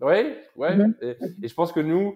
Oui, 0.00 0.36
ouais. 0.56 0.76
Mhm. 0.76 0.94
et, 1.02 1.48
je 1.48 1.54
pense 1.54 1.72
que 1.72 1.80
nous, 1.80 2.14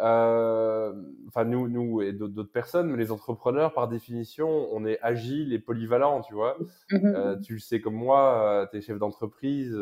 euh, 0.00 0.92
enfin 1.28 1.44
nous, 1.44 1.68
nous 1.68 2.00
et 2.02 2.12
d'autres 2.12 2.50
personnes, 2.50 2.90
mais 2.90 2.96
les 2.96 3.12
entrepreneurs, 3.12 3.74
par 3.74 3.88
définition, 3.88 4.68
on 4.72 4.86
est 4.86 4.98
agile 5.02 5.52
et 5.52 5.58
polyvalent, 5.58 6.22
tu 6.22 6.34
vois. 6.34 6.56
Mhm. 6.90 7.14
Euh, 7.14 7.36
tu 7.40 7.54
le 7.54 7.58
sais 7.58 7.80
comme 7.80 7.94
moi, 7.94 8.42
euh, 8.42 8.66
tu 8.70 8.78
es 8.78 8.80
chef 8.80 8.98
d'entreprise, 8.98 9.76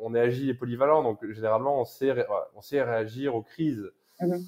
on 0.00 0.14
est 0.14 0.20
agile 0.20 0.50
et 0.50 0.54
polyvalent, 0.54 1.02
donc 1.02 1.18
généralement 1.30 1.80
on 1.80 1.84
sait, 1.84 2.14
on 2.54 2.60
sait 2.60 2.82
réagir 2.82 3.34
aux 3.34 3.42
crises. 3.42 3.90
Mhm. 4.20 4.38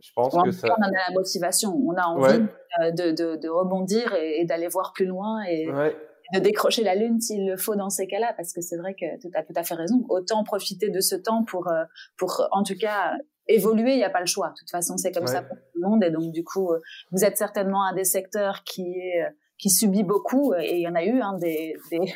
je 0.00 0.12
pense 0.14 0.34
que 0.42 0.50
ça... 0.52 0.68
On 0.78 0.82
a 0.82 0.90
la 0.90 1.14
motivation, 1.14 1.74
on 1.74 1.94
a 1.94 2.04
envie 2.04 2.46
de, 2.92 3.10
de, 3.10 3.36
de, 3.36 3.48
rebondir 3.48 4.14
et, 4.14 4.44
d'aller 4.44 4.68
voir 4.68 4.92
plus 4.92 5.06
loin 5.06 5.42
et, 5.44 5.68
de 6.34 6.40
décrocher 6.40 6.82
la 6.82 6.94
lune 6.94 7.20
s'il 7.20 7.46
le 7.46 7.56
faut 7.56 7.76
dans 7.76 7.90
ces 7.90 8.06
cas-là, 8.06 8.34
parce 8.36 8.52
que 8.52 8.60
c'est 8.60 8.76
vrai 8.76 8.94
que 8.94 9.20
tu 9.20 9.28
as 9.34 9.42
tout 9.42 9.52
à 9.54 9.62
fait 9.62 9.74
raison. 9.74 10.04
Autant 10.08 10.44
profiter 10.44 10.88
de 10.88 11.00
ce 11.00 11.14
temps 11.14 11.44
pour, 11.44 11.68
euh, 11.68 11.84
pour 12.16 12.46
en 12.52 12.62
tout 12.62 12.76
cas, 12.78 13.12
évoluer, 13.48 13.92
il 13.92 13.98
n'y 13.98 14.04
a 14.04 14.10
pas 14.10 14.20
le 14.20 14.26
choix. 14.26 14.48
De 14.48 14.54
toute 14.58 14.70
façon, 14.70 14.96
c'est 14.96 15.12
comme 15.12 15.26
ça 15.26 15.42
pour 15.42 15.56
tout 15.56 15.80
le 15.80 15.88
monde. 15.88 16.04
Et 16.04 16.10
donc, 16.10 16.32
du 16.32 16.42
coup, 16.42 16.72
euh, 16.72 16.80
vous 17.12 17.24
êtes 17.24 17.36
certainement 17.36 17.84
un 17.84 17.94
des 17.94 18.04
secteurs 18.04 18.64
qui 18.64 18.82
est, 18.82 19.22
euh, 19.22 19.30
qui 19.58 19.70
subit 19.70 20.02
beaucoup, 20.02 20.52
et 20.54 20.74
il 20.74 20.80
y 20.80 20.88
en 20.88 20.94
a 20.94 21.04
eu 21.04 21.20
hein, 21.20 21.38
des, 21.40 21.76
des, 21.90 22.12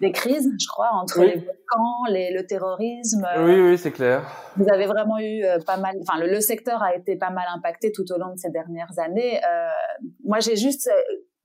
des, 0.00 0.12
crises, 0.12 0.50
je 0.60 0.66
crois, 0.68 0.90
entre 0.92 1.22
les 1.22 1.36
volcans, 1.36 2.04
les, 2.10 2.30
le 2.32 2.44
terrorisme. 2.44 3.26
Oui, 3.38 3.60
oui, 3.60 3.78
c'est 3.78 3.92
clair. 3.92 4.26
Vous 4.56 4.66
avez 4.70 4.84
vraiment 4.84 5.18
eu 5.18 5.42
pas 5.64 5.78
mal, 5.78 5.96
enfin, 6.02 6.20
le, 6.20 6.30
le, 6.30 6.40
secteur 6.40 6.82
a 6.82 6.94
été 6.94 7.16
pas 7.16 7.30
mal 7.30 7.46
impacté 7.54 7.92
tout 7.92 8.04
au 8.12 8.18
long 8.18 8.34
de 8.34 8.38
ces 8.38 8.50
dernières 8.50 8.98
années. 8.98 9.40
Euh, 9.42 9.68
moi, 10.22 10.40
j'ai 10.40 10.56
juste 10.56 10.90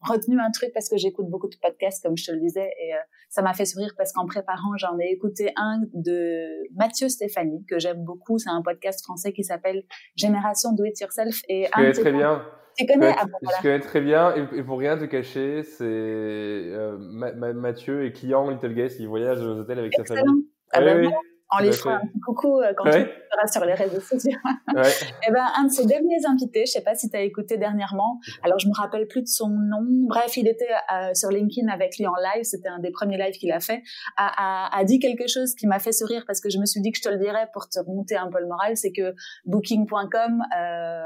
retenu 0.08 0.40
un 0.40 0.52
truc 0.52 0.72
parce 0.74 0.90
que 0.90 0.98
j'écoute 0.98 1.28
beaucoup 1.30 1.48
de 1.48 1.56
podcasts, 1.62 2.04
comme 2.04 2.18
je 2.18 2.26
te 2.26 2.32
le 2.32 2.40
disais, 2.40 2.70
et 2.82 2.94
euh, 2.94 2.98
ça 3.30 3.42
m'a 3.42 3.54
fait 3.54 3.66
sourire 3.66 3.94
parce 3.98 4.14
qu'en 4.14 4.26
préparant, 4.26 4.76
j'en 4.78 4.98
ai 5.00 5.12
écouté 5.12 5.52
un 5.56 5.82
de 5.94 6.48
Mathieu 6.76 7.10
Stéphanie, 7.10 7.66
que 7.66 7.80
j'aime 7.80 8.04
beaucoup. 8.04 8.38
C'est 8.38 8.50
un 8.50 8.62
podcast 8.62 9.04
français 9.04 9.34
qui 9.34 9.44
s'appelle 9.44 9.84
Génération 10.16 10.74
Do 10.74 10.86
It 10.86 11.00
Yourself. 11.00 11.42
Et 11.50 11.66
je 11.66 11.72
connais 11.72 11.92
très 11.92 12.12
bien. 12.12 12.46
Tu 12.78 12.86
connais? 12.86 13.12
Je, 13.12 13.18
ah, 13.18 13.62
connais 13.62 13.80
très 13.80 14.02
bien, 14.02 14.36
et, 14.36 14.64
pour 14.64 14.78
rien 14.78 14.98
te 14.98 15.06
cacher, 15.06 15.64
c'est 15.64 15.84
euh, 15.84 16.98
Mathieu 17.00 18.06
est 18.06 18.12
client 18.12 18.50
Little 18.50 18.74
Guest, 18.74 19.00
il 19.00 19.08
voyage 19.08 19.42
aux 19.42 19.60
hôtels 19.60 19.80
avec 19.80 19.94
sa 19.94 20.06
famille. 20.06 20.46
Ah, 20.72 20.82
bah 20.82 20.96
oui, 20.96 21.10
on 21.52 21.64
lui 21.64 21.72
fera 21.72 21.96
un 21.96 22.00
petit 22.08 22.20
coucou 22.20 22.60
euh, 22.60 22.74
quand 22.76 22.86
tu 22.86 22.92
seras 22.92 23.48
sur 23.52 23.66
les 23.66 23.74
réseaux 23.74 24.02
sociaux. 24.02 24.38
Ouais. 24.76 24.82
et 24.82 24.92
eh 25.28 25.32
ben, 25.32 25.46
un 25.58 25.66
de 25.66 25.72
ses 25.72 25.86
derniers 25.86 26.26
invités, 26.28 26.66
je 26.66 26.72
sais 26.72 26.82
pas 26.82 26.96
si 26.96 27.10
tu 27.10 27.16
as 27.16 27.22
écouté 27.22 27.58
dernièrement, 27.58 28.20
alors 28.44 28.60
je 28.60 28.68
me 28.68 28.74
rappelle 28.74 29.08
plus 29.08 29.22
de 29.22 29.28
son 29.28 29.50
nom, 29.50 29.86
bref, 30.08 30.36
il 30.38 30.48
était 30.48 30.68
euh, 30.94 31.14
sur 31.14 31.30
LinkedIn 31.30 31.68
avec 31.70 31.98
lui 31.98 32.08
en 32.08 32.16
live, 32.16 32.44
c'était 32.44 32.70
un 32.70 32.80
des 32.80 32.92
premiers 32.92 33.18
lives 33.18 33.38
qu'il 33.38 33.52
a 33.52 33.60
fait, 33.60 33.82
a, 34.18 34.72
a, 34.76 34.78
a, 34.78 34.84
dit 34.84 35.00
quelque 35.00 35.28
chose 35.28 35.56
qui 35.56 35.68
m'a 35.68 35.80
fait 35.80 35.92
sourire 35.92 36.24
parce 36.28 36.42
que 36.42 36.50
je 36.50 36.58
me 36.58 36.66
suis 36.66 36.82
dit 36.82 36.92
que 36.92 36.98
je 36.98 37.04
te 37.04 37.10
le 37.10 37.18
dirais 37.18 37.50
pour 37.54 37.70
te 37.70 37.80
remonter 37.80 38.18
un 38.18 38.30
peu 38.30 38.40
le 38.40 38.48
moral, 38.48 38.76
c'est 38.76 38.92
que 38.92 39.16
Booking.com 39.46 40.44
euh, 40.58 41.04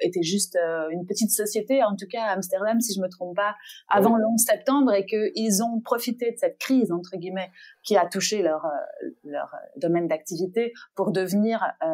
était 0.00 0.22
juste 0.22 0.56
euh, 0.56 0.88
une 0.90 1.06
petite 1.06 1.30
société, 1.30 1.82
en 1.82 1.96
tout 1.96 2.06
cas 2.10 2.22
à 2.24 2.32
Amsterdam, 2.32 2.80
si 2.80 2.94
je 2.94 3.00
me 3.00 3.08
trompe 3.08 3.36
pas, 3.36 3.56
avant 3.88 4.16
le 4.16 4.24
11 4.24 4.40
septembre, 4.40 4.92
et 4.92 5.04
qu'ils 5.06 5.62
ont 5.62 5.80
profité 5.80 6.32
de 6.32 6.36
cette 6.38 6.58
crise, 6.58 6.92
entre 6.92 7.16
guillemets, 7.16 7.50
qui 7.82 7.96
a 7.96 8.06
touché 8.06 8.42
leur, 8.42 8.64
euh, 8.64 9.08
leur 9.24 9.54
domaine 9.76 10.08
d'activité 10.08 10.72
pour 10.94 11.12
devenir 11.12 11.62
euh, 11.82 11.86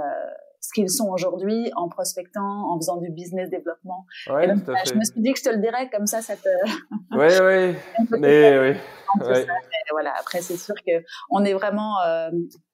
ce 0.61 0.71
qu'ils 0.75 0.91
sont 0.91 1.09
aujourd'hui 1.09 1.71
en 1.77 1.89
prospectant, 1.89 2.73
en 2.73 2.79
faisant 2.79 2.97
du 2.97 3.11
business 3.11 3.51
développement. 3.51 4.07
Ouais, 4.29 4.47
tout 4.47 4.71
à 4.71 4.77
fait. 4.77 4.91
Je 4.91 4.95
me 4.95 5.05
suis 5.05 5.21
dit 5.21 5.33
que 5.33 5.39
je 5.39 5.45
te 5.45 5.51
le 5.51 5.61
dirais 5.61 5.91
comme 5.91 6.07
ça, 6.07 6.23
ça 6.23 6.37
te. 6.37 6.49
Oui, 7.13 7.29
oui. 7.43 8.19
mais 8.19 8.59
oui. 8.59 8.77
Ouais. 9.21 9.47
voilà. 9.91 10.13
Après, 10.19 10.41
c'est 10.41 10.57
sûr 10.57 10.75
que 10.75 11.05
on 11.31 11.45
est 11.45 11.53
vraiment, 11.53 12.01
euh, 12.01 12.31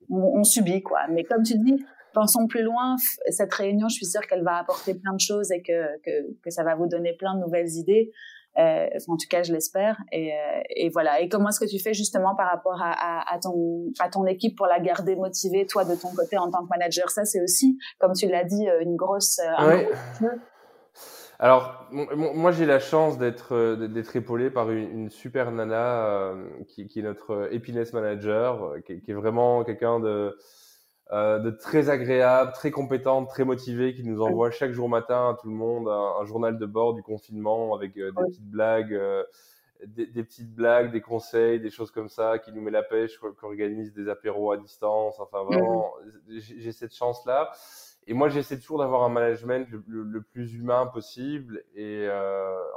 on, 0.09 0.39
on, 0.41 0.45
subit 0.45 0.83
quoi. 0.83 1.01
Mais 1.11 1.25
comme 1.25 1.43
tu 1.43 1.59
dis, 1.59 1.85
pensons 2.13 2.47
plus 2.47 2.63
loin. 2.63 2.97
Cette 3.29 3.53
réunion, 3.55 3.89
je 3.89 3.95
suis 3.95 4.07
sûre 4.07 4.27
qu'elle 4.27 4.43
va 4.43 4.57
apporter 4.57 4.95
plein 4.95 5.13
de 5.15 5.21
choses 5.21 5.51
et 5.53 5.63
que, 5.63 5.99
que, 6.03 6.33
que 6.43 6.51
ça 6.51 6.65
va 6.65 6.75
vous 6.75 6.87
donner 6.87 7.15
plein 7.15 7.35
de 7.35 7.41
nouvelles 7.41 7.71
idées. 7.77 8.13
Euh, 8.59 8.87
en 9.09 9.17
tout 9.17 9.29
cas, 9.29 9.43
je 9.43 9.53
l'espère. 9.53 9.97
Et, 10.13 10.33
euh, 10.33 10.61
et, 10.71 10.89
voilà. 10.91 11.21
Et 11.21 11.29
comment 11.29 11.49
est-ce 11.49 11.61
que 11.61 11.71
tu 11.71 11.79
fais 11.79 11.95
justement 11.95 12.35
par 12.35 12.51
rapport 12.51 12.81
à, 12.83 12.93
à, 12.93 13.35
à, 13.35 13.39
ton, 13.39 13.93
à 14.01 14.09
ton 14.09 14.27
équipe 14.27 14.57
pour 14.57 14.67
la 14.67 14.81
garder 14.81 15.17
motivée, 15.17 15.67
toi 15.67 15.85
de 15.85 15.95
ton 15.95 16.13
côté 16.15 16.37
en 16.37 16.51
tant 16.51 16.65
que 16.65 16.69
manager? 16.69 17.11
Ça, 17.11 17.25
c'est 17.25 17.41
aussi, 17.41 17.79
comme 17.99 18.13
tu 18.13 18.27
l'as 18.27 18.45
dit, 18.45 18.69
euh, 18.69 18.83
une 18.83 18.97
grosse. 18.97 19.41
Alors, 21.39 21.87
moi, 21.91 22.51
j'ai 22.53 22.67
la 22.67 22.81
chance 22.81 23.17
d'être 23.17 23.77
d'être 23.87 24.15
épaulé 24.15 24.51
par 24.51 24.71
une, 24.71 24.91
une 24.91 25.11
super 25.11 25.51
nana 25.51 26.35
qui, 26.69 26.87
qui, 26.87 27.01
est 27.01 27.03
notre 27.03 27.49
happiness 27.51 27.95
manager, 27.95 28.75
qui, 28.85 29.01
qui 29.01 29.11
est 29.11 29.15
vraiment 29.15 29.65
quelqu'un 29.65 30.01
de 30.01 30.37
euh, 31.13 31.41
de 31.41 31.51
très 31.51 31.91
agréable, 31.91 32.53
très 32.53 32.71
compétente, 32.71 33.29
très 33.29 33.45
motivée, 33.45 33.95
qui 33.95 34.05
nous 34.05 34.23
envoie 34.23 34.53
chaque 34.53 34.71
jour 34.71 34.89
matin 34.89 35.31
à 35.31 35.35
tout 35.41 35.49
le 35.49 35.55
monde 35.55 35.89
un, 35.89 36.25
journal 36.25 36.57
de 36.57 36.67
bord 36.67 36.95
du 36.95 37.03
confinement 37.03 37.75
avec 37.75 37.97
euh, 37.97 38.13
des 38.13 38.23
petites 38.29 38.49
blagues, 38.49 38.95
euh, 38.95 39.25
des, 39.89 40.07
petites 40.23 40.55
blagues, 40.55 40.93
des 40.93 41.01
conseils, 41.01 41.59
des 41.59 41.71
choses 41.71 41.91
comme 41.91 42.09
ça, 42.09 42.39
qui 42.39 42.53
nous 42.53 42.61
met 42.61 42.71
la 42.71 42.85
pêche, 42.85 43.19
qui 43.19 43.45
organise 43.45 43.93
des 43.93 44.09
apéros 44.09 44.53
à 44.53 44.57
distance. 44.57 45.19
Enfin, 45.19 45.43
vraiment, 45.43 45.95
j'ai 46.29 46.71
cette 46.71 46.95
chance-là. 46.95 47.51
Et 48.07 48.15
moi, 48.15 48.29
j'essaie 48.29 48.61
toujours 48.61 48.79
d'avoir 48.79 49.03
un 49.03 49.09
management 49.09 49.67
le, 49.89 50.23
plus 50.23 50.55
humain 50.55 50.87
possible. 50.87 51.65
Et 51.75 52.09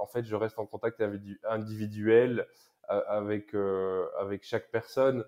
en 0.02 0.08
fait, 0.08 0.24
je 0.24 0.36
reste 0.36 0.58
en 0.58 0.65
contact 0.65 1.04
individuel 1.43 2.48
avec 2.88 3.54
avec 4.17 4.43
chaque 4.43 4.72
personne. 4.72 5.24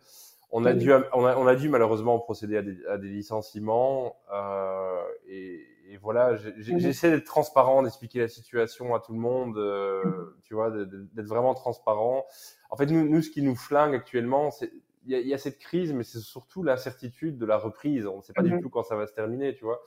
On 0.51 0.63
a, 0.65 0.73
dû, 0.73 0.91
on, 0.91 1.25
a, 1.25 1.35
on 1.37 1.47
a 1.47 1.55
dû 1.55 1.69
malheureusement 1.69 2.19
procéder 2.19 2.57
à 2.57 2.61
des, 2.61 2.77
à 2.87 2.97
des 2.97 3.09
licenciements 3.09 4.17
euh, 4.33 5.01
et, 5.27 5.65
et, 5.89 5.97
voilà, 5.97 6.33
mhm. 6.33 6.79
j'essaie 6.79 7.11
d'être 7.11 7.25
transparent, 7.25 7.83
d'expliquer 7.83 8.19
la 8.19 8.27
situation 8.27 8.95
à 8.95 8.99
tout 8.99 9.13
le 9.13 9.19
monde, 9.19 9.57
euh, 9.57 10.03
mhm. 10.05 10.33
tu 10.43 10.53
vois, 10.53 10.71
d'être 10.71 11.27
vraiment 11.27 11.53
transparent. 11.53 12.25
En 12.69 12.77
fait, 12.77 12.85
nous, 12.87 13.07
nous, 13.07 13.21
ce 13.21 13.29
qui 13.29 13.41
nous 13.41 13.55
flingue 13.55 13.95
actuellement, 13.95 14.51
c'est 14.51 14.71
il 15.07 15.19
y, 15.19 15.27
y, 15.27 15.33
a 15.33 15.37
cette 15.37 15.59
crise, 15.59 15.93
mais 15.93 16.03
c'est 16.03 16.19
surtout 16.19 16.63
l'incertitude 16.63 17.37
de 17.37 17.45
la 17.45 17.57
reprise. 17.57 18.07
On 18.07 18.17
ne 18.17 18.21
sait 18.23 18.33
pas 18.33 18.41
du 18.41 18.53
mhm. 18.53 18.61
tout 18.61 18.69
quand 18.69 18.83
ça 18.83 18.95
va 18.95 19.05
se 19.05 19.13
terminer, 19.13 19.53
tu 19.53 19.63
vois. 19.63 19.81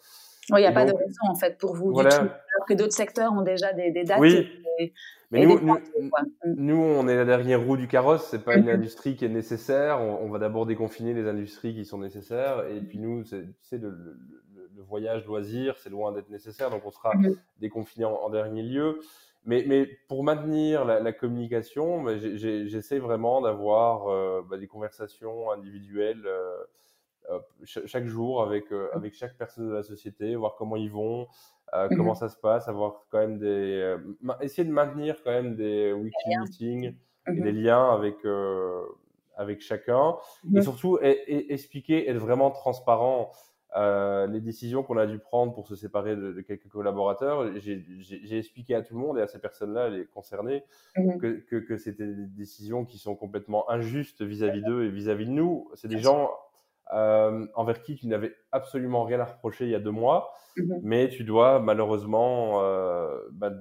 Oui, 0.50 0.60
il 0.60 0.62
n'y 0.62 0.66
a 0.66 0.72
pas 0.72 0.86
de 0.86 0.92
raison 0.92 1.20
en 1.28 1.34
fait 1.34 1.58
pour 1.58 1.74
vous 1.74 1.92
voilà. 1.92 2.10
du 2.10 2.16
tout, 2.16 2.22
alors 2.22 2.66
que 2.66 2.74
d'autres 2.74 2.94
secteurs 2.94 3.32
ont 3.32 3.42
déjà 3.42 3.72
des, 3.72 3.90
des 3.90 4.04
dates. 4.04 4.18
Oui. 4.20 4.48
mais 5.30 5.44
nous, 5.44 5.60
nous, 5.60 5.74
mm. 5.74 6.10
nous, 6.44 6.76
on 6.76 7.06
est 7.06 7.16
la 7.16 7.24
dernière 7.24 7.62
roue 7.62 7.76
du 7.76 7.86
carrosse. 7.86 8.26
C'est 8.30 8.44
pas 8.44 8.56
une 8.56 8.66
mm-hmm. 8.66 8.74
industrie 8.74 9.16
qui 9.16 9.24
est 9.26 9.30
nécessaire. 9.30 10.00
On, 10.00 10.24
on, 10.24 10.30
va 10.30 10.38
d'abord 10.38 10.64
déconfiner 10.64 11.12
les 11.12 11.28
industries 11.28 11.74
qui 11.74 11.84
sont 11.84 11.98
nécessaires. 11.98 12.64
Et 12.70 12.80
puis 12.80 12.98
nous, 12.98 13.24
sais, 13.24 13.44
le, 13.72 13.90
le, 13.90 14.16
le, 14.74 14.82
voyage 14.82 15.26
loisir, 15.26 15.76
c'est 15.76 15.90
loin 15.90 16.12
d'être 16.12 16.30
nécessaire. 16.30 16.70
Donc 16.70 16.82
on 16.86 16.90
sera 16.90 17.14
mm-hmm. 17.14 17.36
déconfiné 17.60 18.06
en, 18.06 18.14
en, 18.14 18.30
dernier 18.30 18.62
lieu. 18.62 19.00
Mais, 19.44 19.64
mais 19.66 19.86
pour 20.08 20.24
maintenir 20.24 20.84
la, 20.84 21.00
la 21.00 21.12
communication, 21.12 22.06
j'essaie 22.36 22.98
vraiment 22.98 23.40
d'avoir 23.40 24.08
euh, 24.08 24.42
bah, 24.48 24.56
des 24.56 24.66
conversations 24.66 25.50
individuelles. 25.50 26.26
Euh, 26.26 26.56
chaque 27.64 28.06
jour 28.06 28.42
avec, 28.42 28.72
euh, 28.72 28.88
avec 28.92 29.14
chaque 29.14 29.36
personne 29.36 29.68
de 29.68 29.74
la 29.74 29.82
société, 29.82 30.34
voir 30.34 30.54
comment 30.56 30.76
ils 30.76 30.90
vont, 30.90 31.26
euh, 31.74 31.88
comment 31.88 32.12
mhm. 32.12 32.18
ça 32.18 32.28
se 32.28 32.36
passe, 32.36 32.68
avoir 32.68 33.04
quand 33.10 33.18
même 33.18 33.38
des, 33.38 33.96
essayer 34.40 34.66
de 34.66 34.72
maintenir 34.72 35.16
quand 35.22 35.30
même 35.30 35.54
des 35.54 35.92
weekly 35.92 36.36
meetings 36.40 36.94
et 37.26 37.32
mhm. 37.32 37.42
des 37.42 37.52
liens 37.52 37.92
avec, 37.92 38.16
avec 39.36 39.60
chacun 39.60 40.16
et 40.54 40.62
surtout 40.62 40.98
expliquer, 41.02 42.08
être 42.08 42.18
vraiment 42.18 42.50
transparent. 42.50 43.32
Euh, 43.76 44.26
les 44.26 44.40
décisions 44.40 44.82
qu'on 44.82 44.96
a 44.96 45.06
dû 45.06 45.18
prendre 45.18 45.52
pour 45.52 45.68
se 45.68 45.76
séparer 45.76 46.16
de, 46.16 46.32
de 46.32 46.40
quelques 46.40 46.68
collaborateurs, 46.68 47.52
j'ai 47.58 48.38
expliqué 48.38 48.74
à 48.74 48.82
tout 48.82 48.94
le 48.94 49.00
monde 49.00 49.18
et 49.18 49.22
à 49.22 49.26
ces 49.26 49.38
personnes-là, 49.38 49.90
les 49.90 50.06
concernées, 50.06 50.64
que, 50.96 51.40
que, 51.40 51.56
que 51.56 51.76
c'était 51.76 52.06
des 52.06 52.26
décisions 52.26 52.86
qui 52.86 52.96
sont 52.96 53.14
complètement 53.14 53.70
injustes 53.70 54.22
vis-à-vis 54.22 54.62
d'eux 54.62 54.84
et 54.84 54.88
vis-à-vis 54.88 55.24
-vis 55.24 55.28
de 55.28 55.32
nous. 55.32 55.70
C'est 55.74 55.88
des 55.88 55.98
gens 55.98 56.30
euh, 56.94 57.46
envers 57.54 57.82
qui 57.82 57.96
tu 57.96 58.06
n'avais 58.06 58.34
absolument 58.50 59.04
rien 59.04 59.20
à 59.20 59.24
reprocher 59.24 59.64
il 59.64 59.70
y 59.70 59.74
a 59.74 59.80
deux 59.80 59.90
mois, 59.90 60.32
mhm. 60.56 60.80
mais 60.82 61.08
tu 61.08 61.22
dois 61.24 61.60
malheureusement, 61.60 62.62
euh, 62.62 63.20
bah, 63.32 63.52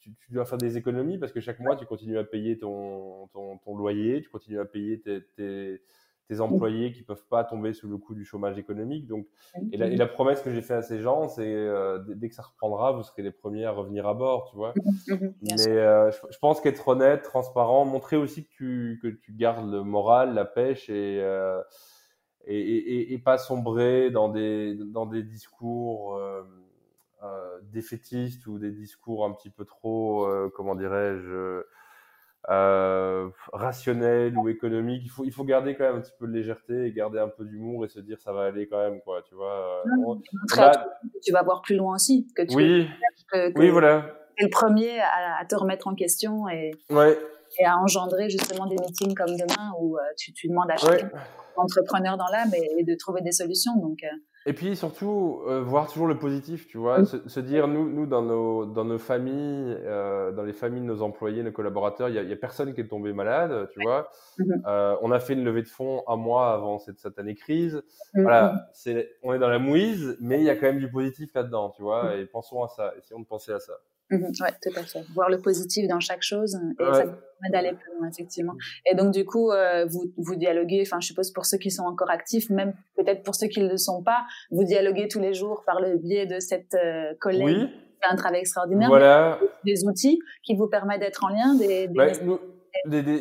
tu, 0.00 0.14
tu, 0.14 0.32
dois 0.32 0.46
faire 0.46 0.58
des 0.58 0.78
économies 0.78 1.18
parce 1.18 1.32
que 1.32 1.40
chaque 1.40 1.60
mois 1.60 1.76
tu 1.76 1.84
continues 1.84 2.18
à 2.18 2.24
payer 2.24 2.58
ton, 2.58 3.26
ton, 3.28 3.58
ton 3.58 3.76
loyer, 3.76 4.22
tu 4.22 4.30
continues 4.30 4.58
à 4.58 4.64
payer 4.64 5.00
tes, 5.00 5.22
tes, 5.36 5.82
tes 6.28 6.36
mhm. 6.36 6.40
employés 6.40 6.92
qui 6.92 7.02
peuvent 7.02 7.26
pas 7.28 7.44
tomber 7.44 7.74
sous 7.74 7.88
le 7.88 7.98
coup 7.98 8.14
du 8.14 8.24
chômage 8.24 8.56
économique. 8.56 9.06
Donc, 9.06 9.26
et 9.70 9.76
la, 9.76 9.88
et 9.88 9.96
la 9.96 10.06
promesse 10.06 10.40
que 10.40 10.50
j'ai 10.50 10.62
fait 10.62 10.74
à 10.74 10.82
ces 10.82 11.00
gens, 11.00 11.28
c'est 11.28 11.44
euh, 11.44 11.98
dès 11.98 12.30
que 12.30 12.34
ça 12.34 12.42
reprendra, 12.42 12.92
vous 12.92 13.02
serez 13.02 13.20
les 13.20 13.32
premiers 13.32 13.66
à 13.66 13.72
revenir 13.72 14.06
à 14.06 14.14
bord, 14.14 14.48
tu 14.50 14.56
vois. 14.56 14.72
Mhm. 15.08 15.34
Mais 15.42 15.58
je, 15.58 16.16
je, 16.30 16.38
pense 16.38 16.62
qu'être 16.62 16.88
honnête, 16.88 17.20
transparent, 17.20 17.84
montrer 17.84 18.16
aussi 18.16 18.44
que 18.44 18.50
tu, 18.50 18.98
que 19.02 19.08
tu 19.08 19.34
gardes 19.34 19.70
le 19.70 19.82
moral, 19.82 20.32
la 20.32 20.46
pêche 20.46 20.88
et 20.88 21.20
et, 22.50 22.58
et, 22.58 23.12
et, 23.12 23.18
pas 23.18 23.38
sombrer 23.38 24.10
dans 24.10 24.28
des, 24.28 24.74
dans 24.74 25.06
des 25.06 25.22
discours 25.22 26.16
euh, 26.16 26.42
euh, 27.22 27.58
défaitistes 27.72 28.46
ou 28.46 28.58
des 28.58 28.70
discours 28.70 29.24
un 29.24 29.32
petit 29.32 29.50
peu 29.50 29.64
trop, 29.64 30.24
euh, 30.24 30.50
comment 30.56 30.74
dirais-je, 30.74 31.62
euh, 32.48 33.28
rationnel 33.52 34.36
ou 34.36 34.48
économique. 34.48 35.02
Il 35.04 35.10
faut, 35.10 35.24
il 35.24 35.32
faut 35.32 35.44
garder 35.44 35.76
quand 35.76 35.84
même 35.84 35.96
un 35.96 36.00
petit 36.00 36.14
peu 36.18 36.26
de 36.26 36.32
légèreté 36.32 36.86
et 36.86 36.92
garder 36.92 37.20
un 37.20 37.28
peu 37.28 37.44
d'humour 37.44 37.84
et 37.84 37.88
se 37.88 38.00
dire 38.00 38.18
ça 38.20 38.32
va 38.32 38.44
aller 38.46 38.66
quand 38.66 38.78
même, 38.78 39.00
quoi. 39.02 39.22
Tu 39.28 39.34
vois. 39.34 39.84
Tu 41.22 41.30
vas 41.30 41.42
voir 41.42 41.62
plus 41.62 41.76
loin 41.76 41.94
aussi. 41.94 42.26
Que 42.34 42.42
tu 42.42 42.56
oui. 42.56 42.88
oui, 43.54 43.68
voilà. 43.68 44.06
es 44.38 44.44
le 44.44 44.50
premier 44.50 44.98
à, 45.00 45.44
te 45.48 45.54
remettre 45.54 45.86
en 45.86 45.94
question 45.94 46.48
et. 46.48 46.72
Et 47.58 47.64
à 47.66 47.76
engendrer 47.78 48.30
justement 48.30 48.66
des 48.66 48.76
meetings 48.76 49.12
comme 49.12 49.36
demain 49.36 49.72
où 49.80 49.98
tu, 50.16 50.32
tu 50.32 50.48
demandes 50.48 50.70
à 50.70 50.76
chaque 50.76 51.12
entrepreneur 51.56 52.16
dans 52.16 52.28
l'âme 52.32 52.50
et, 52.54 52.84
de 52.84 52.94
trouver 52.94 53.20
des 53.20 53.32
solutions. 53.32 53.76
Donc, 53.76 54.02
et 54.46 54.54
puis 54.54 54.74
surtout, 54.74 55.42
euh, 55.46 55.60
voir 55.60 55.86
toujours 55.88 56.06
le 56.06 56.18
positif, 56.18 56.66
tu 56.66 56.78
vois, 56.78 57.04
se, 57.04 57.40
dire, 57.40 57.68
nous, 57.68 57.90
nous 57.90 58.06
dans, 58.06 58.22
nos, 58.22 58.64
dans 58.64 58.86
nos 58.86 58.98
familles, 58.98 59.76
euh, 59.84 60.32
dans 60.32 60.44
les 60.44 60.54
familles 60.54 60.80
de 60.80 60.86
nos 60.86 61.02
employés, 61.02 61.42
nos 61.42 61.52
collaborateurs, 61.52 62.08
il 62.08 62.12
n'y 62.24 62.30
a, 62.30 62.32
a, 62.32 62.36
personne 62.36 62.72
qui 62.72 62.80
est 62.80 62.88
tombé 62.88 63.12
malade, 63.12 63.68
tu 63.72 63.82
vois. 63.82 64.08
Mhm. 64.38 64.62
Euh, 64.66 64.96
on 65.02 65.12
a 65.12 65.20
fait 65.20 65.34
une 65.34 65.44
levée 65.44 65.60
de 65.62 65.68
fonds 65.68 66.02
un 66.08 66.16
mois 66.16 66.54
avant 66.54 66.78
cette 66.78 66.98
satanée 66.98 67.34
crise. 67.34 67.82
Mhm. 68.14 68.22
Voilà, 68.22 68.66
c'est, 68.72 69.10
on 69.22 69.34
est 69.34 69.38
dans 69.38 69.50
la 69.50 69.58
mouise, 69.58 70.16
mais 70.20 70.38
il 70.38 70.44
y 70.44 70.50
a 70.50 70.56
quand 70.56 70.66
même 70.66 70.78
du 70.78 70.90
positif 70.90 71.34
là-dedans, 71.34 71.70
tu 71.76 71.82
vois, 71.82 72.04
mhm. 72.04 72.20
et 72.20 72.24
pensons 72.24 72.62
à 72.62 72.68
ça, 72.68 72.94
essayons 72.96 73.20
de 73.20 73.26
penser 73.26 73.52
à 73.52 73.60
ça. 73.60 73.74
Oui, 74.10 74.18
tout 74.32 74.70
à 74.76 74.82
fait. 74.82 75.04
Voir 75.14 75.30
le 75.30 75.40
positif 75.40 75.88
dans 75.88 76.00
chaque 76.00 76.22
chose, 76.22 76.58
et 76.78 76.84
ça 76.84 77.04
permet 77.04 77.50
d'aller 77.52 77.72
plus 77.72 77.92
loin, 77.98 78.08
effectivement. 78.08 78.54
Et 78.90 78.94
donc, 78.94 79.12
du 79.12 79.24
coup, 79.24 79.50
vous, 79.88 80.12
vous 80.16 80.36
dialoguez, 80.36 80.82
enfin, 80.86 80.98
je 81.00 81.08
suppose 81.08 81.30
pour 81.30 81.46
ceux 81.46 81.58
qui 81.58 81.70
sont 81.70 81.84
encore 81.84 82.10
actifs, 82.10 82.50
même 82.50 82.74
peut-être 82.96 83.22
pour 83.22 83.34
ceux 83.34 83.46
qui 83.48 83.60
ne 83.60 83.68
le 83.68 83.76
sont 83.76 84.02
pas, 84.02 84.24
vous 84.50 84.64
dialoguez 84.64 85.08
tous 85.08 85.20
les 85.20 85.34
jours 85.34 85.62
par 85.64 85.80
le 85.80 85.96
biais 85.96 86.26
de 86.26 86.40
cette 86.40 86.74
euh, 86.74 87.14
collègue 87.20 87.44
oui. 87.44 87.66
qui 87.66 87.98
fait 88.02 88.10
un 88.10 88.16
travail 88.16 88.40
extraordinaire. 88.40 88.88
Voilà. 88.88 89.38
Des 89.64 89.84
outils 89.84 90.20
qui 90.42 90.54
vous 90.54 90.66
permettent 90.66 91.00
d'être 91.00 91.24
en 91.24 91.28
lien. 91.28 91.54
Des, 91.54 91.88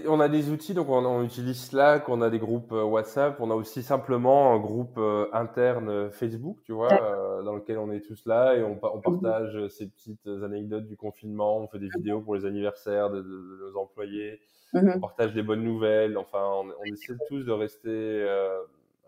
on 0.07 0.19
a 0.19 0.29
des 0.29 0.49
outils, 0.49 0.73
donc 0.73 0.89
on, 0.89 1.23
utilise 1.23 1.61
Slack, 1.61 2.09
on 2.09 2.21
a 2.21 2.29
des 2.29 2.39
groupes 2.39 2.71
euh, 2.71 2.83
WhatsApp, 2.83 3.39
on 3.39 3.51
a 3.51 3.55
aussi 3.55 3.83
simplement 3.83 4.53
un 4.53 4.59
groupe 4.59 4.97
euh, 4.97 5.27
interne 5.33 6.09
Facebook, 6.11 6.59
tu 6.63 6.71
vois, 6.71 6.89
dans 7.43 7.55
lequel 7.55 7.77
on 7.77 7.91
est 7.91 8.01
tous 8.01 8.25
là 8.25 8.55
et 8.55 8.63
on, 8.63 8.79
on 8.81 8.97
mhm. 8.97 9.01
partage 9.01 9.67
ces 9.67 9.87
petites 9.87 10.27
anecdotes 10.43 10.87
du 10.87 10.97
confinement, 10.97 11.57
on 11.57 11.67
fait 11.67 11.79
des 11.79 11.89
vidéos 11.95 12.21
pour 12.21 12.35
les 12.35 12.45
anniversaires 12.45 13.09
de, 13.09 13.21
nos 13.21 13.77
employés, 13.77 14.39
mhm. 14.73 14.93
on 14.95 14.99
partage 14.99 15.33
des 15.33 15.43
bonnes 15.43 15.63
nouvelles, 15.63 16.17
enfin 16.17 16.43
on, 16.43 16.67
on 16.79 16.85
essaie 16.85 17.13
tous 17.27 17.43
de 17.43 17.51
rester 17.51 18.25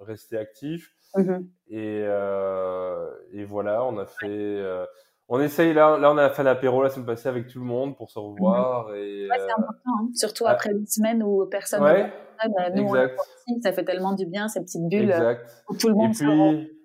rester 0.01 0.37
actif. 0.37 0.93
Mmh 1.15 1.39
et, 1.69 2.03
euh, 2.05 3.09
et, 3.33 3.43
voilà, 3.43 3.83
on 3.85 3.97
a 3.97 4.05
fait. 4.05 4.61
On 5.33 5.39
essaye 5.39 5.73
là, 5.73 5.97
là 5.97 6.11
on 6.11 6.17
a 6.17 6.29
fait 6.29 6.43
l'apéro 6.43 6.83
la 6.83 6.89
semaine 6.89 7.05
passée 7.05 7.29
avec 7.29 7.47
tout 7.47 7.59
le 7.59 7.65
monde 7.65 7.95
pour 7.95 8.11
se 8.11 8.19
mmh 8.19 8.23
revoir. 8.23 8.93
et, 8.93 9.29
ouais, 9.29 9.37
c'est 9.37 9.43
euh, 9.43 9.53
important, 9.57 9.91
hein. 10.01 10.09
surtout 10.13 10.45
après 10.45 10.71
une 10.71 10.85
semaine 10.85 11.23
où 11.23 11.47
personne 11.49 11.81
ouais, 11.81 12.11
ne 12.45 12.81
nous 12.81 12.95
exact. 12.97 13.17
ça 13.63 13.71
fait 13.71 13.85
tellement 13.85 14.11
du 14.13 14.25
bien 14.25 14.49
ces 14.49 14.59
petites 14.59 14.85
bulles 14.89 15.09
exact. 15.09 15.49
où 15.69 15.77
tout 15.77 15.87
le 15.87 15.95
monde 15.95 16.11
et 16.11 16.15
puis, 16.15 16.80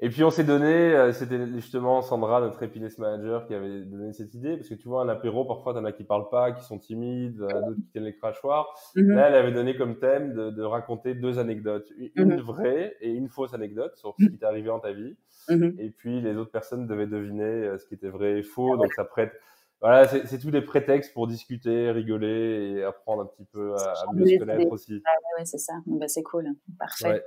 et 0.00 0.10
puis 0.10 0.22
on 0.22 0.30
s'est 0.30 0.44
donné, 0.44 0.94
euh, 0.94 1.12
c'était 1.12 1.44
justement 1.54 2.02
Sandra, 2.02 2.40
notre 2.40 2.62
happiness 2.62 2.98
manager, 2.98 3.46
qui 3.46 3.54
avait 3.54 3.80
donné 3.80 4.12
cette 4.12 4.32
idée, 4.34 4.56
parce 4.56 4.68
que 4.68 4.74
tu 4.74 4.86
vois, 4.86 5.02
un 5.02 5.08
apéro, 5.08 5.44
parfois, 5.44 5.74
t'en 5.74 5.84
as 5.84 5.92
qui 5.92 6.04
parlent 6.04 6.28
pas, 6.28 6.52
qui 6.52 6.64
sont 6.64 6.78
timides, 6.78 7.40
euh, 7.40 7.48
d'autres 7.48 7.80
qui 7.80 7.90
tiennent 7.90 8.04
les 8.04 8.14
crachoirs. 8.14 8.72
Mhm. 8.94 9.10
Là, 9.10 9.28
elle 9.28 9.34
avait 9.34 9.52
donné 9.52 9.76
comme 9.76 9.98
thème 9.98 10.34
de, 10.34 10.50
de 10.50 10.62
raconter 10.62 11.14
deux 11.14 11.40
anecdotes, 11.40 11.88
une 12.14 12.34
mhm. 12.34 12.40
vraie 12.40 12.96
et 13.00 13.10
une 13.10 13.28
fausse 13.28 13.54
anecdote 13.54 13.96
sur 13.96 14.14
ce 14.20 14.26
qui 14.26 14.38
t'est 14.38 14.46
arrivé 14.46 14.68
dans 14.68 14.78
ta 14.78 14.92
vie. 14.92 15.16
Mhm. 15.48 15.74
Et 15.78 15.90
puis 15.90 16.20
les 16.20 16.36
autres 16.36 16.52
personnes 16.52 16.86
devaient 16.86 17.06
deviner 17.06 17.44
euh, 17.44 17.78
ce 17.78 17.86
qui 17.86 17.94
était 17.94 18.10
vrai 18.10 18.38
et 18.38 18.42
faux, 18.42 18.76
donc 18.76 18.92
ça 18.92 19.04
prête 19.04 19.32
voilà, 19.80 20.08
c'est 20.08 20.38
tous 20.38 20.50
des 20.50 20.60
prétextes 20.60 21.12
pour 21.14 21.28
discuter, 21.28 21.90
rigoler 21.92 22.78
et 22.78 22.82
apprendre 22.82 23.22
un 23.22 23.26
petit 23.26 23.44
peu 23.52 23.74
à, 23.76 23.94
mieux 24.12 24.26
se 24.26 24.38
connaître 24.38 24.72
aussi. 24.72 25.00
Ah, 25.04 25.10
ouais, 25.38 25.44
c'est 25.44 25.58
ça. 25.58 25.74
Bah, 25.86 26.08
c'est 26.08 26.24
cool. 26.24 26.48
Parfait. 26.78 27.22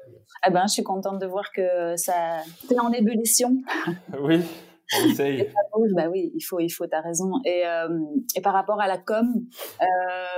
Eh 0.45 0.51
ben, 0.51 0.67
je 0.67 0.73
suis 0.73 0.83
contente 0.83 1.19
de 1.19 1.25
voir 1.25 1.51
que 1.53 1.95
ça 1.95 2.41
c'est 2.67 2.79
en 2.79 2.91
ébullition. 2.91 3.55
oui. 4.19 4.41
On 4.99 5.09
essaye. 5.09 5.49
bah 5.95 6.09
oui, 6.09 6.31
il 6.35 6.41
faut, 6.41 6.59
il 6.59 6.69
faut, 6.69 6.85
t'as 6.85 6.99
raison. 6.99 7.31
Et, 7.45 7.65
euh, 7.65 7.87
et 8.35 8.41
par 8.41 8.51
rapport 8.53 8.81
à 8.81 8.87
la 8.87 8.97
com, 8.97 9.25
euh, 9.81 9.85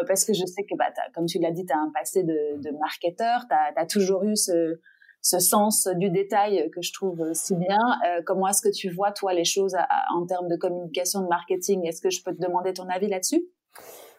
parce 0.07 0.25
que 0.25 0.33
je 0.33 0.45
sais 0.45 0.63
que, 0.63 0.75
bah, 0.77 0.93
comme 1.15 1.25
tu 1.25 1.39
l'as 1.39 1.51
dit, 1.51 1.65
tu 1.65 1.73
as 1.73 1.79
un 1.79 1.91
passé 1.91 2.23
de, 2.23 2.61
de 2.61 2.77
marketeur, 2.77 3.47
tu 3.47 3.55
as, 3.55 3.73
as, 3.75 3.85
toujours 3.87 4.23
eu 4.23 4.35
ce, 4.35 4.79
ce 5.23 5.39
sens 5.39 5.87
du 5.87 6.09
détail 6.09 6.69
que 6.71 6.81
je 6.81 6.91
trouve 6.91 7.33
si 7.33 7.55
bien. 7.55 7.79
Euh, 8.05 8.21
comment 8.25 8.47
est-ce 8.47 8.61
que 8.61 8.71
tu 8.71 8.89
vois, 8.89 9.11
toi, 9.11 9.33
les 9.33 9.45
choses 9.45 9.75
en 10.13 10.25
termes 10.25 10.49
de 10.49 10.57
communication, 10.57 11.21
de 11.21 11.27
marketing? 11.27 11.87
Est-ce 11.87 12.01
que 12.01 12.09
je 12.09 12.21
peux 12.21 12.35
te 12.35 12.41
demander 12.41 12.73
ton 12.73 12.87
avis 12.89 13.07
là-dessus? 13.07 13.43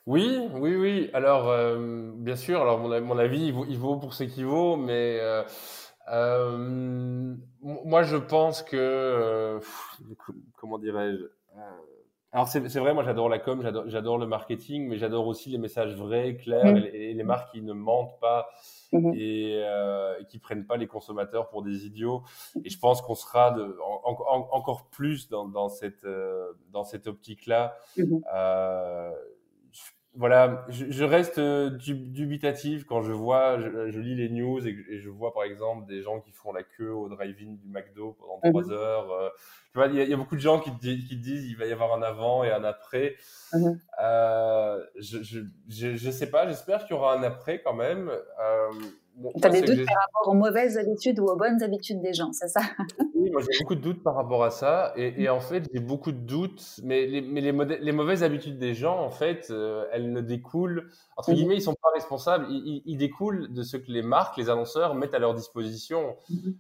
Oui, 0.06 0.48
oui, 0.54 0.74
oui. 0.74 1.10
Alors, 1.12 1.48
euh, 1.50 2.10
bien 2.16 2.36
sûr, 2.36 2.62
alors 2.62 2.78
mon, 2.78 3.00
mon 3.02 3.18
avis, 3.18 3.52
il 3.68 3.78
vaut, 3.78 3.96
pour 3.96 4.14
ce 4.14 4.24
qu'il 4.24 4.46
vaut, 4.46 4.76
mais 4.76 5.20
euh, 6.10 7.34
moi, 7.60 8.02
je 8.02 8.16
pense 8.16 8.62
que, 8.62 9.60
comment 10.56 10.78
dirais-je 10.78 11.24
alors 12.34 12.48
c'est 12.48 12.80
vrai, 12.80 12.92
moi 12.94 13.04
j'adore 13.04 13.28
la 13.28 13.38
com, 13.38 13.62
j'adore 13.86 14.18
le 14.18 14.26
marketing, 14.26 14.88
mais 14.88 14.98
j'adore 14.98 15.28
aussi 15.28 15.50
les 15.50 15.58
messages 15.58 15.94
vrais, 15.94 16.34
clairs, 16.34 16.64
mmh. 16.64 16.88
et, 16.92 17.14
les 17.14 17.22
marques 17.22 17.52
qui 17.52 17.62
ne 17.62 17.72
mentent 17.72 18.18
pas 18.20 18.48
mmh 18.94 19.12
et, 19.14 19.60
euh, 19.64 20.18
et, 20.20 20.24
qui 20.26 20.38
prennent 20.38 20.66
pas 20.66 20.76
les 20.76 20.86
consommateurs 20.86 21.48
pour 21.48 21.62
des 21.62 21.86
idiots. 21.86 22.22
Et 22.64 22.70
je 22.70 22.78
pense 22.78 23.02
qu'on 23.02 23.14
sera 23.14 23.50
de, 23.50 23.76
encore 24.04 24.86
plus 24.90 25.28
dans, 25.28 25.46
dans 25.48 25.68
cette 25.68 26.04
euh, 26.04 26.52
dans 26.72 26.84
cette 26.84 27.06
optique-là. 27.06 27.76
Mmh 27.96 28.20
euh, 28.34 29.12
voilà, 30.16 30.64
je, 30.68 31.04
reste 31.04 31.38
euh, 31.38 31.70
dubitatif 31.70 32.84
quand 32.84 33.02
je 33.02 33.12
vois, 33.12 33.58
je, 33.58 33.98
lis 33.98 34.14
les 34.14 34.28
news 34.28 34.64
et, 34.66 34.98
je 34.98 35.10
vois 35.10 35.34
par 35.34 35.42
exemple 35.42 35.86
des 35.86 36.02
gens 36.02 36.20
qui 36.20 36.30
font 36.30 36.52
la 36.52 36.62
queue 36.62 36.92
au 36.92 37.08
drive-in 37.08 37.54
du 37.54 37.68
McDo 37.68 38.16
pendant 38.20 38.40
mhm. 38.44 38.50
trois 38.50 38.72
heures. 38.72 39.10
Euh, 39.10 39.28
tu 39.72 39.78
vois, 39.78 39.88
il 39.88 40.08
y, 40.08 40.12
a 40.12 40.16
beaucoup 40.16 40.36
de 40.36 40.40
gens 40.40 40.60
qui, 40.60 40.70
qui 40.70 41.16
disent 41.16 41.46
il 41.46 41.56
va 41.56 41.66
y 41.66 41.72
avoir 41.72 41.94
un 41.94 42.02
avant 42.02 42.44
et 42.44 42.52
un 42.52 42.62
après. 42.62 43.16
Mhm. 43.52 43.80
Euh, 44.00 44.84
je, 45.00 45.22
je, 45.22 45.40
je, 45.68 46.10
sais 46.10 46.30
pas, 46.30 46.46
j'espère 46.46 46.86
qu'il 46.86 46.94
y 46.94 46.98
aura 46.98 47.18
un 47.18 47.22
après 47.24 47.60
quand 47.60 47.74
même. 47.74 48.08
Euh, 48.08 48.70
tu 49.40 49.46
as 49.46 49.50
des 49.50 49.62
doutes 49.62 49.86
par 49.86 49.96
rapport 49.96 50.32
aux 50.32 50.34
mauvaises 50.34 50.76
habitudes 50.78 51.20
ou 51.20 51.26
aux 51.26 51.36
bonnes 51.36 51.62
habitudes 51.62 52.00
des 52.00 52.12
gens, 52.12 52.32
c'est 52.32 52.48
ça? 52.48 52.60
Oui, 53.14 53.30
moi 53.30 53.40
j'ai 53.42 53.58
beaucoup 53.60 53.74
de 53.74 53.80
doutes 53.80 54.02
par 54.02 54.14
rapport 54.16 54.44
à 54.44 54.50
ça. 54.50 54.92
Et, 54.96 55.22
et 55.22 55.28
en 55.28 55.40
fait, 55.40 55.64
j'ai 55.72 55.80
beaucoup 55.80 56.12
de 56.12 56.18
doutes, 56.18 56.80
mais, 56.82 57.06
les, 57.06 57.20
mais 57.20 57.40
les, 57.40 57.52
les, 57.52 57.92
mauvaises 57.92 58.22
habitudes 58.22 58.58
des 58.58 58.74
gens, 58.74 58.98
en 58.98 59.10
fait, 59.10 59.48
euh, 59.50 59.86
elles 59.92 60.12
ne 60.12 60.20
découlent, 60.20 60.90
entre 61.16 61.30
mhm. 61.30 61.36
guillemets, 61.36 61.56
ils 61.56 61.62
sont 61.62 61.74
pas 61.74 61.90
responsables, 61.94 62.46
ils, 62.50 62.82
ils, 62.84 62.96
découlent 62.96 63.52
de 63.52 63.62
ce 63.62 63.76
que 63.76 63.90
les 63.90 64.02
marques, 64.02 64.36
les 64.36 64.50
annonceurs 64.50 64.94
mettent 64.94 65.14
à 65.14 65.18
leur 65.18 65.34
disposition. 65.34 66.16
Mhm. 66.28 66.56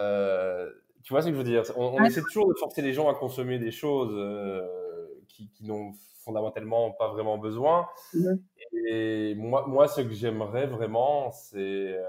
euh, 0.00 0.70
tu 1.02 1.12
vois 1.12 1.22
ce 1.22 1.28
que 1.28 1.32
je 1.32 1.38
veux 1.38 1.44
dire? 1.44 1.62
On, 1.76 2.02
essaie 2.04 2.22
toujours 2.22 2.48
de 2.48 2.54
forcer 2.58 2.82
les 2.82 2.92
gens 2.92 3.08
à 3.08 3.14
consommer 3.14 3.58
des 3.60 3.70
choses 3.70 4.12
euh, 4.12 4.66
qui, 5.28 5.48
qui 5.50 5.64
n'ont 5.64 5.92
fondamentalement 6.26 6.90
pas 6.90 7.08
vraiment 7.08 7.38
besoin. 7.38 7.88
Mhm. 8.12 8.42
Et 8.88 9.34
moi, 9.36 9.64
moi, 9.66 9.88
ce 9.88 10.02
que 10.02 10.12
j'aimerais 10.12 10.66
vraiment, 10.66 11.30
c'est 11.30 11.96
euh, 11.96 12.02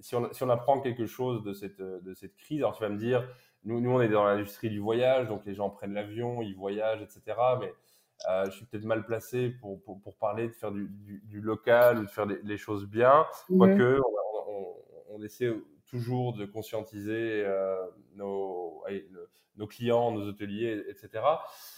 si, 0.00 0.16
on, 0.16 0.32
si 0.32 0.42
on 0.42 0.48
apprend 0.48 0.80
quelque 0.80 1.06
chose 1.06 1.44
de 1.44 1.52
cette, 1.52 1.80
de 1.80 2.14
cette 2.14 2.34
crise, 2.36 2.60
alors 2.60 2.74
tu 2.74 2.82
vas 2.82 2.88
me 2.88 2.98
dire, 2.98 3.28
nous, 3.64 3.80
nous 3.80 3.90
on 3.90 4.00
est 4.00 4.08
dans 4.08 4.24
l'industrie 4.24 4.70
du 4.70 4.80
voyage, 4.80 5.28
donc 5.28 5.44
les 5.44 5.54
gens 5.54 5.70
prennent 5.70 5.94
l'avion, 5.94 6.40
ils 6.42 6.56
voyagent, 6.56 7.02
etc. 7.02 7.36
Mais 7.60 7.72
euh, 8.28 8.46
je 8.46 8.52
suis 8.52 8.64
peut-être 8.64 8.84
mal 8.84 9.04
placé 9.04 9.50
pour, 9.50 9.82
pour, 9.82 10.00
pour, 10.00 10.16
parler 10.16 10.48
de 10.48 10.52
faire 10.52 10.72
du, 10.72 10.88
du, 11.24 11.40
local 11.40 11.98
ou 11.98 12.02
de 12.04 12.10
faire 12.10 12.26
les, 12.26 12.56
choses 12.56 12.86
bien, 12.86 13.26
mhm. 13.50 13.58
quoique 13.58 14.00
on, 14.00 14.50
on, 14.50 15.16
on, 15.16 15.22
essaie 15.22 15.52
toujours 15.86 16.34
de 16.34 16.44
conscientiser 16.44 17.42
euh, 17.44 17.76
nos, 18.14 18.84
nos 19.56 19.66
clients, 19.66 20.10
nos 20.12 20.28
hôteliers, 20.28 20.84
etc. 20.88 21.24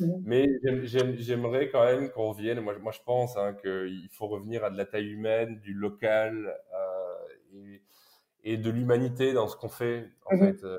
Mhm. 0.00 0.22
Mais 0.24 0.48
j'aimerais 0.84 1.68
quand 1.70 1.84
même 1.84 2.11
qu'on 2.11 2.30
revienne. 2.30 2.61
Moi, 2.61 2.78
moi, 2.78 2.92
je 2.92 3.00
pense 3.04 3.36
hein, 3.36 3.54
qu'il 3.54 4.09
faut 4.11 4.26
revenir 4.26 4.64
à 4.64 4.70
de 4.70 4.76
la 4.76 4.84
taille 4.84 5.09
humaine, 5.09 5.61
du 5.61 5.74
local 5.74 6.56
euh, 6.74 7.54
et, 7.54 7.82
et, 8.44 8.56
de 8.56 8.70
l'humanité 8.70 9.32
dans 9.32 9.48
ce 9.48 9.56
qu'on 9.56 9.68
fait. 9.68 10.09
En 10.26 10.36
mhm. 10.36 10.40
fait, 10.40 10.64
euh, 10.64 10.76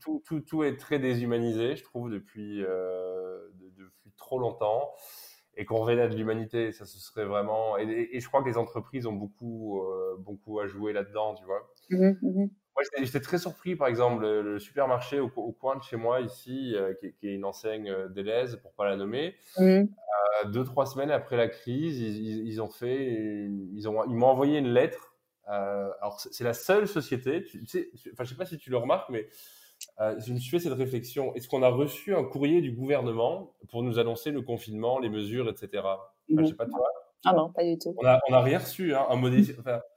tout, 0.00 0.22
tout, 0.24 0.40
tout, 0.40 0.62
est 0.64 0.76
très 0.76 0.98
déshumanisé, 0.98 1.76
je 1.76 1.84
trouve, 1.84 2.10
depuis, 2.10 2.60
depuis 2.60 4.12
trop 4.16 4.38
longtemps. 4.38 4.92
Et 5.54 5.66
qu'on 5.66 5.76
revienne 5.76 5.98
à 5.98 6.08
de 6.08 6.16
l'humanité, 6.16 6.72
ça 6.72 6.86
ce 6.86 6.98
serait 6.98 7.26
vraiment. 7.26 7.76
Et, 7.76 8.08
et, 8.12 8.20
je 8.20 8.26
crois 8.26 8.42
que 8.42 8.48
les 8.48 8.56
entreprises 8.56 9.06
ont 9.06 9.12
beaucoup, 9.12 9.82
euh, 9.82 10.16
beaucoup 10.18 10.60
à 10.60 10.66
jouer 10.66 10.94
là-dedans, 10.94 11.34
tu 11.34 11.44
vois. 11.44 11.70
Mmh 11.90 12.46
moi, 12.74 12.82
j'étais 13.04 13.20
très 13.20 13.36
surpris, 13.36 13.76
par 13.76 13.86
exemple, 13.86 14.22
le, 14.22 14.58
supermarché 14.58 15.20
au, 15.20 15.28
coin 15.28 15.76
de 15.76 15.82
chez 15.82 15.96
moi, 15.96 16.22
ici, 16.22 16.72
euh, 16.74 16.94
qui, 16.94 17.12
qui, 17.12 17.28
est 17.28 17.34
une 17.34 17.44
enseigne 17.44 17.90
euh, 17.90 18.08
d'Élèse, 18.08 18.56
pour 18.62 18.72
pas 18.72 18.88
la 18.88 18.96
nommer. 18.96 19.34
Mmh. 19.58 19.62
Euh, 19.62 20.48
deux, 20.48 20.64
trois 20.64 20.86
semaines 20.86 21.10
après 21.10 21.36
la 21.36 21.48
crise, 21.48 22.00
ils, 22.00 22.46
ils, 22.46 22.62
ont 22.62 22.70
fait, 22.70 23.48
ils 23.74 23.88
ont, 23.88 24.04
ils 24.04 24.14
m'ont 24.14 24.28
envoyé 24.28 24.58
une 24.58 24.72
lettre. 24.72 25.14
Euh, 25.48 25.90
alors, 26.00 26.20
c'est 26.20 26.44
la 26.44 26.54
seule 26.54 26.86
société, 26.86 27.44
tu 27.44 27.66
sais, 27.66 27.90
enfin, 28.12 28.24
je 28.24 28.30
sais 28.30 28.36
pas 28.36 28.46
si 28.46 28.58
tu 28.58 28.70
le 28.70 28.76
remarques, 28.76 29.10
mais 29.10 29.28
euh, 30.00 30.18
je 30.20 30.32
me 30.32 30.38
suis 30.38 30.50
fait 30.50 30.60
cette 30.60 30.72
réflexion. 30.72 31.34
Est-ce 31.34 31.48
qu'on 31.48 31.62
a 31.62 31.68
reçu 31.68 32.14
un 32.14 32.24
courrier 32.24 32.60
du 32.60 32.72
gouvernement 32.72 33.54
pour 33.68 33.82
nous 33.82 33.98
annoncer 33.98 34.30
le 34.30 34.42
confinement, 34.42 34.98
les 34.98 35.08
mesures, 35.08 35.48
etc. 35.48 35.82
Enfin, 35.84 35.98
je 36.28 36.44
sais 36.46 36.54
pas 36.54 36.66
toi. 36.66 36.88
Ah 37.24 37.34
non, 37.34 37.52
pas 37.52 37.64
du 37.64 37.78
tout. 37.78 37.94
On 37.98 38.32
n'a 38.32 38.40
rien 38.40 38.58
reçu, 38.58 38.94
hein, 38.94 39.06
un 39.08 39.16
mot, 39.16 39.28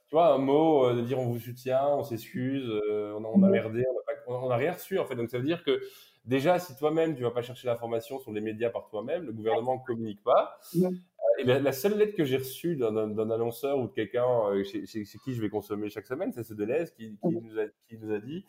tu 0.07 0.15
vois, 0.15 0.33
un 0.33 0.37
mot 0.37 0.93
de 0.93 1.01
dire 1.01 1.19
on 1.19 1.27
vous 1.27 1.39
soutient, 1.39 1.87
on 1.87 2.03
s'excuse, 2.03 2.69
on, 2.89 3.23
a, 3.23 3.27
on 3.27 3.43
a 3.43 3.49
merdé, 3.49 3.83
on 4.27 4.49
n'a 4.49 4.55
rien 4.55 4.73
reçu 4.73 4.99
en 4.99 5.05
fait. 5.05 5.15
Donc 5.15 5.29
ça 5.29 5.37
veut 5.37 5.45
dire 5.45 5.63
que 5.63 5.81
déjà, 6.25 6.59
si 6.59 6.75
toi-même 6.75 7.15
tu 7.15 7.23
vas 7.23 7.31
pas 7.31 7.41
chercher 7.41 7.67
l'information 7.67 8.19
sur 8.19 8.31
les 8.31 8.41
médias 8.41 8.69
par 8.69 8.87
toi-même, 8.87 9.25
le 9.25 9.33
gouvernement 9.33 9.75
ne 9.75 9.85
communique 9.85 10.23
pas. 10.23 10.59
Et 11.37 11.43
la, 11.43 11.71
seule 11.73 11.97
lettre 11.97 12.15
que 12.15 12.23
j'ai 12.23 12.37
reçue 12.37 12.77
d'un 12.77 13.29
annonceur 13.29 13.77
ou 13.79 13.87
de 13.87 13.93
quelqu'un 13.93 14.27
chez, 14.63 15.03
qui 15.03 15.33
je 15.33 15.41
vais 15.41 15.49
consommer 15.49 15.89
chaque 15.89 16.05
semaine, 16.05 16.31
c'est 16.31 16.43
ce 16.43 16.53
Deleuze 16.53 16.91
qui, 16.91 17.17
qui, 17.21 17.27
nous 17.27 17.59
a, 17.59 17.65
qui 17.89 17.97
nous 17.97 18.13
a 18.13 18.19
dit 18.19 18.45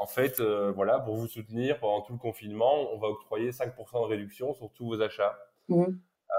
en 0.00 0.06
fait, 0.06 0.40
euh, 0.40 0.72
voilà, 0.72 0.98
pour 0.98 1.16
vous 1.16 1.26
soutenir 1.26 1.78
pendant 1.78 2.00
tout 2.00 2.14
le 2.14 2.18
confinement, 2.18 2.90
on 2.94 2.98
va 2.98 3.08
octroyer 3.08 3.50
5% 3.50 4.02
de 4.02 4.06
réduction 4.06 4.54
sur 4.54 4.72
tous 4.72 4.86
vos 4.86 5.02
achats. 5.02 5.38
Mmh. 5.68 5.84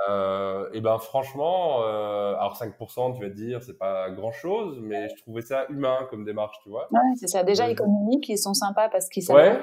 Euh, 0.10 0.70
et 0.74 0.82
ben 0.82 0.98
franchement, 0.98 1.82
euh, 1.84 2.34
alors 2.36 2.56
5%, 2.56 3.14
tu 3.14 3.22
vas 3.22 3.30
te 3.30 3.36
dire, 3.36 3.62
c'est 3.62 3.78
pas 3.78 4.10
grand 4.10 4.32
chose, 4.32 4.80
mais 4.82 5.10
je 5.10 5.16
trouvais 5.22 5.42
ça 5.42 5.66
humain 5.70 6.08
comme 6.10 6.26
démarche, 6.26 6.58
tu 6.64 6.70
vois. 6.70 6.88
Ouais, 6.92 7.00
c'est 7.20 7.28
ça. 7.28 7.44
Déjà, 7.44 7.70
ils 7.70 7.76
communiquent, 7.76 8.30
ils 8.30 8.38
sont 8.38 8.54
sympas 8.54 8.90
parce 8.90 9.10
qu'ils 9.10 9.24
savent 9.24 9.38
ouais. 9.38 9.60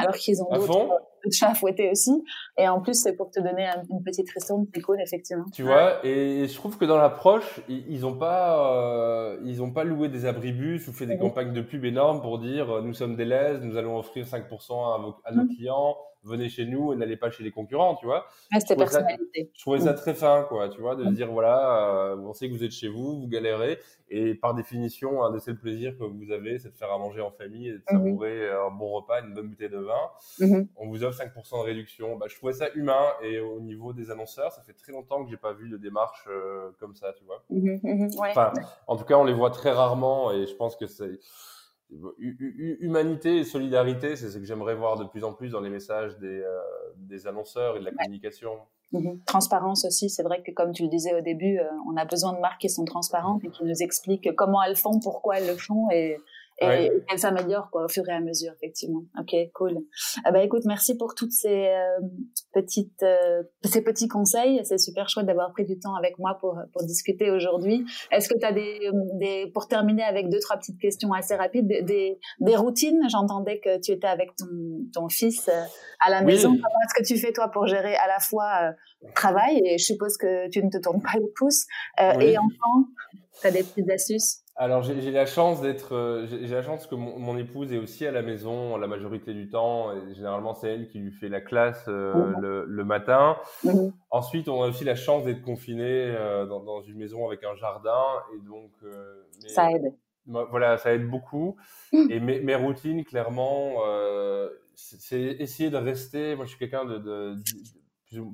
alors 0.00 0.14
qu'ils 0.14 0.42
ont 0.42 0.48
d'autres 0.50 1.00
chats 1.32 1.50
à 1.50 1.54
fouetter 1.54 1.90
aussi. 1.90 2.22
Et 2.58 2.68
en 2.68 2.80
plus, 2.80 2.94
c'est 2.94 3.14
pour 3.14 3.30
te 3.30 3.40
donner 3.40 3.68
une 3.90 4.02
petite 4.02 4.30
ristourne, 4.30 4.66
c'est 4.74 4.80
cool, 4.80 5.00
effectivement. 5.00 5.44
Tu 5.52 5.62
vois, 5.62 6.04
et 6.04 6.46
je 6.46 6.54
trouve 6.54 6.76
que 6.76 6.84
dans 6.84 6.98
l'approche, 6.98 7.60
ils 7.68 8.04
ont 8.04 8.16
pas, 8.16 9.36
ils 9.44 9.62
ont 9.62 9.70
pas 9.70 9.84
loué 9.84 10.08
des 10.08 10.26
abribus 10.26 10.86
ou 10.88 10.92
fait 10.92 11.06
des 11.06 11.18
campagnes 11.18 11.52
de 11.52 11.62
pub 11.62 11.84
énormes 11.84 12.20
pour 12.20 12.38
dire, 12.38 12.82
nous 12.82 12.94
sommes 12.94 13.16
des 13.16 13.30
nous 13.62 13.76
allons 13.76 13.96
offrir 13.96 14.26
5% 14.26 14.72
à, 14.72 15.28
à 15.28 15.32
nos 15.32 15.44
mmh. 15.44 15.54
clients 15.54 15.96
venez 16.24 16.48
chez 16.48 16.66
nous 16.66 16.92
et 16.92 16.96
n'allez 16.96 17.16
pas 17.16 17.30
chez 17.30 17.42
les 17.42 17.50
concurrents, 17.50 17.96
tu 17.96 18.06
vois. 18.06 18.26
c'était 18.58 18.76
personnalité. 18.76 19.50
je 19.54 19.60
trouvais 19.60 19.80
ça 19.80 19.92
mm. 19.92 19.96
très 19.96 20.14
fin, 20.14 20.44
quoi, 20.48 20.68
tu 20.68 20.80
vois, 20.80 20.96
de 20.96 21.04
mm. 21.04 21.14
dire 21.14 21.30
voilà, 21.30 22.12
euh, 22.12 22.16
on 22.16 22.32
sait 22.32 22.48
que 22.48 22.54
vous 22.54 22.64
êtes 22.64 22.72
chez 22.72 22.88
vous, 22.88 23.20
vous 23.20 23.28
galérez, 23.28 23.78
et 24.10 24.34
par 24.34 24.54
définition, 24.54 25.22
un 25.24 25.32
des 25.32 25.40
seuls 25.40 25.58
plaisirs 25.58 25.96
que 25.98 26.04
vous 26.04 26.30
avez, 26.30 26.58
c'est 26.58 26.70
de 26.70 26.76
faire 26.76 26.92
à 26.92 26.98
manger 26.98 27.20
en 27.20 27.30
famille 27.30 27.68
et 27.68 27.72
de 27.72 27.78
mm-hmm. 27.78 27.92
savourer 27.92 28.50
un 28.50 28.70
bon 28.70 28.90
repas, 28.90 29.22
une 29.22 29.34
bonne 29.34 29.48
bouteille 29.48 29.70
de 29.70 29.78
vin. 29.78 30.10
Mm-hmm. 30.40 30.66
On 30.76 30.88
vous 30.88 31.04
offre 31.04 31.09
5% 31.10 31.60
de 31.60 31.64
réduction. 31.64 32.16
Bah, 32.16 32.26
je 32.28 32.36
trouvais 32.36 32.52
ça 32.52 32.70
humain, 32.74 33.04
et 33.22 33.40
au 33.40 33.60
niveau 33.60 33.92
des 33.92 34.10
annonceurs, 34.10 34.52
ça 34.52 34.62
fait 34.62 34.74
très 34.74 34.92
longtemps 34.92 35.24
que 35.24 35.30
j'ai 35.30 35.36
pas 35.36 35.52
vu 35.52 35.68
de 35.68 35.76
démarche 35.76 36.26
euh, 36.28 36.70
comme 36.78 36.94
ça, 36.94 37.12
tu 37.18 37.24
vois. 37.24 37.44
Mm-hmm. 37.50 38.30
Enfin, 38.30 38.52
en 38.86 38.96
tout 38.96 39.04
cas, 39.04 39.16
on 39.16 39.24
les 39.24 39.34
voit 39.34 39.50
très 39.50 39.72
rarement, 39.72 40.32
et 40.32 40.46
je 40.46 40.54
pense 40.54 40.76
que 40.76 40.86
c'est 40.86 41.18
humanité 42.18 43.38
et 43.38 43.44
solidarité, 43.44 44.16
c'est 44.16 44.30
ce 44.30 44.38
que 44.38 44.44
j'aimerais 44.44 44.74
voir 44.74 44.96
de 44.96 45.04
plus 45.04 45.24
en 45.24 45.32
plus 45.32 45.50
dans 45.50 45.60
les 45.60 45.70
messages 45.70 46.16
des, 46.18 46.40
euh, 46.40 46.60
des 46.96 47.26
annonceurs 47.26 47.76
et 47.76 47.80
de 47.80 47.84
la 47.84 47.90
communication. 47.90 48.52
Mhm. 48.92 49.20
Transparence 49.24 49.84
aussi, 49.84 50.10
c'est 50.10 50.22
vrai 50.22 50.42
que 50.42 50.50
comme 50.52 50.72
tu 50.72 50.82
le 50.82 50.88
disais 50.88 51.14
au 51.14 51.20
début, 51.20 51.58
euh, 51.58 51.64
on 51.88 51.96
a 51.96 52.04
besoin 52.04 52.32
de 52.32 52.38
marques 52.38 52.60
qui 52.60 52.68
sont 52.68 52.84
transparentes 52.84 53.44
et 53.44 53.50
qui 53.50 53.64
nous 53.64 53.82
expliquent 53.82 54.34
comment 54.34 54.62
elles 54.62 54.76
font, 54.76 54.98
pourquoi 55.00 55.38
elles 55.38 55.46
le 55.46 55.56
font 55.56 55.88
et, 55.90 56.18
et 56.60 56.90
qu'elle 57.08 57.18
s'améliore 57.18 57.70
quoi 57.70 57.84
au 57.84 57.88
fur 57.88 58.06
et 58.08 58.12
à 58.12 58.20
mesure 58.20 58.52
effectivement. 58.56 59.02
Ok, 59.18 59.34
cool. 59.54 59.78
Ah 60.24 60.32
bah 60.32 60.42
écoute, 60.42 60.62
merci 60.66 60.96
pour 60.96 61.14
toutes 61.14 61.32
ces 61.32 61.68
euh, 61.68 62.00
petites 62.52 63.02
euh, 63.02 63.42
ces 63.64 63.82
petits 63.82 64.08
conseils. 64.08 64.60
C'est 64.64 64.78
super 64.78 65.08
chouette 65.08 65.26
d'avoir 65.26 65.52
pris 65.52 65.64
du 65.64 65.78
temps 65.78 65.94
avec 65.94 66.18
moi 66.18 66.36
pour 66.40 66.58
pour 66.72 66.82
discuter 66.84 67.30
aujourd'hui. 67.30 67.84
Est-ce 68.10 68.28
que 68.28 68.38
tu 68.38 68.44
as 68.44 68.52
des 68.52 68.90
des 69.14 69.50
pour 69.54 69.68
terminer 69.68 70.02
avec 70.02 70.28
deux 70.28 70.40
trois 70.40 70.58
petites 70.58 70.78
questions 70.80 71.12
assez 71.12 71.34
rapides 71.34 71.66
des 71.66 72.18
des, 72.40 72.56
routines? 72.56 73.00
J'entendais 73.08 73.60
que 73.60 73.80
tu 73.80 73.92
étais 73.92 74.06
avec 74.06 74.36
ton 74.36 74.46
ton 74.92 75.08
fils 75.08 75.48
euh, 75.48 75.62
à 76.04 76.10
la 76.10 76.22
maison. 76.22 76.50
Comment 76.50 76.60
est-ce 76.60 77.02
que 77.02 77.06
tu 77.06 77.18
fais 77.18 77.32
toi 77.32 77.48
pour 77.48 77.66
gérer 77.66 77.96
à 77.96 78.06
la 78.06 78.18
fois 78.18 78.74
travail 79.14 79.62
et 79.64 79.78
je 79.78 79.84
suppose 79.84 80.16
que 80.18 80.48
tu 80.50 80.62
ne 80.62 80.68
te 80.68 80.78
tournes 80.78 81.00
pas 81.00 81.18
les 81.18 81.30
pouces 81.36 81.64
et 81.98 82.36
enfant 82.36 82.84
Tu 83.40 83.46
as 83.46 83.50
des 83.50 83.62
petites 83.62 83.90
astuces? 83.90 84.42
Alors 84.60 84.82
j'ai 84.82 85.10
la 85.10 85.24
chance 85.24 85.62
d'être, 85.62 85.94
euh, 85.94 86.26
j'ai 86.26 86.54
la 86.54 86.62
chance 86.62 86.86
que 86.86 86.94
mon, 86.94 87.38
épouse 87.38 87.72
est 87.72 87.78
aussi 87.78 88.06
à 88.06 88.10
la 88.10 88.20
maison 88.20 88.76
la 88.76 88.86
majorité 88.86 89.32
du 89.32 89.48
temps. 89.48 89.90
Et 89.92 90.12
généralement 90.12 90.52
c'est 90.52 90.68
elle 90.68 90.88
qui 90.88 90.98
lui 90.98 91.12
fait 91.12 91.30
la 91.30 91.40
classe 91.40 91.86
euh, 91.88 92.12
mmh. 92.12 92.66
le, 92.66 92.84
matin. 92.84 93.38
Mmh. 93.64 93.88
Ensuite 94.10 94.50
on 94.50 94.62
a 94.62 94.68
aussi 94.68 94.84
la 94.84 94.96
chance 94.96 95.24
d'être 95.24 95.40
confiné 95.40 95.88
euh, 95.88 96.44
dans, 96.44 96.82
une 96.82 96.98
maison 96.98 97.26
avec 97.26 97.42
un 97.42 97.54
jardin 97.54 98.04
et 98.34 98.46
donc 98.46 98.70
ça 99.46 99.72
aide. 99.72 99.94
Voilà, 100.26 100.76
ça 100.76 100.92
aide 100.92 101.08
beaucoup. 101.08 101.56
Mmh. 101.94 102.10
Et 102.10 102.20
mes, 102.20 102.40
mes, 102.40 102.54
routines 102.54 103.02
clairement, 103.06 103.76
c'est 104.74 105.22
essayer 105.22 105.70
de 105.70 105.78
rester. 105.78 106.36
Moi 106.36 106.44
je 106.44 106.50
suis 106.50 106.58
quelqu'un 106.58 106.84
de 106.84 107.34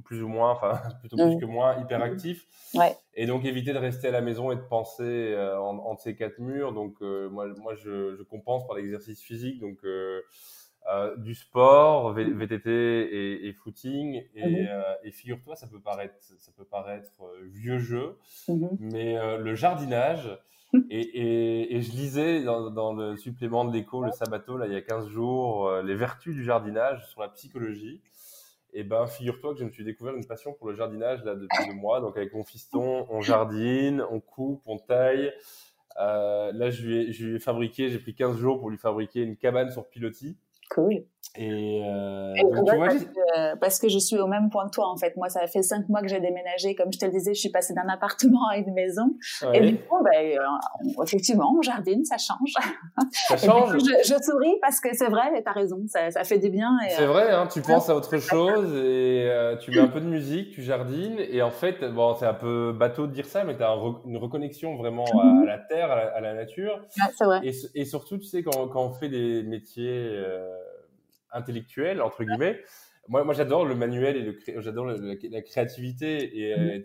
plus 0.04 0.22
ou, 0.22 0.28
moins, 0.28 0.52
enfin 0.52 0.80
plutôt 1.00 1.16
plus 1.16 1.36
mm. 1.36 1.40
que 1.40 1.44
moins, 1.44 1.78
hyperactif. 1.80 2.46
Mm. 2.74 2.78
Ouais. 2.78 2.96
Et 3.14 3.26
donc 3.26 3.44
éviter 3.44 3.72
de 3.72 3.78
rester 3.78 4.08
à 4.08 4.10
la 4.10 4.20
maison 4.20 4.50
et 4.50 4.56
de 4.56 4.60
penser 4.60 5.02
euh, 5.02 5.58
en, 5.60 5.78
entre 5.78 6.02
ces 6.02 6.16
quatre 6.16 6.38
murs. 6.38 6.72
Donc 6.72 6.96
euh, 7.02 7.28
moi, 7.28 7.46
moi 7.58 7.74
je, 7.74 8.16
je, 8.16 8.22
compense 8.22 8.66
par 8.66 8.76
l'exercice 8.76 9.20
physique, 9.20 9.60
donc 9.60 9.78
euh, 9.84 10.22
du 11.18 11.34
sport, 11.34 12.12
VTT 12.12 12.70
et, 12.70 13.48
et 13.48 13.52
footing. 13.52 14.22
Et, 14.34 14.46
mm-hmm. 14.46 14.96
et 15.04 15.10
figure-toi, 15.10 15.56
ça 15.56 15.66
peut 15.66 15.80
paraître, 15.80 16.14
ça 16.20 16.52
peut 16.56 16.64
paraître 16.64 17.10
vieux 17.44 17.78
jeu, 17.78 18.16
mm-hmm. 18.48 18.76
mais 18.80 19.38
le 19.38 19.54
jardinage. 19.54 20.38
Et, 20.90 21.00
et, 21.00 21.76
et, 21.76 21.80
je 21.80 21.92
lisais 21.92 22.42
dans, 22.42 22.70
dans 22.70 22.92
le 22.92 23.16
supplément 23.16 23.64
de 23.64 23.72
l'écho, 23.72 24.02
le 24.02 24.10
sabato, 24.10 24.58
là, 24.58 24.66
il 24.66 24.72
y 24.72 24.76
a 24.76 24.82
15 24.82 25.08
jours, 25.08 25.72
les 25.80 25.94
vertus 25.94 26.34
du 26.34 26.44
jardinage 26.44 27.06
sur 27.08 27.22
la 27.22 27.28
psychologie. 27.28 28.02
Et 28.72 28.84
ben, 28.84 29.06
figure-toi 29.06 29.54
que 29.54 29.60
je 29.60 29.64
me 29.64 29.70
suis 29.70 29.84
découvert 29.84 30.14
une 30.14 30.26
passion 30.26 30.52
pour 30.52 30.68
le 30.68 30.74
jardinage 30.74 31.24
là 31.24 31.34
depuis 31.34 31.66
deux 31.66 31.74
mois. 31.74 32.00
Donc 32.00 32.16
avec 32.16 32.32
mon 32.34 32.44
fiston, 32.44 33.06
on 33.10 33.20
jardine, 33.20 34.02
on 34.10 34.20
coupe, 34.20 34.62
on 34.66 34.78
taille. 34.78 35.32
Euh, 35.98 36.52
là, 36.52 36.70
je 36.70 36.86
lui, 36.86 36.96
ai, 36.96 37.12
je 37.12 37.26
lui 37.26 37.36
ai 37.36 37.38
fabriqué, 37.38 37.88
j'ai 37.88 37.98
pris 37.98 38.14
15 38.14 38.36
jours 38.36 38.58
pour 38.58 38.70
lui 38.70 38.76
fabriquer 38.76 39.22
une 39.22 39.36
cabane 39.36 39.70
sur 39.70 39.88
pilotis. 39.88 40.36
Cool. 40.70 41.04
Et, 41.38 41.82
euh, 41.84 43.56
parce, 43.60 43.78
que, 43.78 43.88
je 43.88 43.98
suis 43.98 44.18
au 44.18 44.26
même 44.26 44.48
point 44.50 44.66
que 44.66 44.70
toi 44.70 44.88
en 44.88 44.96
fait. 44.96 45.16
Moi, 45.16 45.28
ça 45.28 45.46
fait 45.46 45.62
cinq 45.62 45.88
mois 45.88 46.00
que 46.00 46.08
j'ai 46.08 46.20
déménagé. 46.20 46.74
Comme 46.74 46.92
je 46.92 46.98
te 46.98 47.04
le 47.04 47.10
disais, 47.10 47.34
je 47.34 47.40
suis 47.40 47.50
passée 47.50 47.74
d'un 47.74 47.88
appartement 47.88 48.48
à 48.48 48.56
une 48.56 48.72
maison. 48.72 49.14
Et 49.52 49.60
du 49.60 49.76
coup, 49.76 50.02
ben, 50.02 50.38
euh, 50.38 51.02
effectivement, 51.02 51.54
on 51.56 51.62
jardine, 51.62 52.04
ça 52.04 52.16
change. 52.16 52.54
Ça 53.28 53.36
change. 53.36 53.76
je, 53.78 54.22
souris 54.22 54.56
parce 54.62 54.80
que 54.80 54.94
c'est 54.94 55.08
vrai, 55.08 55.42
tu 55.42 55.48
as 55.48 55.52
raison, 55.52 55.82
ça, 55.88 56.10
ça, 56.10 56.24
fait 56.24 56.38
du 56.38 56.48
bien. 56.48 56.70
C'est 56.88 57.02
euh, 57.02 57.08
vrai, 57.08 57.30
hein, 57.30 57.46
tu 57.52 57.60
penses 57.60 57.90
à 57.90 57.94
autre 57.94 58.18
chose 58.18 58.74
et 58.74 59.28
euh, 59.28 59.56
tu 59.56 59.70
mets 59.70 59.80
un 59.80 59.88
peu 59.88 60.00
de 60.00 60.06
musique, 60.06 60.52
tu 60.52 60.62
jardines 60.62 61.18
et 61.18 61.42
en 61.42 61.50
fait, 61.50 61.84
bon, 61.84 62.14
c'est 62.14 62.26
un 62.26 62.34
peu 62.34 62.72
bateau 62.72 63.06
de 63.06 63.12
dire 63.12 63.26
ça, 63.26 63.44
mais 63.44 63.56
tu 63.56 63.62
as 63.62 63.76
une 64.06 64.16
reconnexion 64.16 64.76
vraiment 64.76 65.04
à, 65.04 65.44
la 65.44 65.58
terre, 65.58 65.90
à 65.90 66.20
la, 66.20 66.34
nature. 66.34 66.80
c'est 67.16 67.24
vrai. 67.24 67.40
Et, 67.44 67.52
et, 67.74 67.84
surtout, 67.84 68.18
tu 68.18 68.24
sais, 68.24 68.42
quand, 68.42 68.68
quand 68.68 68.84
on 68.84 68.92
fait 68.92 69.08
des 69.08 69.42
métiers 69.42 70.10
intellectuel 71.32 72.02
entre 72.02 72.24
guillemets. 72.24 72.60
Moi, 73.08 73.24
moi 73.24 73.34
j'adore 73.34 73.64
le 73.64 73.74
manuel 73.74 74.16
et 74.16 74.22
le 74.22 74.60
j'adore 74.60 74.86
la 74.86 75.42
créativité 75.42 76.38
et 76.38 76.54
euh, 76.54 76.80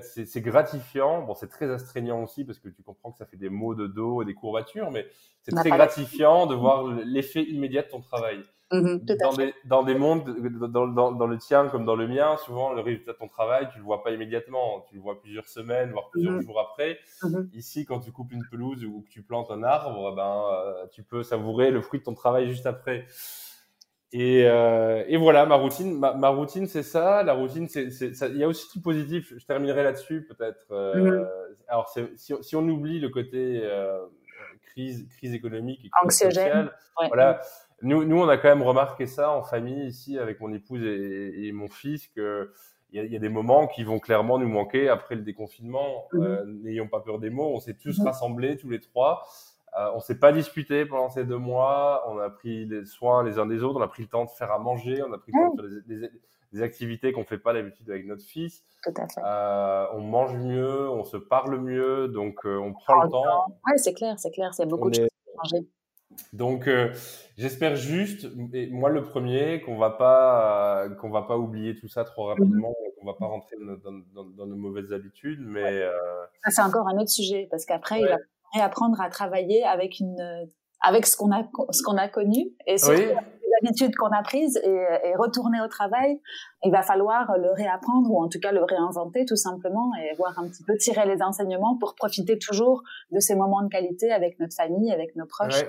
c'est 0.00 0.40
gratifiant. 0.40 1.22
Bon, 1.22 1.34
c'est 1.34 1.48
très 1.48 1.70
astreignant 1.70 2.22
aussi 2.22 2.44
parce 2.44 2.58
que 2.58 2.68
tu 2.68 2.82
comprends 2.82 3.12
que 3.12 3.18
ça 3.18 3.26
fait 3.26 3.36
des 3.36 3.50
maux 3.50 3.74
de 3.74 3.86
dos 3.86 4.22
et 4.22 4.24
des 4.24 4.34
courbatures, 4.34 4.90
mais 4.90 5.06
c'est 5.42 5.54
très 5.54 5.70
gratifiant 5.70 6.46
de 6.46 6.54
voir 6.54 6.86
l'effet 6.86 7.42
immédiat 7.42 7.82
de 7.82 7.88
ton 7.88 8.00
travail. 8.00 8.42
Mmh 8.72 8.96
dans, 9.20 9.34
des, 9.34 9.54
dans 9.66 9.82
des 9.82 9.94
mondes, 9.94 10.24
dans, 10.68 10.88
dans, 10.88 11.12
dans, 11.12 11.26
le 11.26 11.36
tien 11.36 11.68
comme 11.68 11.84
dans 11.84 11.94
le 11.94 12.08
mien, 12.08 12.36
souvent 12.38 12.72
le 12.72 12.80
résultat 12.80 13.12
de 13.12 13.18
ton 13.18 13.28
travail, 13.28 13.68
tu 13.70 13.78
le 13.78 13.84
vois 13.84 14.02
pas 14.02 14.10
immédiatement, 14.10 14.84
tu 14.88 14.94
le 14.94 15.02
vois 15.02 15.20
plusieurs 15.20 15.46
semaines, 15.46 15.92
voire 15.92 16.08
plusieurs 16.10 16.38
mmh 16.38 16.42
jours 16.42 16.60
après. 16.60 16.98
Mmh 17.22 17.42
Ici, 17.52 17.84
quand 17.84 18.00
tu 18.00 18.10
coupes 18.10 18.32
une 18.32 18.44
pelouse 18.50 18.84
ou 18.84 19.02
que 19.02 19.10
tu 19.10 19.22
plantes 19.22 19.50
un 19.50 19.62
arbre, 19.62 20.14
ben, 20.16 20.44
euh, 20.50 20.86
tu 20.92 21.02
peux 21.02 21.22
savourer 21.22 21.70
le 21.70 21.82
fruit 21.82 22.00
de 22.00 22.04
ton 22.04 22.14
travail 22.14 22.48
juste 22.48 22.66
après. 22.66 23.06
Et, 24.12 24.44
euh, 24.46 25.02
et, 25.08 25.16
voilà, 25.16 25.44
ma 25.44 25.56
routine, 25.56 25.98
ma, 25.98 26.14
ma 26.14 26.28
routine, 26.28 26.66
c'est 26.66 26.84
ça. 26.84 27.22
La 27.24 27.32
routine, 27.32 27.68
c'est, 27.68 27.88
il 28.28 28.36
y 28.36 28.44
a 28.44 28.48
aussi 28.48 28.66
du 28.72 28.80
positif. 28.80 29.32
Je 29.36 29.44
terminerai 29.44 29.82
là-dessus, 29.82 30.26
peut-être. 30.26 30.66
Euh, 30.70 30.94
mhm. 30.94 31.28
Alors, 31.68 31.88
si, 31.88 32.34
si, 32.40 32.56
on 32.56 32.68
oublie 32.68 33.00
le 33.00 33.08
côté 33.08 33.60
euh, 33.64 33.98
crise, 34.66 35.08
crise 35.16 35.34
économique 35.34 35.84
et 35.84 35.90
crise 35.90 36.18
sociale, 36.18 36.72
voilà. 37.08 37.40
Nous, 37.82 38.04
nous, 38.04 38.18
on 38.18 38.28
a 38.28 38.36
quand 38.36 38.48
même 38.48 38.62
remarqué 38.62 39.06
ça 39.06 39.30
en 39.32 39.42
famille 39.42 39.86
ici 39.88 40.16
avec 40.16 40.40
mon 40.40 40.52
épouse 40.54 40.82
et, 40.82 41.48
et 41.48 41.52
mon 41.52 41.68
fils 41.68 42.08
que 42.08 42.52
il 42.94 42.98
y, 42.98 43.00
a, 43.00 43.04
y, 43.06 43.16
a, 43.16 43.18
des 43.18 43.28
moments 43.28 43.66
qui 43.66 43.82
vont 43.82 43.98
clairement 43.98 44.38
nous 44.38 44.48
manquer 44.48 44.88
après 44.88 45.16
le 45.16 45.22
déconfinement. 45.22 46.06
Euh, 46.14 46.44
n'ayons 46.46 46.86
pas 46.86 47.00
peur 47.00 47.18
des 47.18 47.28
mots. 47.28 47.52
On 47.52 47.58
s'est 47.58 47.74
tous 47.74 47.98
mhm. 47.98 48.06
rassemblés 48.06 48.56
tous 48.56 48.70
les 48.70 48.80
trois. 48.80 49.26
Euh, 49.78 49.90
on 49.94 50.00
s'est 50.00 50.18
pas 50.18 50.32
disputé 50.32 50.86
pendant 50.86 51.10
ces 51.10 51.24
deux 51.24 51.38
mois. 51.38 52.04
On 52.08 52.18
a 52.18 52.30
pris 52.30 52.66
les 52.66 52.84
soins 52.84 53.24
les 53.24 53.38
uns 53.38 53.46
des 53.46 53.62
autres. 53.62 53.78
On 53.78 53.82
a 53.82 53.88
pris 53.88 54.02
le 54.02 54.08
temps 54.08 54.24
de 54.24 54.30
faire 54.30 54.52
à 54.52 54.58
manger. 54.58 55.02
On 55.02 55.12
a 55.12 55.18
pris 55.18 55.32
le 55.34 55.40
temps 55.40 55.54
de 55.54 55.68
faire 55.68 55.80
des, 55.86 56.10
des, 56.52 56.62
activités 56.62 57.12
qu'on 57.12 57.24
fait 57.24 57.38
pas 57.38 57.52
d'habitude 57.52 57.90
avec 57.90 58.06
notre 58.06 58.22
fils. 58.22 58.62
Tout 58.84 58.92
à 58.96 59.08
fait. 59.08 59.20
Euh, 59.24 59.86
on 59.92 60.00
mange 60.00 60.36
mieux, 60.36 60.88
on 60.90 61.04
se 61.04 61.16
parle 61.16 61.58
mieux, 61.58 62.08
donc 62.08 62.44
euh, 62.44 62.58
on 62.58 62.72
prend 62.72 63.02
le 63.02 63.08
temps. 63.08 63.46
Ouais, 63.66 63.78
c'est 63.78 63.94
clair, 63.94 64.18
c'est 64.18 64.30
clair. 64.30 64.52
C'est 64.52 64.66
beaucoup 64.66 64.90
de 64.90 64.96
choses 64.96 65.08
à 65.08 65.36
manger. 65.38 65.66
Donc, 66.32 66.68
euh, 66.68 66.92
j'espère 67.36 67.74
juste, 67.74 68.28
et 68.52 68.68
moi 68.68 68.90
le 68.90 69.02
premier, 69.02 69.62
qu'on 69.62 69.78
va 69.78 69.90
pas 69.90 70.88
qu'on 71.00 71.10
va 71.10 71.22
pas 71.22 71.36
oublier 71.36 71.74
tout 71.74 71.88
ça 71.88 72.04
trop 72.04 72.26
rapidement, 72.26 72.72
qu'on 72.72 73.02
on 73.02 73.06
va 73.06 73.14
pas 73.14 73.26
rentrer 73.26 73.56
dans, 73.56 74.46
nos 74.46 74.56
mauvaises 74.56 74.92
habitudes, 74.92 75.40
mais 75.40 75.82
ça 76.44 76.50
c'est 76.50 76.62
encore 76.62 76.86
un 76.86 76.98
autre 76.98 77.10
sujet 77.10 77.48
parce 77.50 77.64
qu'après 77.64 78.00
il 78.00 78.06
va 78.06 78.18
réapprendre 78.54 79.00
à 79.00 79.08
travailler 79.08 79.64
avec 79.64 80.00
une 80.00 80.48
avec 80.80 81.06
ce 81.06 81.16
qu'on 81.16 81.32
a 81.32 81.42
ce 81.70 81.82
qu'on 81.82 81.96
a 81.96 82.08
connu 82.08 82.50
et 82.66 82.78
surtout 82.78 83.00
les 83.00 83.68
habitudes 83.68 83.94
qu'on 83.96 84.10
a 84.10 84.22
prises 84.22 84.56
et, 84.64 85.14
retourner 85.16 85.60
au 85.60 85.68
travail, 85.68 86.20
il 86.64 86.72
va 86.72 86.82
falloir 86.82 87.38
le 87.38 87.52
réapprendre 87.52 88.10
ou 88.10 88.22
en 88.22 88.28
tout 88.28 88.40
cas 88.40 88.52
le 88.52 88.64
réinventer 88.64 89.24
tout 89.24 89.36
simplement 89.36 89.90
et 89.94 90.14
voir 90.16 90.38
un 90.38 90.48
petit 90.48 90.64
peu 90.64 90.76
tirer 90.76 91.06
les 91.06 91.22
enseignements 91.22 91.76
pour 91.78 91.94
profiter 91.94 92.38
toujours 92.38 92.82
de 93.10 93.20
ces 93.20 93.34
moments 93.34 93.62
de 93.62 93.68
qualité 93.68 94.12
avec 94.12 94.38
notre 94.38 94.54
famille, 94.54 94.92
avec 94.92 95.14
nos 95.16 95.26
proches. 95.26 95.62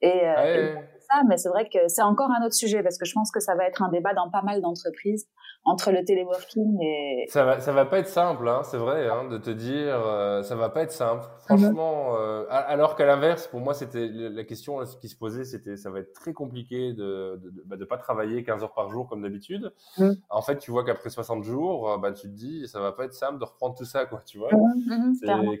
Et, 0.00 0.28
euh, 0.28 0.74
ça, 1.08 1.22
mais 1.28 1.36
c'est 1.36 1.48
vrai 1.48 1.68
que 1.68 1.88
c'est 1.88 2.02
encore 2.02 2.30
un 2.30 2.44
autre 2.44 2.54
sujet 2.54 2.82
parce 2.82 2.98
que 2.98 3.06
je 3.06 3.12
pense 3.14 3.30
que 3.30 3.40
ça 3.40 3.54
va 3.54 3.66
être 3.66 3.82
un 3.82 3.90
débat 3.90 4.14
dans 4.14 4.30
pas 4.30 4.42
mal 4.42 4.60
d'entreprises 4.60 5.26
entre 5.66 5.92
le 5.92 6.04
téléworking 6.04 6.78
et 6.82 7.24
ça 7.28 7.44
va 7.44 7.60
ça 7.60 7.72
va 7.72 7.86
pas 7.86 7.98
être 7.98 8.08
simple 8.08 8.46
hein, 8.48 8.60
c'est 8.64 8.76
vrai 8.76 9.08
hein, 9.08 9.28
de 9.28 9.38
te 9.38 9.50
dire 9.50 9.94
euh, 10.06 10.42
ça 10.42 10.56
va 10.56 10.68
pas 10.68 10.82
être 10.82 10.92
simple. 10.92 11.24
Franchement 11.40 12.16
euh, 12.16 12.44
alors 12.48 12.96
qu'à 12.96 13.06
l'inverse 13.06 13.46
pour 13.46 13.60
moi 13.60 13.72
c'était 13.72 14.08
la 14.08 14.44
question 14.44 14.80
qui 15.00 15.08
se 15.08 15.16
posait 15.16 15.44
c'était 15.44 15.76
ça 15.76 15.90
va 15.90 16.00
être 16.00 16.12
très 16.12 16.34
compliqué 16.34 16.92
de 16.92 17.40
de, 17.42 17.62
bah, 17.64 17.76
de, 17.76 17.84
pas 17.84 17.96
travailler 17.96 18.44
15 18.44 18.62
heures 18.62 18.74
par 18.74 18.90
jour 18.90 19.08
comme 19.08 19.22
d'habitude. 19.22 19.72
Mmh. 19.98 20.10
en 20.28 20.42
fait 20.42 20.58
tu 20.58 20.70
vois 20.70 20.84
qu'après 20.84 21.08
60 21.08 21.44
jours 21.44 21.90
euh, 21.90 21.98
bah 21.98 22.12
tu 22.12 22.28
te 22.28 22.34
dis 22.34 22.68
ça 22.68 22.80
va 22.80 22.92
pas 22.92 23.04
être 23.06 23.14
simple 23.14 23.38
de 23.38 23.44
reprendre 23.44 23.74
tout 23.74 23.86
ça 23.86 24.04
quoi 24.04 24.20
tu 24.26 24.38
vois. 24.38 24.50
Mmh, 24.52 25.14
mmh, 25.22 25.56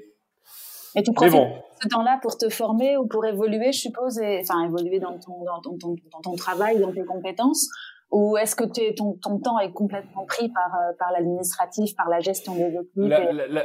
et 0.96 1.02
tu 1.02 1.12
profites 1.12 1.32
bon. 1.32 1.50
ce 1.82 1.88
temps-là 1.88 2.18
pour 2.22 2.38
te 2.38 2.48
former 2.48 2.96
ou 2.96 3.06
pour 3.06 3.26
évoluer, 3.26 3.72
je 3.72 3.80
suppose, 3.80 4.18
et, 4.18 4.40
enfin 4.42 4.64
évoluer 4.64 5.00
dans 5.00 5.18
ton, 5.18 5.42
dans, 5.44 5.60
ton, 5.60 5.96
dans 6.12 6.20
ton 6.22 6.36
travail, 6.36 6.78
dans 6.78 6.92
tes 6.92 7.04
compétences, 7.04 7.68
ou 8.14 8.36
est-ce 8.36 8.54
que 8.54 8.62
ton, 8.94 9.14
ton, 9.14 9.40
temps 9.40 9.58
est 9.58 9.72
complètement 9.72 10.24
pris 10.24 10.48
par, 10.48 10.72
euh, 10.72 10.92
par 11.00 11.10
l'administratif, 11.10 11.96
par 11.96 12.08
la 12.08 12.20
gestion 12.20 12.54
des 12.54 12.68
équipes 12.68 13.12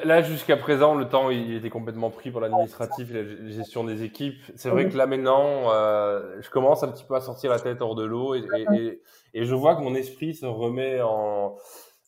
Là, 0.04 0.22
jusqu'à 0.24 0.58
présent, 0.58 0.96
le 0.96 1.08
temps 1.08 1.30
il 1.30 1.54
était 1.54 1.70
complètement 1.70 2.10
pris 2.10 2.32
par 2.32 2.42
l'administratif 2.42 3.12
et 3.12 3.24
la 3.24 3.50
gestion 3.52 3.84
des 3.84 4.02
équipes. 4.02 4.42
C'est 4.56 4.70
vrai 4.70 4.90
que 4.90 4.98
là 4.98 5.06
maintenant, 5.06 5.72
euh, 5.72 6.42
je 6.42 6.50
commence 6.50 6.82
un 6.82 6.88
petit 6.88 7.04
peu 7.04 7.14
à 7.16 7.22
sortir 7.22 7.52
la 7.52 7.60
tête 7.60 7.80
hors 7.84 7.94
de 7.94 8.04
l'eau 8.04 8.34
et, 8.34 8.44
et, 8.74 9.02
et, 9.36 9.46
je 9.46 9.54
vois 9.54 9.76
que 9.76 9.82
mon 9.82 9.94
esprit 9.94 10.34
se 10.34 10.48
remet 10.48 11.00
en, 11.00 11.56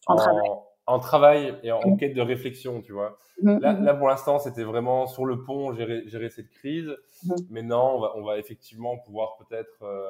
en, 0.08 0.16
travail. 0.16 0.50
en 0.88 1.00
travail 1.00 1.60
et 1.62 1.72
en, 1.72 1.96
quête 1.96 2.16
de 2.16 2.22
réflexion, 2.22 2.82
tu 2.82 2.92
vois. 2.92 3.18
Mmh, 3.44 3.60
là, 3.60 3.74
là, 3.74 3.94
pour 3.94 4.08
l'instant, 4.08 4.40
c'était 4.40 4.64
vraiment 4.64 5.06
sur 5.06 5.26
le 5.26 5.44
pont 5.44 5.74
gérer, 5.74 6.08
gérer 6.08 6.30
cette 6.30 6.50
crise. 6.50 6.90
Maintenant, 7.52 7.98
on 7.98 8.00
va, 8.00 8.14
on 8.16 8.24
va 8.24 8.40
effectivement 8.40 8.98
pouvoir 8.98 9.38
peut-être 9.38 9.84
euh, 9.84 10.10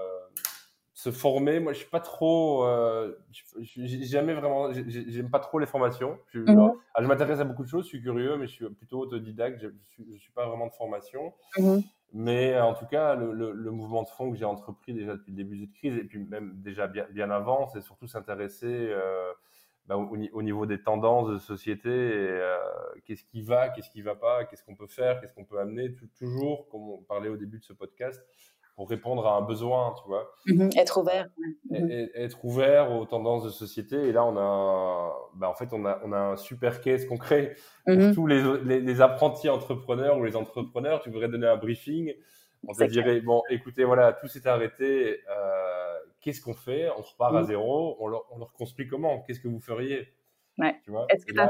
se 1.01 1.09
former. 1.09 1.59
Moi, 1.59 1.73
je 1.73 1.79
suis 1.79 1.89
pas 1.89 1.99
trop, 1.99 2.63
euh, 2.63 3.17
j'ai 3.61 4.03
jamais 4.03 4.35
vraiment, 4.35 4.71
j'aime 4.71 5.31
pas 5.31 5.39
trop 5.39 5.57
les 5.57 5.65
formations. 5.65 6.19
Je, 6.27 6.41
mhm. 6.41 6.73
je 6.99 7.07
m'intéresse 7.07 7.39
à 7.39 7.43
beaucoup 7.43 7.63
de 7.63 7.67
choses, 7.67 7.85
je 7.85 7.89
suis 7.89 8.03
curieux, 8.03 8.37
mais 8.37 8.45
je 8.45 8.51
suis 8.51 8.69
plutôt 8.69 8.99
autodidacte. 8.99 9.59
Je, 9.59 9.69
suis, 9.93 10.05
je 10.13 10.19
suis 10.19 10.31
pas 10.31 10.45
vraiment 10.45 10.67
de 10.67 10.73
formation. 10.73 11.33
Mhm. 11.57 11.81
Mais 12.13 12.59
en 12.59 12.75
tout 12.75 12.85
cas, 12.85 13.15
le, 13.15 13.33
le, 13.33 13.71
mouvement 13.71 14.03
de 14.03 14.09
fond 14.09 14.29
que 14.31 14.37
j'ai 14.37 14.45
entrepris 14.45 14.93
déjà 14.93 15.13
depuis 15.13 15.31
le 15.31 15.37
début 15.37 15.55
de 15.55 15.61
cette 15.61 15.73
crise, 15.73 15.95
et 15.95 16.03
puis 16.03 16.19
même 16.19 16.53
déjà 16.61 16.85
bien, 16.85 17.07
bien 17.09 17.31
avant, 17.31 17.67
c'est 17.69 17.81
surtout 17.81 18.05
s'intéresser 18.05 18.67
euh, 18.67 19.31
bah, 19.87 19.97
au, 19.97 20.15
au, 20.33 20.43
niveau 20.43 20.67
des 20.67 20.83
tendances 20.83 21.29
de 21.29 21.39
société. 21.39 21.89
Euh, 21.89 22.59
qu'est-ce 23.05 23.23
qui 23.23 23.41
va, 23.41 23.69
qu'est-ce 23.69 23.89
qui 23.89 24.03
va 24.03 24.13
pas, 24.13 24.45
qu'est-ce 24.45 24.63
qu'on 24.63 24.75
peut 24.75 24.87
faire, 24.87 25.19
qu'est-ce 25.19 25.33
qu'on 25.33 25.45
peut 25.45 25.59
amener. 25.59 25.95
toujours, 26.19 26.67
comme 26.69 26.89
on 26.89 26.97
parlait 27.01 27.29
au 27.29 27.37
début 27.37 27.57
de 27.57 27.63
ce 27.63 27.73
podcast, 27.73 28.21
pour 28.75 28.89
répondre 28.89 29.27
à 29.27 29.35
un 29.35 29.41
besoin, 29.41 29.93
tu 30.01 30.07
vois. 30.07 30.31
Mm-hmm. 30.47 30.79
être 30.79 30.97
ouvert. 30.99 31.27
Mm-hmm. 31.69 32.09
être 32.15 32.43
ouvert 32.45 32.91
aux 32.91 33.05
tendances 33.05 33.43
de 33.43 33.49
société. 33.49 33.95
Et 33.95 34.11
là, 34.11 34.25
on 34.25 34.37
a, 34.37 35.13
bah, 35.35 35.49
en 35.49 35.53
fait, 35.53 35.73
on 35.73 35.85
a, 35.85 35.99
on 36.03 36.11
a 36.11 36.19
un 36.19 36.35
super 36.37 36.81
case 36.81 37.05
concret 37.05 37.55
pour 37.85 37.95
mm-hmm. 37.95 38.13
tous 38.13 38.27
les, 38.27 38.79
les, 38.79 39.01
apprentis 39.01 39.49
entrepreneurs 39.49 40.17
ou 40.17 40.23
les 40.23 40.35
entrepreneurs. 40.35 41.01
Tu 41.01 41.09
voudrais 41.09 41.27
donner 41.27 41.47
un 41.47 41.57
briefing. 41.57 42.13
On 42.67 42.73
te 42.73 42.83
dirait, 42.83 43.21
bon, 43.21 43.41
écoutez, 43.49 43.83
voilà, 43.83 44.13
tout 44.13 44.27
s'est 44.27 44.47
arrêté. 44.47 45.19
Euh, 45.29 45.97
Qu'est-ce 46.21 46.41
qu'on 46.41 46.53
fait? 46.53 46.87
On 46.97 47.01
repart 47.01 47.35
à 47.35 47.43
zéro. 47.43 47.97
On 47.99 48.05
on 48.05 48.37
le 48.37 48.43
reconstruit 48.43 48.87
comment? 48.87 49.21
Qu'est-ce 49.21 49.39
que 49.39 49.47
vous 49.47 49.59
feriez? 49.59 50.07
Est-ce 50.59 51.25
que 51.25 51.33
toi, 51.33 51.49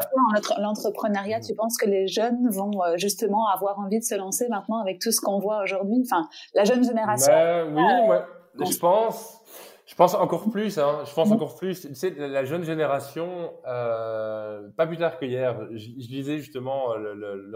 l'entrepreneuriat, 0.59 1.39
tu 1.41 1.55
penses 1.55 1.77
que 1.77 1.87
les 1.87 2.07
jeunes 2.07 2.49
vont 2.49 2.83
euh, 2.83 2.97
justement 2.97 3.47
avoir 3.47 3.79
envie 3.79 3.99
de 3.99 4.03
se 4.03 4.15
lancer 4.15 4.47
maintenant 4.49 4.79
avec 4.79 4.99
tout 4.99 5.11
ce 5.11 5.21
qu'on 5.21 5.39
voit 5.39 5.63
aujourd'hui? 5.63 6.01
Enfin, 6.03 6.27
la 6.53 6.63
jeune 6.63 6.83
génération. 6.83 7.31
Ben 7.31 7.73
oui, 7.73 8.15
euh, 8.15 8.65
je 8.65 8.77
pense. 8.77 9.39
Je 9.87 9.95
pense 9.95 10.13
encore 10.13 10.49
plus, 10.49 10.77
hein. 10.77 11.03
je 11.03 11.13
pense 11.13 11.27
mm-hmm. 11.27 11.33
encore 11.33 11.55
plus. 11.57 11.81
Tu 11.81 11.95
sais, 11.95 12.11
la 12.11 12.45
jeune 12.45 12.63
génération, 12.63 13.51
euh, 13.67 14.69
pas 14.77 14.87
plus 14.87 14.95
tard 14.95 15.17
que 15.17 15.25
hier, 15.25 15.67
je, 15.71 15.89
lisais 15.89 16.37
justement 16.37 16.95
le, 16.95 17.53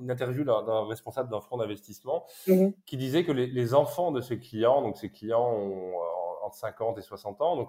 une 0.00 0.10
interview 0.10 0.42
d'un 0.42 0.88
responsable 0.88 1.30
d'un 1.30 1.40
fonds 1.40 1.58
d'investissement 1.58 2.26
mm-hmm. 2.48 2.72
qui 2.84 2.96
disait 2.96 3.22
que 3.22 3.30
les, 3.30 3.46
les, 3.46 3.74
enfants 3.74 4.10
de 4.10 4.20
ses 4.20 4.40
clients, 4.40 4.82
donc 4.82 4.96
ses 4.96 5.10
clients 5.10 5.52
ont 5.52 5.92
entre 6.42 6.56
50 6.56 6.98
et 6.98 7.02
60 7.02 7.40
ans, 7.42 7.54
donc 7.54 7.68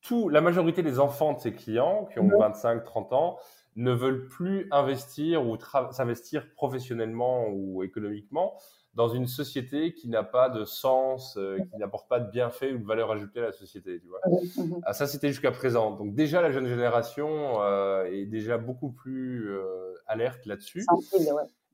tout, 0.00 0.28
la 0.28 0.40
majorité 0.40 0.82
des 0.82 1.00
enfants 1.00 1.32
de 1.32 1.40
ses 1.40 1.52
clients 1.52 2.08
qui 2.12 2.20
ont 2.20 2.28
25, 2.38 2.84
30 2.84 3.12
ans 3.12 3.38
ne 3.76 3.92
veulent 3.92 4.28
plus 4.28 4.68
investir 4.70 5.46
ou 5.46 5.56
s'investir 5.90 6.52
professionnellement 6.54 7.48
ou 7.48 7.82
économiquement 7.82 8.54
dans 8.94 9.08
une 9.08 9.28
société 9.28 9.94
qui 9.94 10.08
n'a 10.08 10.24
pas 10.24 10.48
de 10.48 10.64
sens, 10.64 11.36
euh, 11.36 11.58
qui 11.70 11.78
n'apporte 11.78 12.08
pas 12.08 12.18
de 12.18 12.28
bienfaits 12.32 12.72
ou 12.74 12.78
de 12.78 12.84
valeur 12.84 13.12
ajoutée 13.12 13.38
à 13.38 13.44
la 13.44 13.52
société. 13.52 14.00
Tu 14.00 14.08
vois 14.08 14.18
ah, 14.82 14.92
ça, 14.92 15.06
c'était 15.06 15.28
jusqu'à 15.28 15.52
présent. 15.52 15.92
Donc 15.92 16.16
déjà, 16.16 16.42
la 16.42 16.50
jeune 16.50 16.66
génération 16.66 17.62
euh, 17.62 18.06
est 18.06 18.26
déjà 18.26 18.58
beaucoup 18.58 18.90
plus 18.90 19.50
euh, 19.50 19.94
alerte 20.08 20.46
là-dessus. 20.46 20.84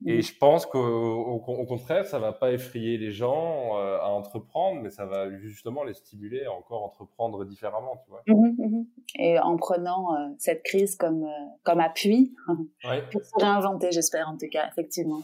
Et 0.05 0.21
je 0.21 0.37
pense 0.37 0.65
qu'au 0.65 1.39
contraire, 1.67 2.05
ça 2.05 2.19
va 2.19 2.33
pas 2.33 2.51
effrayer 2.51 2.97
les 2.97 3.11
gens 3.11 3.77
euh, 3.77 3.97
à 3.99 4.09
entreprendre, 4.09 4.81
mais 4.81 4.89
ça 4.89 5.05
va 5.05 5.31
justement 5.37 5.83
les 5.83 5.93
stimuler 5.93 6.43
à 6.45 6.51
encore 6.51 6.83
entreprendre 6.83 7.45
différemment, 7.45 8.01
tu 8.03 8.09
vois. 8.09 8.21
Mmh 8.27 8.55
mmh 8.57 8.85
Et 9.15 9.39
en 9.39 9.55
prenant 9.55 10.13
euh, 10.13 10.27
cette 10.37 10.63
crise 10.63 10.95
comme 10.97 11.23
euh, 11.23 11.45
comme 11.63 11.79
appui 11.79 12.35
pour 13.11 13.23
se 13.23 13.31
réinventer, 13.39 13.91
j'espère 13.91 14.27
en 14.27 14.37
tout 14.37 14.47
cas, 14.51 14.67
effectivement. 14.69 15.21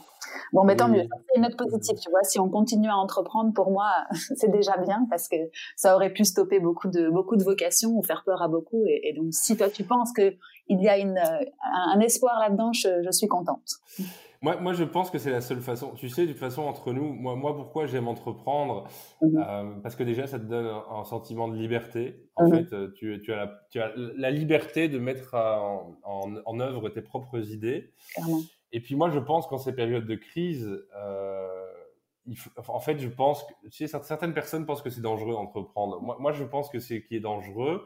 Bon, 0.54 0.64
mais 0.64 0.78
tant 0.78 0.88
mieux. 0.88 1.04
C'est 1.04 1.36
une 1.36 1.44
note 1.44 1.58
positive, 1.58 2.00
tu 2.00 2.10
vois. 2.10 2.24
Si 2.24 2.40
on 2.40 2.50
continue 2.50 2.90
à 2.90 2.96
entreprendre, 2.96 3.54
pour 3.54 3.72
moi, 3.72 3.92
c'est 4.36 4.52
déjà 4.52 4.78
bien 4.78 5.06
parce 5.10 5.28
que 5.28 5.38
ça 5.76 5.96
aurait 5.96 6.14
pu 6.14 6.24
stopper 6.24 6.60
beaucoup 6.60 6.88
de 6.88 7.10
beaucoup 7.10 7.36
de 7.36 7.44
vocations 7.44 7.92
ou 7.92 8.04
faire 8.04 8.24
peur 8.26 8.42
à 8.42 8.48
beaucoup. 8.48 8.84
Et, 8.88 9.10
et 9.10 9.14
donc, 9.14 9.34
si 9.34 9.58
toi 9.58 9.70
tu 9.70 9.84
penses 9.84 10.14
que 10.14 10.34
il 10.68 10.82
y 10.82 10.88
a 10.88 10.98
une 10.98 11.20
un 11.20 12.00
espoir 12.00 12.40
là-dedans, 12.40 12.72
je, 12.72 13.04
je 13.04 13.12
suis 13.12 13.28
contente. 13.28 13.82
Moi, 14.44 14.60
moi, 14.60 14.74
je 14.74 14.84
pense 14.84 15.12
que 15.12 15.20
c'est 15.20 15.30
la 15.30 15.42
seule 15.42 15.62
façon. 15.62 15.94
Tu 15.94 16.10
sais, 16.10 16.26
de 16.26 16.32
toute 16.32 16.40
façon, 16.40 16.64
entre 16.64 16.94
nous, 16.94 17.14
moi, 17.14 17.36
moi 17.36 17.56
pourquoi 17.56 17.86
j'aime 17.86 18.08
entreprendre 18.08 18.88
mhm. 19.22 19.38
euh, 19.38 19.80
Parce 19.84 19.96
que 19.96 20.04
déjà, 20.04 20.26
ça 20.26 20.40
te 20.40 20.46
donne 20.46 20.66
un, 20.66 21.04
sentiment 21.04 21.48
de 21.48 21.56
liberté. 21.56 22.28
En 22.36 22.48
mhm. 22.48 22.56
fait, 22.56 22.74
euh, 22.74 22.92
tu, 22.96 23.22
tu, 23.24 23.32
as 23.32 23.36
la, 23.36 23.62
tu, 23.70 23.80
as 23.80 23.92
la, 23.96 24.32
liberté 24.32 24.90
de 24.90 24.98
mettre 24.98 25.36
en, 25.36 25.96
en, 26.04 26.36
en, 26.44 26.60
œuvre 26.60 26.90
tes 26.90 27.02
propres 27.02 27.52
idées. 27.52 27.94
Et 28.72 28.82
puis 28.82 28.96
moi, 28.96 29.10
je 29.12 29.20
pense 29.20 29.46
qu'en 29.48 29.60
ces 29.60 29.74
périodes 29.74 30.08
de 30.08 30.16
crise, 30.16 30.70
euh, 30.96 31.68
il 32.26 32.38
faut, 32.38 32.50
en 32.68 32.80
fait, 32.80 32.98
je 33.00 33.10
pense 33.10 33.44
que 33.44 33.54
tu 33.70 33.88
sais, 33.88 34.00
certaines 34.02 34.34
personnes 34.34 34.66
pensent 34.66 34.82
que 34.82 34.90
c'est 34.90 35.02
dangereux 35.02 35.34
d'entreprendre. 35.34 36.02
Moi, 36.02 36.18
moi, 36.20 36.32
je 36.32 36.44
pense 36.44 36.70
que 36.70 36.80
c'est 36.80 37.04
qui 37.04 37.16
est 37.16 37.20
dangereux, 37.20 37.86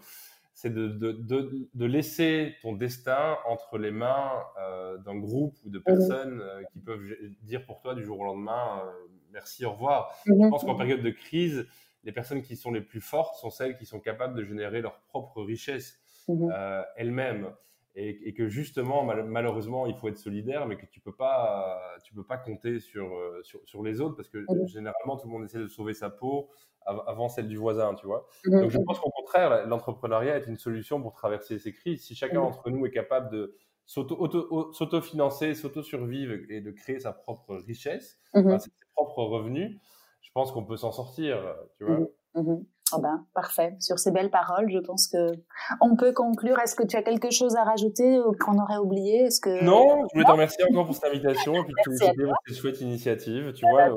c'est 0.55 0.73
de, 0.73 0.87
de, 0.87 1.11
de, 1.11 1.67
de, 1.73 1.85
laisser 1.85 2.55
ton 2.61 2.73
destin 2.73 3.37
entre 3.45 3.77
les 3.77 3.91
mains 3.91 4.31
euh, 4.57 4.97
d'un 4.99 5.17
groupe 5.17 5.53
ou 5.65 5.69
de 5.69 5.79
personnes 5.79 6.39
euh, 6.41 6.63
qui 6.71 6.79
peuvent 6.79 7.03
dire 7.43 7.65
pour 7.65 7.81
toi 7.81 7.93
du 7.93 8.03
jour 8.03 8.21
au 8.21 8.23
lendemain 8.23 8.81
euh, 8.85 8.91
merci, 9.33 9.65
au 9.65 9.73
revoir. 9.73 10.17
Je 10.25 10.31
pense 10.49 10.63
qu'en 10.63 10.75
période 10.75 11.03
de 11.03 11.09
crise, 11.09 11.67
les 12.05 12.13
personnes 12.13 12.41
qui 12.41 12.55
sont 12.55 12.71
les 12.71 12.81
plus 12.81 13.01
fortes 13.01 13.35
sont 13.35 13.49
celles 13.49 13.77
qui 13.77 13.85
sont 13.85 13.99
capables 13.99 14.33
de 14.33 14.43
générer 14.45 14.81
leur 14.81 15.01
propre 15.01 15.43
richesse 15.43 15.99
euh, 16.29 16.83
elles-mêmes 16.95 17.49
et, 17.95 18.27
et, 18.27 18.33
que 18.33 18.49
justement 18.49 19.03
malheureusement 19.03 19.85
il 19.85 19.95
faut 19.95 20.09
être 20.09 20.17
solidaire 20.17 20.65
mais 20.67 20.75
que 20.75 20.85
tu 20.85 20.99
peux 20.99 21.15
pas 21.15 21.81
tu 22.03 22.13
peux 22.13 22.25
pas 22.25 22.37
compter 22.37 22.79
sur, 22.79 23.15
euh, 23.15 23.41
sur, 23.43 23.61
sur 23.65 23.83
les 23.83 24.01
autres 24.01 24.15
parce 24.15 24.27
que 24.27 24.39
mmh 24.39 24.67
généralement 24.67 25.17
tout 25.17 25.27
le 25.27 25.33
monde 25.33 25.45
essaie 25.45 25.59
de 25.59 25.67
sauver 25.67 25.93
sa 25.93 26.09
peau 26.09 26.49
avant 26.85 27.29
celle 27.29 27.47
du 27.47 27.57
voisin 27.57 27.95
tu 27.95 28.05
vois. 28.05 28.27
Mmh 28.45 28.61
donc 28.61 28.69
je 28.69 28.79
pense 28.79 28.99
qu'au 28.99 29.11
contraire 29.11 29.65
l'entrepreneuriat 29.67 30.37
est 30.37 30.47
une 30.47 30.57
solution 30.57 31.01
pour 31.01 31.13
traverser 31.13 31.57
ces 31.57 31.71
crises. 31.73 32.03
Si 32.03 32.15
chacun 32.15 32.41
mmh 32.41 32.43
d'entre 32.43 32.69
nous 32.69 32.85
est 32.85 32.91
capable 32.91 33.31
de 33.31 33.55
s'auto-financer, 33.85 35.53
s'auto-survivre 35.53 36.33
et 36.49 36.59
de 36.59 36.71
créer 36.71 36.99
sa 36.99 37.13
propre 37.13 37.55
richesse, 37.55 38.19
ses 38.33 38.71
propres 38.93 39.23
revenus, 39.23 39.79
je 40.21 40.31
pense 40.33 40.51
qu'on 40.51 40.65
peut 40.65 40.77
s'en 40.77 40.91
sortir, 40.91 41.55
tu 41.77 41.85
vois. 41.85 42.01
Oh 42.93 42.99
ben, 43.01 43.25
parfait. 43.33 43.75
Sur 43.79 43.97
ces 43.97 44.11
belles 44.11 44.29
paroles, 44.29 44.69
je 44.69 44.77
pense 44.77 45.07
que 45.07 45.27
on 45.81 45.95
peut 45.95 46.13
conclure. 46.13 46.59
Est-ce 46.59 46.75
que 46.75 46.85
tu 46.85 46.95
as 46.95 47.01
quelque 47.01 47.31
chose 47.31 47.55
à 47.55 47.63
rajouter 47.63 48.19
ou 48.19 48.33
qu'on 48.33 48.61
aurait 48.61 48.77
oublié? 48.77 49.23
Est-ce 49.23 49.41
que 49.41 49.63
non 49.63 50.05
Je 50.07 50.13
voulais 50.13 50.25
te 50.25 50.31
remercier 50.31 50.63
encore 50.69 50.85
pour 50.85 50.93
cette 50.93 51.05
invitation 51.05 51.55
et 51.55 51.63
puis 51.63 51.73
te 51.83 51.89
féliciter 51.89 52.23
pour 52.23 52.35
cette 52.45 52.57
chouette 52.57 52.81
initiative. 52.81 53.53
Tu 53.53 53.65
vois, 53.67 53.89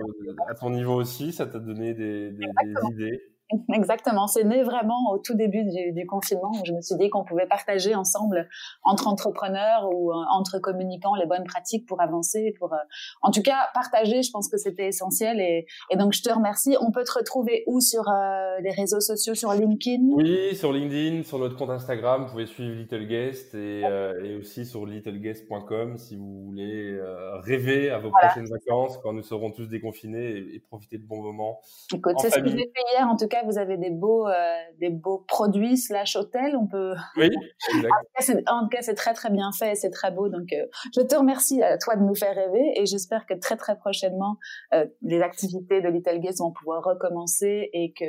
à 0.49 0.55
ton 0.55 0.71
niveau 0.71 0.95
aussi, 0.95 1.33
ça 1.33 1.47
t'a 1.47 1.59
donné 1.59 1.93
des, 1.93 2.31
des, 2.31 2.47
des 2.47 2.93
idées. 2.93 3.21
Exactement, 3.73 4.27
c'est 4.27 4.45
né 4.45 4.63
vraiment 4.63 5.13
au 5.13 5.19
tout 5.19 5.35
début 5.35 5.65
du, 5.65 6.07
confinement 6.07 6.51
où 6.51 6.65
je 6.65 6.73
me 6.73 6.81
suis 6.81 6.97
dit 6.97 7.09
qu'on 7.09 7.25
pouvait 7.25 7.47
partager 7.47 7.95
ensemble 7.95 8.49
entre 8.83 9.09
entrepreneurs 9.09 9.89
ou 9.91 10.11
euh, 10.11 10.17
entre 10.33 10.59
communicants 10.59 11.15
les 11.15 11.27
bonnes 11.27 11.45
pratiques 11.45 11.87
pour 11.87 12.01
avancer, 12.01 12.55
pour 12.59 12.73
euh, 12.73 12.79
en 13.23 13.31
tout 13.31 13.43
cas 13.43 13.69
partager. 13.75 14.23
Je 14.23 14.31
pense 14.31 14.49
que 14.49 14.59
c'était 14.59 14.89
essentiel 14.89 15.41
et, 15.41 15.67
donc 15.97 16.13
je 16.13 16.23
te 16.23 16.33
remercie. 16.33 16.77
On 16.81 16.93
peut 16.93 17.05
te 17.05 17.13
retrouver 17.13 17.65
où 17.67 17.81
sur 17.81 18.09
euh, 18.09 18.59
les 18.61 18.71
réseaux 18.71 19.01
sociaux, 19.01 19.35
sur 19.35 19.53
LinkedIn? 19.53 20.03
Oui, 20.13 20.55
sur 20.55 20.73
LinkedIn, 20.73 21.23
sur 21.23 21.39
notre 21.39 21.57
compte 21.57 21.71
Instagram, 21.71 22.25
vous 22.25 22.31
pouvez 22.31 22.47
suivre 22.47 22.75
Little 22.75 23.07
Guest 23.07 23.55
et, 23.55 23.81
et 23.81 24.37
aussi 24.37 24.67
sur 24.67 24.85
littleguest.com 24.85 25.97
si 25.97 26.17
vous 26.17 26.45
voulez 26.45 26.99
rêver 27.45 27.91
à 27.91 27.99
vos 27.99 28.11
prochaines 28.11 28.49
vacances 28.49 28.99
quand 28.99 29.13
nous 29.13 29.23
serons 29.23 29.51
tous 29.51 29.67
déconfinés 29.67 30.37
et, 30.37 30.63
profiter 30.69 30.99
de 30.99 31.07
bons 31.07 31.23
moments. 31.23 31.61
Écoute, 31.95 32.17
c'est 32.19 32.31
ce 32.31 32.41
que 32.41 32.49
j'ai 32.49 32.57
fait 32.57 32.85
hier 32.93 33.09
en 33.09 33.17
tout 33.17 33.27
cas 33.29 33.38
vous 33.45 33.59
avez 33.59 33.77
des 33.77 33.91
beaux, 33.91 34.27
euh, 34.27 34.57
des 34.81 34.91
beaux 34.91 35.25
produits 35.29 35.77
slash 35.77 36.17
hôtels. 36.17 36.57
On 36.57 36.67
peut. 36.67 36.95
Oui, 37.17 37.31
en 38.47 38.63
tout 38.63 38.69
cas, 38.69 38.83
c'est 38.83 38.95
très 38.95 39.15
très 39.15 39.31
bien 39.31 39.51
fait, 39.53 39.75
c'est 39.75 39.91
très 39.91 40.11
beau. 40.11 40.29
Donc, 40.29 40.53
euh, 40.53 40.67
je 40.95 41.01
te 41.03 41.15
remercie 41.15 41.63
à 41.63 41.79
toi 41.79 41.97
de 41.97 42.03
nous 42.03 42.15
faire 42.15 42.35
rêver 42.35 42.73
et 42.77 42.87
j'espère 42.87 43.27
que 43.27 43.35
très 43.35 43.57
très 43.57 43.77
prochainement, 43.77 44.37
euh, 44.75 44.87
les 45.03 45.21
activités 45.21 45.81
de 45.81 45.89
Little 45.89 46.21
Guest 46.21 46.39
vont 46.39 46.53
pouvoir 46.53 46.83
recommencer 46.85 47.71
et 47.73 47.93
que 47.93 48.05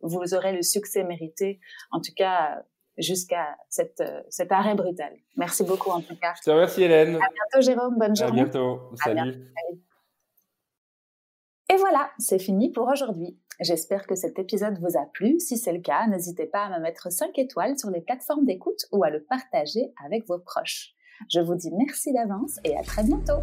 vous 0.00 0.34
aurez 0.34 0.52
le 0.52 0.62
succès 0.62 1.04
mérité. 1.04 1.60
En 1.90 2.00
tout 2.00 2.12
cas, 2.16 2.62
jusqu'à 2.96 3.56
cette, 3.68 4.02
cet 4.28 4.52
arrêt 4.52 4.74
brutal. 4.74 5.12
Merci 5.36 5.64
beaucoup 5.64 5.90
en 5.90 6.00
tout 6.00 6.16
cas. 6.16 6.34
Je 6.36 6.42
te 6.42 6.50
remercie 6.50 6.82
Hélène. 6.82 7.16
À 7.16 7.28
bientôt 7.28 7.60
Jérôme, 7.60 7.96
bonne 7.98 8.16
journée. 8.16 8.40
À 8.40 8.44
bientôt. 8.44 8.80
Salut. 9.02 9.52
Et 11.70 11.76
voilà, 11.76 12.10
c'est 12.18 12.38
fini 12.38 12.70
pour 12.70 12.88
aujourd'hui. 12.88 13.38
J'espère 13.60 14.06
que 14.06 14.14
cet 14.14 14.38
épisode 14.38 14.78
vous 14.78 14.96
a 14.96 15.04
plu. 15.06 15.40
Si 15.40 15.56
c'est 15.56 15.72
le 15.72 15.80
cas, 15.80 16.06
n'hésitez 16.06 16.46
pas 16.46 16.66
à 16.66 16.78
me 16.78 16.82
mettre 16.82 17.10
5 17.10 17.36
étoiles 17.38 17.76
sur 17.76 17.90
les 17.90 18.00
plateformes 18.00 18.44
d'écoute 18.44 18.86
ou 18.92 19.02
à 19.02 19.10
le 19.10 19.24
partager 19.24 19.92
avec 20.04 20.28
vos 20.28 20.38
proches. 20.38 20.94
Je 21.28 21.40
vous 21.40 21.56
dis 21.56 21.72
merci 21.72 22.12
d'avance 22.12 22.60
et 22.62 22.76
à 22.76 22.82
très 22.82 23.02
bientôt. 23.02 23.42